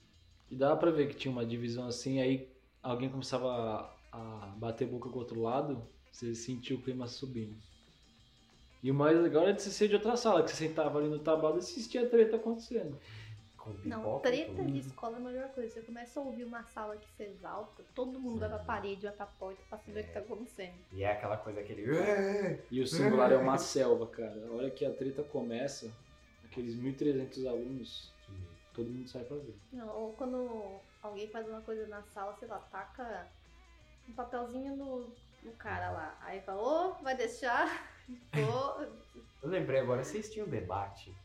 E 0.49 0.55
dava 0.55 0.77
pra 0.77 0.91
ver 0.91 1.09
que 1.09 1.15
tinha 1.15 1.31
uma 1.31 1.45
divisão 1.45 1.87
assim, 1.87 2.19
aí 2.21 2.47
alguém 2.81 3.09
começava 3.09 3.91
a, 4.11 4.17
a 4.17 4.55
bater 4.57 4.87
boca 4.87 5.09
com 5.09 5.15
o 5.15 5.19
outro 5.19 5.41
lado, 5.41 5.81
você 6.11 6.33
sentia 6.33 6.75
o 6.75 6.81
clima 6.81 7.07
subindo. 7.07 7.55
E 8.81 8.89
o 8.89 8.93
mais 8.93 9.19
legal 9.19 9.43
era 9.43 9.53
de 9.53 9.61
você 9.61 9.71
ser 9.71 9.89
de 9.89 9.95
outra 9.95 10.15
sala, 10.15 10.43
que 10.43 10.51
você 10.51 10.67
sentava 10.67 10.99
ali 10.99 11.09
no 11.09 11.19
tablado 11.19 11.57
e 11.57 11.59
assistia 11.59 12.03
a 12.03 12.09
treta 12.09 12.37
acontecendo. 12.37 12.97
Não, 13.85 14.19
treta 14.19 14.63
de 14.63 14.79
escola 14.79 15.17
é 15.17 15.19
a 15.19 15.23
melhor 15.23 15.49
coisa. 15.49 15.73
Você 15.73 15.81
começa 15.81 16.19
a 16.19 16.23
ouvir 16.23 16.43
uma 16.43 16.63
sala 16.63 16.97
que 16.97 17.07
se 17.11 17.23
exalta, 17.23 17.83
todo 17.93 18.19
mundo 18.19 18.39
vai 18.39 18.49
pra 18.49 18.59
parede, 18.59 19.05
vai 19.05 19.11
pra 19.11 19.25
porta 19.25 19.61
pra 19.69 19.77
saber 19.77 19.99
o 19.99 20.03
que 20.05 20.13
tá 20.13 20.19
acontecendo. 20.19 20.73
E 20.93 21.03
é 21.03 21.11
aquela 21.11 21.37
coisa, 21.37 21.59
aquele... 21.59 21.83
E 22.71 22.81
o 22.81 22.87
singular 22.87 23.31
é 23.31 23.37
uma 23.37 23.57
selva, 23.57 24.07
cara. 24.07 24.47
A 24.47 24.53
hora 24.53 24.71
que 24.71 24.85
a 24.85 24.91
treta 24.91 25.23
começa, 25.23 25.91
aqueles 26.45 26.75
1.300 26.75 27.47
alunos, 27.47 28.11
todo 28.73 28.89
mundo 28.89 29.07
sai 29.07 29.23
pra 29.23 29.37
ver. 29.37 29.55
Não, 29.71 29.87
ou 29.89 30.13
quando 30.13 30.79
alguém 31.01 31.27
faz 31.29 31.47
uma 31.47 31.61
coisa 31.61 31.87
na 31.87 32.01
sala, 32.03 32.35
sei 32.37 32.47
lá, 32.47 32.59
taca 32.59 33.27
um 34.07 34.13
papelzinho 34.13 34.75
no, 34.75 35.15
no 35.43 35.51
cara 35.53 35.91
lá. 35.91 36.17
Aí 36.21 36.41
fala, 36.41 36.61
ô, 36.61 36.93
vai 37.03 37.15
deixar? 37.15 37.89
Ô, 38.33 38.81
Eu 39.43 39.49
lembrei 39.49 39.79
agora, 39.79 40.03
vocês 40.03 40.31
tinham 40.31 40.47
debate? 40.47 41.15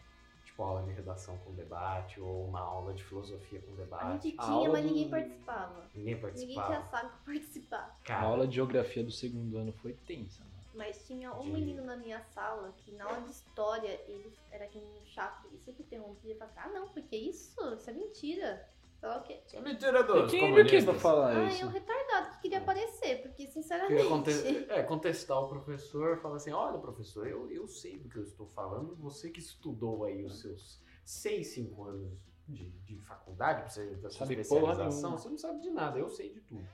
Tipo, 0.45 0.63
aula 0.63 0.83
de 0.83 0.93
redação 0.93 1.39
com 1.39 1.53
debate, 1.55 2.21
ou 2.21 2.45
uma 2.47 2.61
aula 2.61 2.93
de 2.93 3.03
filosofia 3.03 3.61
com 3.63 3.73
a 3.73 3.77
debate. 3.77 4.29
gente 4.29 4.39
a 4.39 4.45
tinha, 4.45 4.55
aula 4.57 4.69
mas 4.73 4.83
do- 4.83 4.89
ninguém 4.89 5.11
participava. 5.11 5.75
Ninguém 5.94 6.15
Ninguém 6.15 6.21
participava. 6.21 6.67
tinha 6.69 6.83
saco 6.90 7.19
participar. 7.25 7.98
A 8.03 8.07
Cara, 8.07 8.27
aula 8.27 8.46
de 8.46 8.55
geografia 8.57 9.03
do 9.03 9.11
segundo 9.11 9.57
ano 9.57 9.73
foi 9.73 9.94
tensa, 10.07 10.40
mano. 10.44 10.55
Mas 10.75 11.07
tinha 11.07 11.33
um 11.33 11.44
De- 11.44 11.51
menino 11.53 11.85
na 11.85 11.96
minha 11.96 12.21
sala 12.35 12.73
que 12.79 12.92
na 12.92 13.05
aula 13.07 13.23
de 13.23 13.31
história 13.31 13.98
ele 14.07 14.31
era 14.53 14.65
aquele 14.67 14.85
menino 14.85 15.07
chato 15.07 15.48
e 15.53 15.59
sempre 15.59 15.83
interrompia 15.85 16.35
e 16.35 16.37
falava, 16.37 16.61
ah 16.61 16.69
não, 16.69 16.88
porque 16.88 17.17
isso, 17.17 17.59
isso 17.75 17.88
é 17.88 17.92
mentira. 17.92 18.69
O 19.07 19.23
quê. 19.23 19.42
Isso 19.46 19.57
é 19.57 19.61
mentira 19.61 20.02
dos 20.02 20.31
Quem 20.31 20.40
ele 20.44 20.65
que 20.65 20.77
pra 20.83 20.92
comunistas. 20.94 21.02
falar 21.02 21.37
Ah, 21.37 21.44
isso? 21.48 21.63
é 21.63 21.67
um 21.67 21.69
retardado 21.71 22.31
que 22.31 22.40
queria 22.42 22.59
aparecer, 22.59 23.23
porque 23.23 23.46
sinceramente. 23.50 24.09
Conte- 24.09 24.67
é, 24.71 24.83
contestar 24.83 25.38
o 25.42 25.48
professor, 25.48 26.19
falar 26.21 26.37
assim, 26.37 26.52
olha 26.52 26.79
professor, 26.79 27.27
eu, 27.27 27.50
eu 27.50 27.67
sei 27.69 27.98
do 27.98 28.09
que 28.09 28.17
eu 28.17 28.23
estou 28.23 28.46
falando, 28.46 28.96
você 28.96 29.31
que 29.31 29.40
estudou 29.40 30.05
aí 30.05 30.25
os 30.25 30.40
seus 30.40 30.83
6, 31.05 31.46
5 31.55 31.85
anos 31.85 32.19
de, 32.48 32.71
de 32.71 32.98
faculdade, 33.00 33.61
pra 33.63 33.71
você 33.71 33.94
da 33.96 34.09
sua 34.11 34.21
Sabe 34.27 34.40
especialização, 34.40 35.13
você 35.19 35.29
não 35.29 35.38
sabe 35.38 35.61
de 35.61 35.71
nada, 35.71 35.98
eu 35.98 36.09
sei 36.09 36.31
de 36.33 36.40
tudo. 36.40 36.67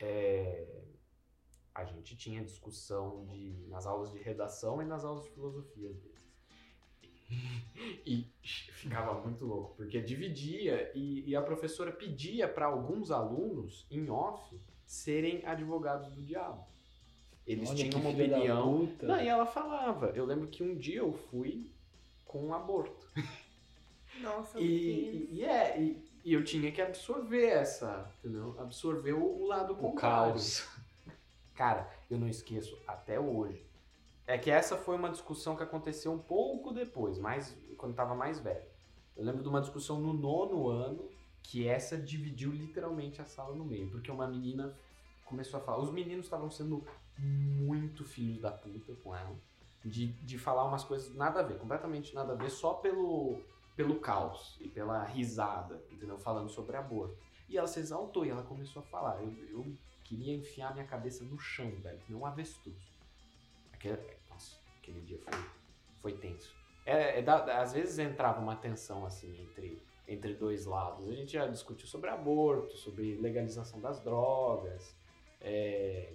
É, 0.00 0.66
a 1.74 1.84
gente 1.84 2.16
tinha 2.16 2.44
discussão 2.44 3.26
de, 3.26 3.66
nas 3.68 3.86
aulas 3.86 4.10
de 4.12 4.18
redação 4.18 4.80
e 4.80 4.84
nas 4.84 5.04
aulas 5.04 5.24
de 5.24 5.30
filosofia 5.30 5.90
às 5.90 5.96
vezes. 6.00 6.13
E 8.06 8.26
ficava 8.42 9.20
muito 9.20 9.44
louco, 9.44 9.74
porque 9.76 10.00
dividia 10.00 10.90
e, 10.94 11.24
e 11.28 11.36
a 11.36 11.42
professora 11.42 11.90
pedia 11.92 12.48
para 12.48 12.66
alguns 12.66 13.10
alunos, 13.10 13.86
em 13.90 14.08
off, 14.10 14.58
serem 14.86 15.44
advogados 15.44 16.10
do 16.12 16.22
diabo. 16.22 16.64
Eles 17.46 17.68
Olha 17.70 17.78
tinham 17.78 18.00
uma 18.00 18.10
opinião. 18.10 18.88
Não, 19.02 19.20
e 19.20 19.28
ela 19.28 19.44
falava. 19.44 20.12
Eu 20.14 20.24
lembro 20.24 20.48
que 20.48 20.62
um 20.62 20.76
dia 20.76 20.98
eu 20.98 21.12
fui 21.12 21.70
com 22.24 22.46
um 22.46 22.54
aborto. 22.54 23.06
Nossa, 24.20 24.60
E, 24.60 24.64
e, 24.64 25.28
e 25.32 25.44
é, 25.44 25.80
e, 25.80 26.04
e 26.24 26.32
eu 26.32 26.44
tinha 26.44 26.70
que 26.70 26.80
absorver 26.80 27.46
essa, 27.46 28.10
entendeu? 28.18 28.54
Absorver 28.58 29.12
o, 29.12 29.42
o 29.42 29.46
lado 29.46 29.72
O 29.72 29.76
contrário. 29.76 30.32
caos. 30.32 30.66
Cara, 31.54 31.90
eu 32.10 32.18
não 32.18 32.28
esqueço 32.28 32.78
até 32.86 33.18
hoje. 33.18 33.64
É 34.26 34.38
que 34.38 34.50
essa 34.50 34.76
foi 34.76 34.96
uma 34.96 35.10
discussão 35.10 35.54
que 35.54 35.62
aconteceu 35.62 36.12
um 36.12 36.18
pouco 36.18 36.72
depois, 36.72 37.18
mais, 37.18 37.56
quando 37.76 37.92
eu 37.92 37.96
tava 37.96 38.14
mais 38.14 38.40
velho. 38.40 38.64
Eu 39.16 39.24
lembro 39.24 39.42
de 39.42 39.48
uma 39.48 39.60
discussão 39.60 40.00
no 40.00 40.12
nono 40.12 40.68
ano 40.68 41.08
que 41.42 41.68
essa 41.68 41.96
dividiu 41.96 42.50
literalmente 42.50 43.20
a 43.20 43.24
sala 43.26 43.54
no 43.54 43.64
meio, 43.64 43.90
porque 43.90 44.10
uma 44.10 44.26
menina 44.26 44.74
começou 45.26 45.60
a 45.60 45.62
falar. 45.62 45.78
Os 45.78 45.92
meninos 45.92 46.24
estavam 46.24 46.50
sendo 46.50 46.84
muito 47.18 48.04
filhos 48.04 48.40
da 48.40 48.50
puta 48.50 48.94
com 49.04 49.14
ela, 49.14 49.36
de, 49.84 50.06
de 50.06 50.38
falar 50.38 50.64
umas 50.64 50.84
coisas 50.84 51.14
nada 51.14 51.40
a 51.40 51.42
ver, 51.42 51.58
completamente 51.58 52.14
nada 52.14 52.32
a 52.32 52.36
ver, 52.36 52.50
só 52.50 52.74
pelo, 52.74 53.40
pelo 53.76 54.00
caos 54.00 54.56
e 54.58 54.68
pela 54.68 55.04
risada, 55.04 55.84
entendeu? 55.92 56.18
Falando 56.18 56.48
sobre 56.48 56.76
aborto. 56.76 57.16
E 57.48 57.58
ela 57.58 57.66
se 57.66 57.78
exaltou 57.78 58.24
e 58.24 58.30
ela 58.30 58.42
começou 58.42 58.80
a 58.80 58.86
falar. 58.86 59.22
Eu, 59.22 59.32
eu 59.50 59.76
queria 60.02 60.34
enfiar 60.34 60.72
minha 60.72 60.86
cabeça 60.86 61.22
no 61.24 61.38
chão, 61.38 61.70
velho, 61.82 61.98
que 61.98 62.12
nem 62.12 62.20
um 62.20 62.24
avestruz. 62.26 62.93
Aquele, 63.92 64.16
nossa, 64.30 64.56
aquele 64.80 65.00
dia 65.02 65.18
foi, 65.18 65.44
foi 66.00 66.12
tenso. 66.18 66.54
É, 66.86 67.18
é 67.18 67.22
da- 67.22 67.60
às 67.60 67.72
vezes 67.72 67.98
entrava 67.98 68.40
uma 68.40 68.56
tensão 68.56 69.04
assim 69.04 69.30
entre, 69.42 69.82
entre 70.08 70.34
dois 70.34 70.64
lados. 70.66 71.08
A 71.08 71.12
gente 71.14 71.32
já 71.32 71.46
discutiu 71.46 71.86
sobre 71.86 72.10
aborto, 72.10 72.76
sobre 72.76 73.16
legalização 73.16 73.80
das 73.80 74.00
drogas. 74.02 74.96
é, 75.40 76.14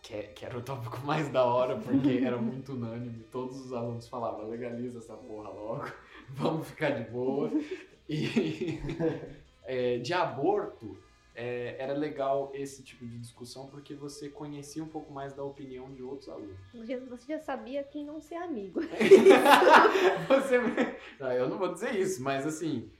que, 0.00 0.14
é- 0.14 0.22
que 0.28 0.44
era 0.46 0.56
o 0.56 0.62
tópico 0.62 0.98
mais 1.04 1.28
da 1.28 1.44
hora, 1.44 1.76
porque 1.78 2.20
era 2.24 2.38
muito 2.40 2.72
unânime. 2.72 3.24
Todos 3.24 3.60
os 3.60 3.72
alunos 3.72 4.08
falavam, 4.08 4.48
legaliza 4.48 4.98
essa 4.98 5.14
porra 5.16 5.50
logo, 5.50 5.84
vamos 6.30 6.68
ficar 6.68 6.90
de 6.90 7.10
boa. 7.10 7.50
E 8.08 8.80
é, 9.64 9.98
de 9.98 10.12
aborto, 10.14 10.96
é, 11.40 11.76
era 11.78 11.92
legal 11.92 12.50
esse 12.52 12.82
tipo 12.82 13.06
de 13.06 13.16
discussão 13.16 13.68
porque 13.68 13.94
você 13.94 14.28
conhecia 14.28 14.82
um 14.82 14.88
pouco 14.88 15.12
mais 15.12 15.32
da 15.32 15.44
opinião 15.44 15.94
de 15.94 16.02
outros 16.02 16.28
alunos. 16.28 16.58
Você 17.08 17.32
já 17.32 17.38
sabia 17.38 17.84
quem 17.84 18.04
não 18.04 18.20
ser 18.20 18.34
amigo. 18.34 18.80
você... 20.26 20.58
Não, 21.20 21.30
eu 21.30 21.48
não 21.48 21.56
vou 21.56 21.72
dizer 21.72 21.94
isso, 21.94 22.20
mas 22.20 22.44
assim, 22.44 22.90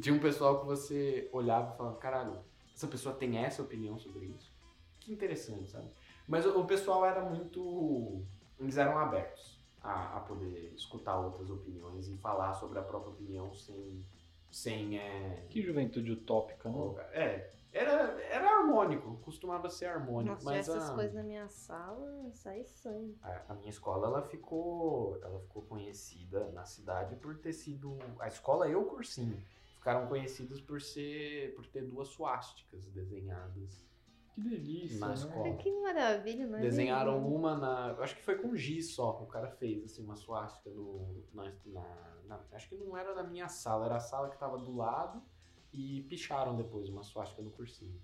tinha 0.00 0.12
um 0.12 0.18
pessoal 0.18 0.58
que 0.58 0.66
você 0.66 1.28
olhava 1.32 1.72
e 1.72 1.76
falava, 1.76 1.98
caralho, 1.98 2.40
essa 2.74 2.88
pessoa 2.88 3.14
tem 3.14 3.38
essa 3.38 3.62
opinião 3.62 3.96
sobre 3.96 4.26
isso. 4.26 4.50
Que 4.98 5.12
interessante, 5.12 5.70
sabe? 5.70 5.88
Mas 6.26 6.44
o, 6.44 6.58
o 6.58 6.66
pessoal 6.66 7.06
era 7.06 7.24
muito. 7.24 8.24
Eles 8.58 8.76
eram 8.76 8.98
abertos 8.98 9.56
a, 9.80 10.16
a 10.16 10.20
poder 10.20 10.72
escutar 10.76 11.16
outras 11.16 11.48
opiniões 11.48 12.08
e 12.08 12.16
falar 12.16 12.54
sobre 12.54 12.80
a 12.80 12.82
própria 12.82 13.12
opinião 13.12 13.54
sem. 13.54 14.04
Sem 14.52 14.98
é, 14.98 15.46
Que 15.48 15.62
juventude 15.62 16.12
utópica, 16.12 16.68
não? 16.68 16.96
é, 17.12 17.50
era, 17.72 17.92
era 18.30 18.58
harmônico, 18.58 19.16
costumava 19.22 19.70
ser 19.70 19.86
harmônico, 19.86 20.34
Nossa, 20.34 20.44
mas 20.44 20.68
essas 20.68 20.90
a, 20.90 20.94
coisas 20.94 21.14
na 21.14 21.22
minha 21.22 21.48
sala, 21.48 22.30
sai 22.34 22.62
sangue. 22.64 23.16
a, 23.22 23.52
a 23.52 23.54
minha 23.54 23.70
escola 23.70 24.06
ela 24.08 24.22
ficou, 24.22 25.18
ela 25.22 25.40
ficou 25.40 25.62
conhecida 25.62 26.50
na 26.50 26.66
cidade 26.66 27.16
por 27.16 27.34
ter 27.38 27.54
sido 27.54 27.98
a 28.20 28.28
escola 28.28 28.68
e 28.68 28.76
o 28.76 28.84
cursinho 28.84 29.42
ficaram 29.78 30.06
conhecidos 30.06 30.60
por 30.60 30.80
ser 30.82 31.54
por 31.54 31.66
ter 31.66 31.82
duas 31.82 32.08
suásticas 32.08 32.86
desenhadas 32.90 33.84
Que 34.34 34.40
delícia, 34.40 34.98
na 35.00 35.08
né? 35.08 35.14
escola. 35.14 35.56
Que 35.56 35.70
maravilha, 35.82 36.46
não 36.46 36.58
é? 36.58 36.62
Desenharam 36.62 37.20
mesmo? 37.20 37.36
uma 37.36 37.56
na. 37.56 37.92
Acho 38.02 38.16
que 38.16 38.22
foi 38.22 38.36
com 38.38 38.54
giz 38.56 38.94
só. 38.94 39.10
O 39.22 39.26
cara 39.26 39.48
fez 39.48 39.84
assim, 39.84 40.02
uma 40.02 40.16
suástica 40.16 40.70
no, 40.70 41.22
na, 41.34 41.52
na- 41.66 42.12
na- 42.26 42.40
Acho 42.52 42.68
que 42.68 42.76
não 42.76 42.96
era 42.96 43.14
na 43.14 43.22
minha 43.22 43.48
sala, 43.48 43.84
era 43.86 43.96
a 43.96 44.00
sala 44.00 44.30
que 44.30 44.38
tava 44.38 44.56
do 44.58 44.74
lado 44.74 45.22
e 45.72 46.02
picharam 46.08 46.56
depois 46.56 46.88
uma 46.88 47.02
suástica 47.02 47.42
no 47.42 47.50
cursinho. 47.50 48.00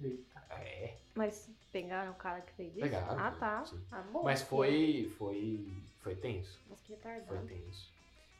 Eita. 0.00 0.40
É. 0.50 0.96
Mas 1.14 1.48
pegaram 1.70 2.12
o 2.12 2.14
cara 2.14 2.40
que 2.40 2.52
fez 2.54 2.72
isso? 2.72 2.80
Pegaram, 2.80 3.18
Ah, 3.18 3.30
tá. 3.32 3.64
sim. 3.64 3.80
Ah, 3.92 4.02
bom. 4.12 4.22
Mas 4.22 4.42
foi. 4.42 5.12
foi. 5.18 5.68
foi 6.00 6.16
tenso. 6.16 6.58
Mas 6.68 6.80
que 6.80 6.96
Foi 6.96 7.12
retardado. 7.12 7.46
tenso. 7.46 7.92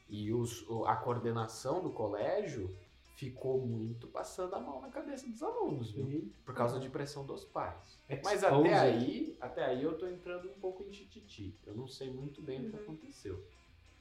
E 0.09 0.33
os, 0.33 0.65
a 0.87 0.97
coordenação 0.97 1.83
do 1.83 1.91
colégio 1.91 2.75
ficou 3.21 3.61
muito 3.67 4.07
passando 4.07 4.55
a 4.55 4.61
mão 4.61 4.81
na 4.81 4.89
cabeça 4.89 5.29
dos 5.29 5.43
alunos, 5.43 5.91
viu? 5.93 6.33
Por 6.43 6.55
causa 6.55 6.81
de 6.81 6.89
pressão 6.89 7.27
dos 7.27 7.45
pais. 7.45 8.01
Exposed. 8.09 8.25
Mas 8.25 8.45
até 8.45 8.79
aí, 8.79 9.37
até 9.39 9.65
aí 9.67 9.83
eu 9.83 9.99
tô 9.99 10.07
entrando 10.07 10.49
um 10.51 10.55
pouco 10.55 10.83
em 10.83 10.89
tititi. 10.89 11.55
Eu 11.67 11.75
não 11.75 11.87
sei 11.87 12.11
muito 12.11 12.41
bem 12.41 12.65
o 12.67 12.71
que 12.71 12.77
Uhum. 12.77 12.83
aconteceu. 12.83 13.47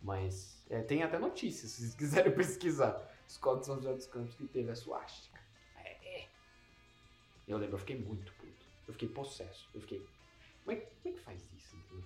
Mas 0.01 0.63
é, 0.69 0.81
tem 0.81 1.03
até 1.03 1.19
notícias, 1.19 1.71
se 1.71 1.81
vocês 1.81 1.95
quiserem 2.29 2.33
pesquisar. 2.33 3.13
Escola 3.27 3.59
de 3.59 3.65
São 3.65 3.75
José 3.75 3.93
dos 3.93 4.07
Campos 4.07 4.35
que 4.35 4.47
teve 4.47 4.71
a 4.71 4.75
suástica. 4.75 5.37
É, 5.75 6.21
é. 6.21 6.29
Eu 7.45 7.57
lembro, 7.57 7.75
eu 7.75 7.79
fiquei 7.79 7.97
muito 7.97 8.31
puto. 8.35 8.65
Eu 8.87 8.93
fiquei 8.93 9.09
possesso. 9.09 9.69
Eu 9.75 9.81
fiquei. 9.81 9.99
Como 10.63 10.77
é, 10.77 10.81
como 10.81 11.13
é 11.13 11.17
que 11.17 11.23
faz 11.25 11.41
isso? 11.53 11.75
entendeu? 11.75 12.03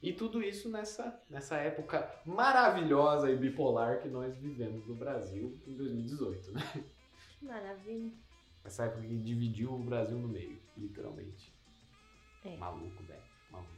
E 0.00 0.12
tudo 0.12 0.42
isso 0.42 0.68
nessa, 0.70 1.20
nessa 1.28 1.56
época 1.56 2.08
maravilhosa 2.24 3.30
e 3.30 3.36
bipolar 3.36 4.00
que 4.00 4.08
nós 4.08 4.36
vivemos 4.36 4.86
no 4.86 4.94
Brasil 4.94 5.58
em 5.66 5.74
2018, 5.74 6.52
né? 6.52 6.60
Que 7.38 7.44
maravilha. 7.44 8.12
Essa 8.64 8.84
época 8.84 9.02
que 9.02 9.16
dividiu 9.16 9.72
o 9.72 9.78
Brasil 9.78 10.18
no 10.18 10.28
meio, 10.28 10.60
literalmente. 10.76 11.52
É. 12.44 12.56
Maluco, 12.56 13.02
velho. 13.02 13.22
Maluco. 13.50 13.72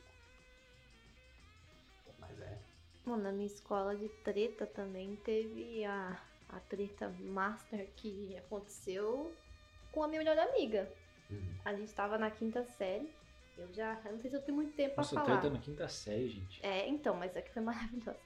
Mas 2.19 2.41
é. 2.41 2.59
Bom, 3.07 3.17
na 3.17 3.33
minha 3.33 3.47
escola 3.47 3.97
de 3.97 4.09
treta 4.23 4.67
também 4.67 5.17
teve 5.17 5.85
a, 5.85 6.21
a 6.51 6.61
treta 6.61 7.09
master 7.21 7.89
que 7.97 8.37
aconteceu 8.37 9.33
com 9.93 10.03
a 10.03 10.09
minha 10.09 10.21
melhor 10.21 10.39
amiga. 10.39 10.91
Uhum. 11.31 11.55
A 11.65 11.75
gente 11.75 11.95
tava 11.95 12.19
na 12.19 12.31
quinta 12.31 12.65
série. 12.65 13.11
Eu 13.61 13.73
já. 13.75 13.99
Eu 14.05 14.13
não 14.13 14.19
sei 14.21 14.31
se 14.31 14.37
eu 14.37 14.43
tenho 14.43 14.57
muito 14.57 14.73
tempo 14.73 14.95
pra 14.95 15.03
Nossa, 15.03 15.15
falar. 15.15 15.27
treta 15.39 15.51
na 15.51 15.61
quinta 15.61 15.87
série, 15.87 16.29
gente. 16.29 16.65
É, 16.65 16.89
então, 16.89 17.15
mas 17.15 17.37
é 17.37 17.43
que 17.43 17.53
foi 17.53 17.61
maravilhosa. 17.63 18.19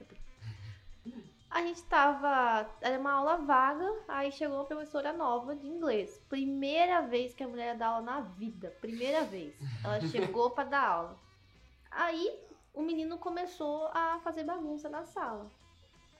A 1.50 1.60
gente 1.62 1.82
tava. 1.84 2.70
Era 2.80 2.98
uma 2.98 3.12
aula 3.12 3.36
vaga, 3.38 3.92
aí 4.08 4.30
chegou 4.30 4.58
uma 4.58 4.64
professora 4.64 5.12
nova 5.12 5.56
de 5.56 5.66
inglês. 5.66 6.20
Primeira 6.28 7.02
vez 7.02 7.34
que 7.34 7.42
a 7.42 7.48
mulher 7.48 7.76
dá 7.76 7.88
aula 7.88 8.02
na 8.02 8.20
vida. 8.20 8.74
Primeira 8.80 9.24
vez. 9.24 9.54
Ela 9.84 10.00
chegou 10.08 10.50
pra 10.50 10.64
dar 10.64 10.88
aula. 10.88 11.18
Aí 11.90 12.40
o 12.72 12.82
menino 12.82 13.18
começou 13.18 13.88
a 13.88 14.20
fazer 14.22 14.44
bagunça 14.44 14.88
na 14.88 15.04
sala. 15.04 15.50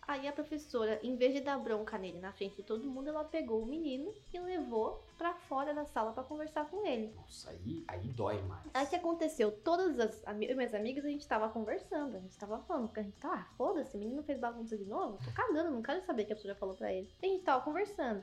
Aí 0.07 0.29
a 0.29 0.33
professora, 0.33 1.01
em 1.03 1.17
vez 1.17 1.33
de 1.33 1.41
dar 1.41 1.59
bronca 1.59 1.97
nele 1.97 2.19
na 2.19 2.33
frente 2.33 2.57
de 2.57 2.63
todo 2.63 2.85
mundo, 2.89 3.09
ela 3.09 3.25
pegou 3.25 3.63
o 3.63 3.67
menino 3.67 4.13
e 4.33 4.39
levou 4.39 5.03
pra 5.17 5.35
fora 5.35 5.73
da 5.73 5.87
sala 5.87 6.13
pra 6.13 6.23
conversar 6.23 6.69
com 6.69 6.87
ele. 6.87 7.13
Nossa, 7.15 7.51
aí, 7.51 7.85
aí 7.89 8.09
dói 8.09 8.43
mais. 8.43 8.69
Aí 8.75 8.87
que 8.87 8.97
aconteceu? 8.97 9.51
Todas 9.51 9.99
as 10.27 10.37
minhas 10.37 10.75
amigas 10.75 11.05
a 11.05 11.09
gente 11.09 11.27
tava 11.27 11.49
conversando, 11.49 12.17
a 12.17 12.21
gente 12.21 12.37
tava 12.39 12.61
falando, 12.61 12.87
porque 12.89 13.01
a 13.01 13.03
gente 13.03 13.19
tava, 13.19 13.35
ah, 13.37 13.45
foda-se, 13.57 13.97
o 13.97 14.01
menino 14.01 14.23
fez 14.23 14.39
bagunça 14.39 14.77
de 14.77 14.85
novo, 14.85 15.19
tô 15.25 15.31
cagando, 15.33 15.71
não 15.71 15.83
quero 15.83 16.05
saber 16.05 16.25
o 16.25 16.27
que 16.27 16.33
a 16.33 16.37
professora 16.37 16.59
falou 16.59 16.75
pra 16.75 16.93
ele. 16.93 17.11
E 17.23 17.27
a 17.27 17.29
gente 17.31 17.45
tava 17.45 17.65
conversando. 17.65 18.23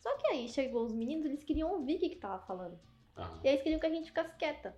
Só 0.00 0.16
que 0.16 0.26
aí 0.28 0.48
chegou 0.48 0.84
os 0.84 0.92
meninos, 0.92 1.26
eles 1.26 1.44
queriam 1.44 1.70
ouvir 1.70 1.96
o 1.96 2.00
que 2.00 2.08
que 2.08 2.16
tava 2.16 2.44
falando. 2.44 2.78
Ah, 3.16 3.38
E 3.44 3.48
aí 3.48 3.54
eles 3.54 3.62
queriam 3.62 3.78
que 3.78 3.86
a 3.86 3.90
gente 3.90 4.06
ficasse 4.06 4.34
quieta. 4.36 4.76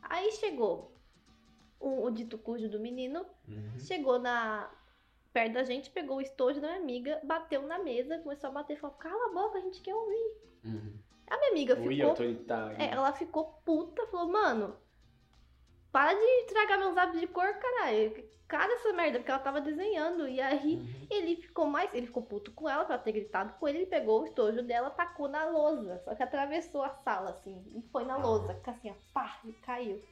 Aí 0.00 0.32
chegou 0.32 0.94
o, 1.78 2.04
o 2.04 2.10
dito 2.10 2.38
cujo 2.38 2.68
do 2.70 2.80
menino, 2.80 3.26
uhum. 3.46 3.78
chegou 3.80 4.18
na 4.18 4.70
perto 5.36 5.52
da 5.52 5.64
gente, 5.64 5.90
pegou 5.90 6.16
o 6.16 6.20
estojo 6.22 6.62
da 6.62 6.68
minha 6.68 6.80
amiga, 6.80 7.20
bateu 7.22 7.60
na 7.60 7.78
mesa, 7.78 8.18
começou 8.20 8.48
a 8.48 8.52
bater 8.54 8.72
e 8.72 8.80
falou: 8.80 8.96
Cala 8.96 9.26
a 9.26 9.34
boca, 9.34 9.58
a 9.58 9.60
gente 9.60 9.82
quer 9.82 9.94
ouvir. 9.94 10.32
Uhum. 10.64 10.94
A 11.28 11.36
minha 11.36 11.50
amiga 11.50 11.78
Ui, 11.78 11.94
ficou 11.94 12.08
autoritário. 12.08 12.80
É, 12.80 12.90
ela 12.90 13.12
ficou 13.12 13.44
puta, 13.62 14.06
falou, 14.06 14.32
mano, 14.32 14.74
para 15.92 16.14
de 16.14 16.24
estragar 16.46 16.78
meus 16.78 16.94
lápis 16.94 17.20
de 17.20 17.26
cor, 17.26 17.52
caralho. 17.58 18.24
Cara, 18.48 18.72
essa 18.72 18.92
merda, 18.94 19.18
porque 19.18 19.30
ela 19.30 19.40
tava 19.40 19.60
desenhando. 19.60 20.26
E 20.26 20.40
aí 20.40 20.76
Uhum. 20.76 21.06
ele 21.10 21.36
ficou 21.36 21.66
mais. 21.66 21.92
Ele 21.92 22.06
ficou 22.06 22.22
puto 22.22 22.50
com 22.52 22.66
ela, 22.66 22.86
pra 22.86 22.94
ela 22.94 23.02
ter 23.04 23.12
gritado 23.12 23.52
com 23.58 23.68
ele. 23.68 23.78
Ele 23.78 23.86
pegou 23.86 24.22
o 24.22 24.24
estojo 24.24 24.62
dela, 24.62 24.88
tacou 24.88 25.28
na 25.28 25.44
lousa. 25.44 26.00
Só 26.04 26.14
que 26.14 26.22
atravessou 26.22 26.82
a 26.82 26.88
sala, 27.04 27.30
assim, 27.30 27.62
e 27.74 27.82
foi 27.90 28.04
na 28.06 28.14
Ah. 28.14 28.18
lousa. 28.18 28.58
Assim, 28.64 28.90
ó, 28.90 28.94
pá, 29.12 29.38
e 29.44 29.52
caiu. 29.52 30.02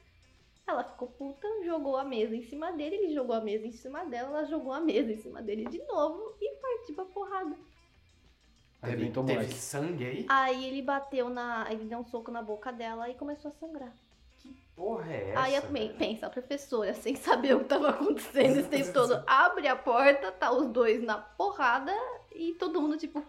Ela 0.67 0.83
ficou 0.83 1.07
puta, 1.07 1.47
jogou 1.63 1.95
a 1.95 2.03
mesa 2.03 2.35
em 2.35 2.41
cima 2.41 2.71
dele, 2.71 2.95
ele 2.95 3.13
jogou 3.13 3.35
a 3.35 3.41
mesa 3.41 3.67
em 3.67 3.71
cima 3.71 4.03
dela, 4.05 4.29
ela 4.29 4.45
jogou 4.45 4.73
a 4.73 4.79
mesa 4.79 5.11
em 5.11 5.17
cima 5.17 5.41
dele 5.41 5.65
de 5.65 5.77
novo 5.83 6.35
e 6.41 6.55
partiu 6.55 6.95
pra 6.95 7.05
porrada. 7.05 7.55
Teve, 8.81 8.93
Arrebentou 8.93 9.25
teve 9.25 9.53
sangue 9.53 10.05
aí? 10.05 10.25
Aí 10.27 10.65
ele 10.65 10.81
bateu 10.81 11.29
na. 11.29 11.67
Ele 11.71 11.85
deu 11.85 11.99
um 11.99 12.05
soco 12.05 12.31
na 12.31 12.41
boca 12.41 12.71
dela 12.71 13.09
e 13.09 13.15
começou 13.15 13.49
a 13.49 13.53
sangrar. 13.53 13.93
Que 14.39 14.55
porra 14.75 15.11
é 15.11 15.29
essa? 15.31 15.41
Aí 15.41 15.55
eu 15.55 15.61
também 15.61 15.93
pensa, 15.93 16.27
a 16.27 16.29
professora, 16.29 16.93
sem 16.93 17.15
saber 17.15 17.55
o 17.55 17.59
que 17.59 17.65
tava 17.65 17.89
acontecendo 17.89 18.59
esse 18.59 18.69
tempo 18.69 18.91
todo, 18.93 19.23
abre 19.25 19.67
a 19.67 19.75
porta, 19.75 20.31
tá 20.31 20.51
os 20.51 20.67
dois 20.67 21.01
na 21.01 21.17
porrada 21.17 21.93
e 22.33 22.53
todo 22.53 22.81
mundo, 22.81 22.97
tipo, 22.97 23.19
o 23.19 23.25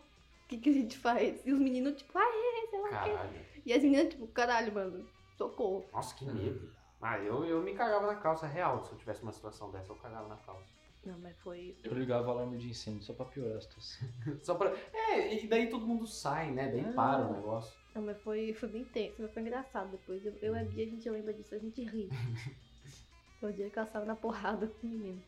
que, 0.49 0.59
que 0.59 0.71
a 0.71 0.73
gente 0.73 0.99
faz? 0.99 1.41
E 1.47 1.53
os 1.53 1.59
meninos, 1.59 1.97
tipo, 1.97 2.19
ah, 2.19 2.23
é, 2.23 2.67
sei 2.71 2.81
lá 2.81 2.89
o 2.89 3.05
quê. 3.05 3.41
E 3.65 3.73
as 3.73 3.83
meninas, 3.83 4.09
tipo, 4.09 4.27
caralho, 4.29 4.73
mano, 4.73 5.09
socorro. 5.37 5.87
Nossa, 5.93 6.15
que 6.15 6.25
medo. 6.25 6.76
Ah, 7.09 7.19
eu, 7.21 7.45
eu 7.45 7.63
me 7.63 7.73
cagava 7.75 8.07
na 8.07 8.17
calça 8.17 8.47
real. 8.47 8.81
Se 8.85 8.91
eu 8.93 8.99
tivesse 8.99 9.23
uma 9.23 9.31
situação 9.33 9.71
dessa, 9.71 9.93
eu 9.93 9.97
cagava 9.97 10.27
na 10.29 10.37
calça. 10.39 10.67
Não, 11.05 11.17
mas 11.21 11.37
foi. 11.39 11.77
Eu 11.85 11.95
ligava 11.95 12.27
o 12.27 12.31
alarme 12.33 12.59
de 12.59 12.69
incêndio 12.69 13.03
só 13.05 13.13
pra 13.15 13.27
piorar 13.27 13.59
a 13.59 13.61
situação. 13.61 14.09
Só 14.43 14.57
pra. 14.57 14.75
É, 14.93 15.35
e 15.35 15.47
daí 15.47 15.69
todo 15.71 15.87
mundo 15.87 16.05
sai, 16.05 16.51
né? 16.51 16.69
Daí 16.69 16.85
Ah. 16.85 16.93
para 16.93 17.27
o 17.29 17.33
negócio. 17.33 17.79
Não, 17.95 18.03
mas 18.03 18.21
foi, 18.23 18.53
foi 18.55 18.69
bem 18.69 18.85
tenso, 18.87 19.23
mas 19.23 19.33
foi 19.33 19.43
engraçado 19.43 19.93
depois. 19.93 20.27
Eu, 20.27 20.35
eu 20.43 20.57
e 20.57 20.59
a 20.59 20.65
Bia, 20.65 20.85
a 20.85 20.89
gente 20.89 21.09
lembra 21.09 21.33
disso, 21.33 21.55
a 21.55 21.59
gente 21.59 21.85
ri. 21.85 22.09
Foi 23.39 23.51
o 23.51 23.55
dia 23.55 23.69
que 23.71 23.79
ela 23.79 23.87
saiu 23.87 24.07
na 24.07 24.17
porrada 24.17 24.67
com 24.67 24.87
o 24.87 24.91
menino. 24.91 25.23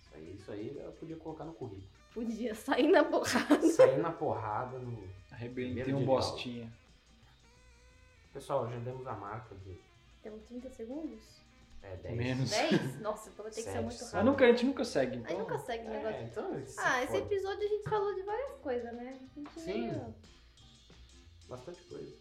Isso 0.00 0.10
aí, 0.14 0.34
isso 0.34 0.50
aí 0.52 0.76
eu 0.76 0.90
podia 0.92 1.16
colocar 1.16 1.44
no 1.44 1.54
currículo. 1.54 1.88
Podia 2.12 2.54
sair 2.56 2.88
na 2.88 3.04
porrada. 3.04 3.62
Sair 3.62 3.98
na 3.98 4.10
porrada 4.12 4.78
no. 4.80 5.08
Arrebentei 5.30 5.94
um 5.94 6.04
bostinha. 6.04 6.70
Pessoal, 8.32 8.68
já 8.68 8.76
demos 8.80 9.06
a 9.06 9.14
marca 9.14 9.54
de 9.54 9.78
Temos 10.24 10.42
30 10.46 10.70
segundos? 10.70 11.20
é, 11.82 11.96
10. 11.96 12.16
Menos. 12.16 12.50
10? 12.50 13.00
Nossa, 13.02 13.28
então 13.28 13.42
vai 13.44 13.52
ter 13.52 13.62
que 13.62 13.70
ser 13.70 13.80
muito 13.80 13.92
só. 13.94 14.04
Mas 14.04 14.12
rápido. 14.14 14.30
nunca, 14.30 14.44
a 14.44 14.48
gente 14.48 14.64
nunca 14.66 14.84
segue, 14.84 15.12
A 15.12 15.16
então. 15.20 15.30
gente 15.30 15.38
nunca 15.40 15.58
segue 15.58 15.86
o 15.86 15.90
negócio. 15.90 16.16
É, 16.16 16.22
então. 16.24 16.66
se 16.66 16.80
Ah, 16.80 17.04
esse 17.04 17.16
episódio 17.18 17.62
a 17.64 17.68
gente 17.68 17.84
falou 17.88 18.14
de 18.14 18.22
várias 18.22 18.56
coisas, 18.60 18.92
né? 18.94 19.18
A 19.20 19.38
gente 19.38 19.60
Sim. 19.60 20.14
Bastante 21.48 21.82
coisa. 21.82 22.16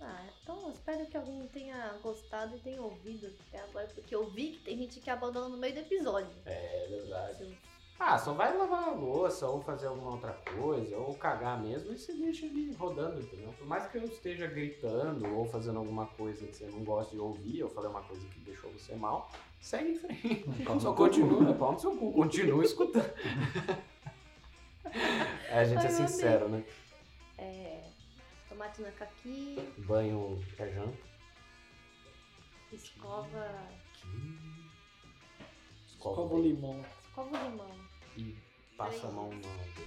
Ah, 0.00 0.26
então 0.42 0.58
eu 0.62 0.70
espero 0.72 1.06
que 1.06 1.16
alguém 1.16 1.46
tenha 1.48 1.98
gostado 2.02 2.56
e 2.56 2.60
tenha 2.60 2.80
ouvido 2.82 3.32
até 3.48 3.60
agora, 3.60 3.86
porque 3.94 4.14
eu 4.14 4.28
vi 4.30 4.52
que 4.52 4.64
tem 4.64 4.76
gente 4.78 5.00
que 5.00 5.10
abandona 5.10 5.48
no 5.50 5.56
meio 5.56 5.74
do 5.74 5.80
episódio. 5.80 6.30
É 6.46 6.86
verdade. 6.88 7.38
Seu- 7.38 7.73
Ah, 7.98 8.18
só 8.18 8.32
vai 8.34 8.54
lavar 8.56 8.88
a 8.88 8.92
louça 8.92 9.46
ou 9.48 9.62
fazer 9.62 9.86
alguma 9.86 10.10
outra 10.12 10.32
coisa, 10.32 10.96
ou 10.98 11.14
cagar 11.14 11.60
mesmo, 11.62 11.92
e 11.92 11.98
você 11.98 12.12
deixa 12.12 12.44
ele 12.44 12.72
rodando, 12.74 13.20
entendeu? 13.20 13.52
Por 13.56 13.66
mais 13.66 13.86
que 13.86 13.96
eu 13.96 14.04
esteja 14.04 14.46
gritando 14.48 15.32
ou 15.34 15.46
fazendo 15.46 15.78
alguma 15.78 16.06
coisa 16.06 16.44
que 16.46 16.54
você 16.56 16.66
não 16.66 16.82
gosta 16.84 17.12
de 17.12 17.20
ouvir, 17.20 17.62
ou 17.62 17.70
falei 17.70 17.88
uma 17.88 18.02
coisa 18.02 18.26
que 18.28 18.40
deixou 18.40 18.70
você 18.72 18.94
mal, 18.96 19.30
segue 19.60 19.92
em 19.92 19.98
frente. 19.98 20.44
No 20.68 20.80
Só 20.80 20.90
cu. 20.90 20.96
continua, 21.04 21.54
pau 21.54 21.72
no 21.72 21.78
seu 21.78 21.96
cu, 21.96 22.12
continua 22.12 22.64
escutando. 22.64 23.10
É, 25.48 25.58
a 25.60 25.64
gente 25.64 25.78
Ai, 25.78 25.86
é 25.86 25.90
eu 25.90 25.96
amei. 25.96 26.08
sincero, 26.08 26.48
né? 26.48 26.64
É, 27.38 27.90
tomate 28.48 28.82
na 28.82 28.90
caqui, 28.92 29.56
Banho 29.78 30.42
é 30.58 30.68
janta. 30.72 30.98
escova, 32.72 33.68
Escova 35.86 36.22
Escova 36.22 36.34
o 36.34 36.42
limão. 36.42 36.84
escova 37.08 37.30
o 37.30 37.50
limão 37.50 37.83
e 38.16 38.34
passa 38.76 39.06
a 39.06 39.10
mão 39.10 39.30
no 39.30 39.36
ombro. 39.36 39.84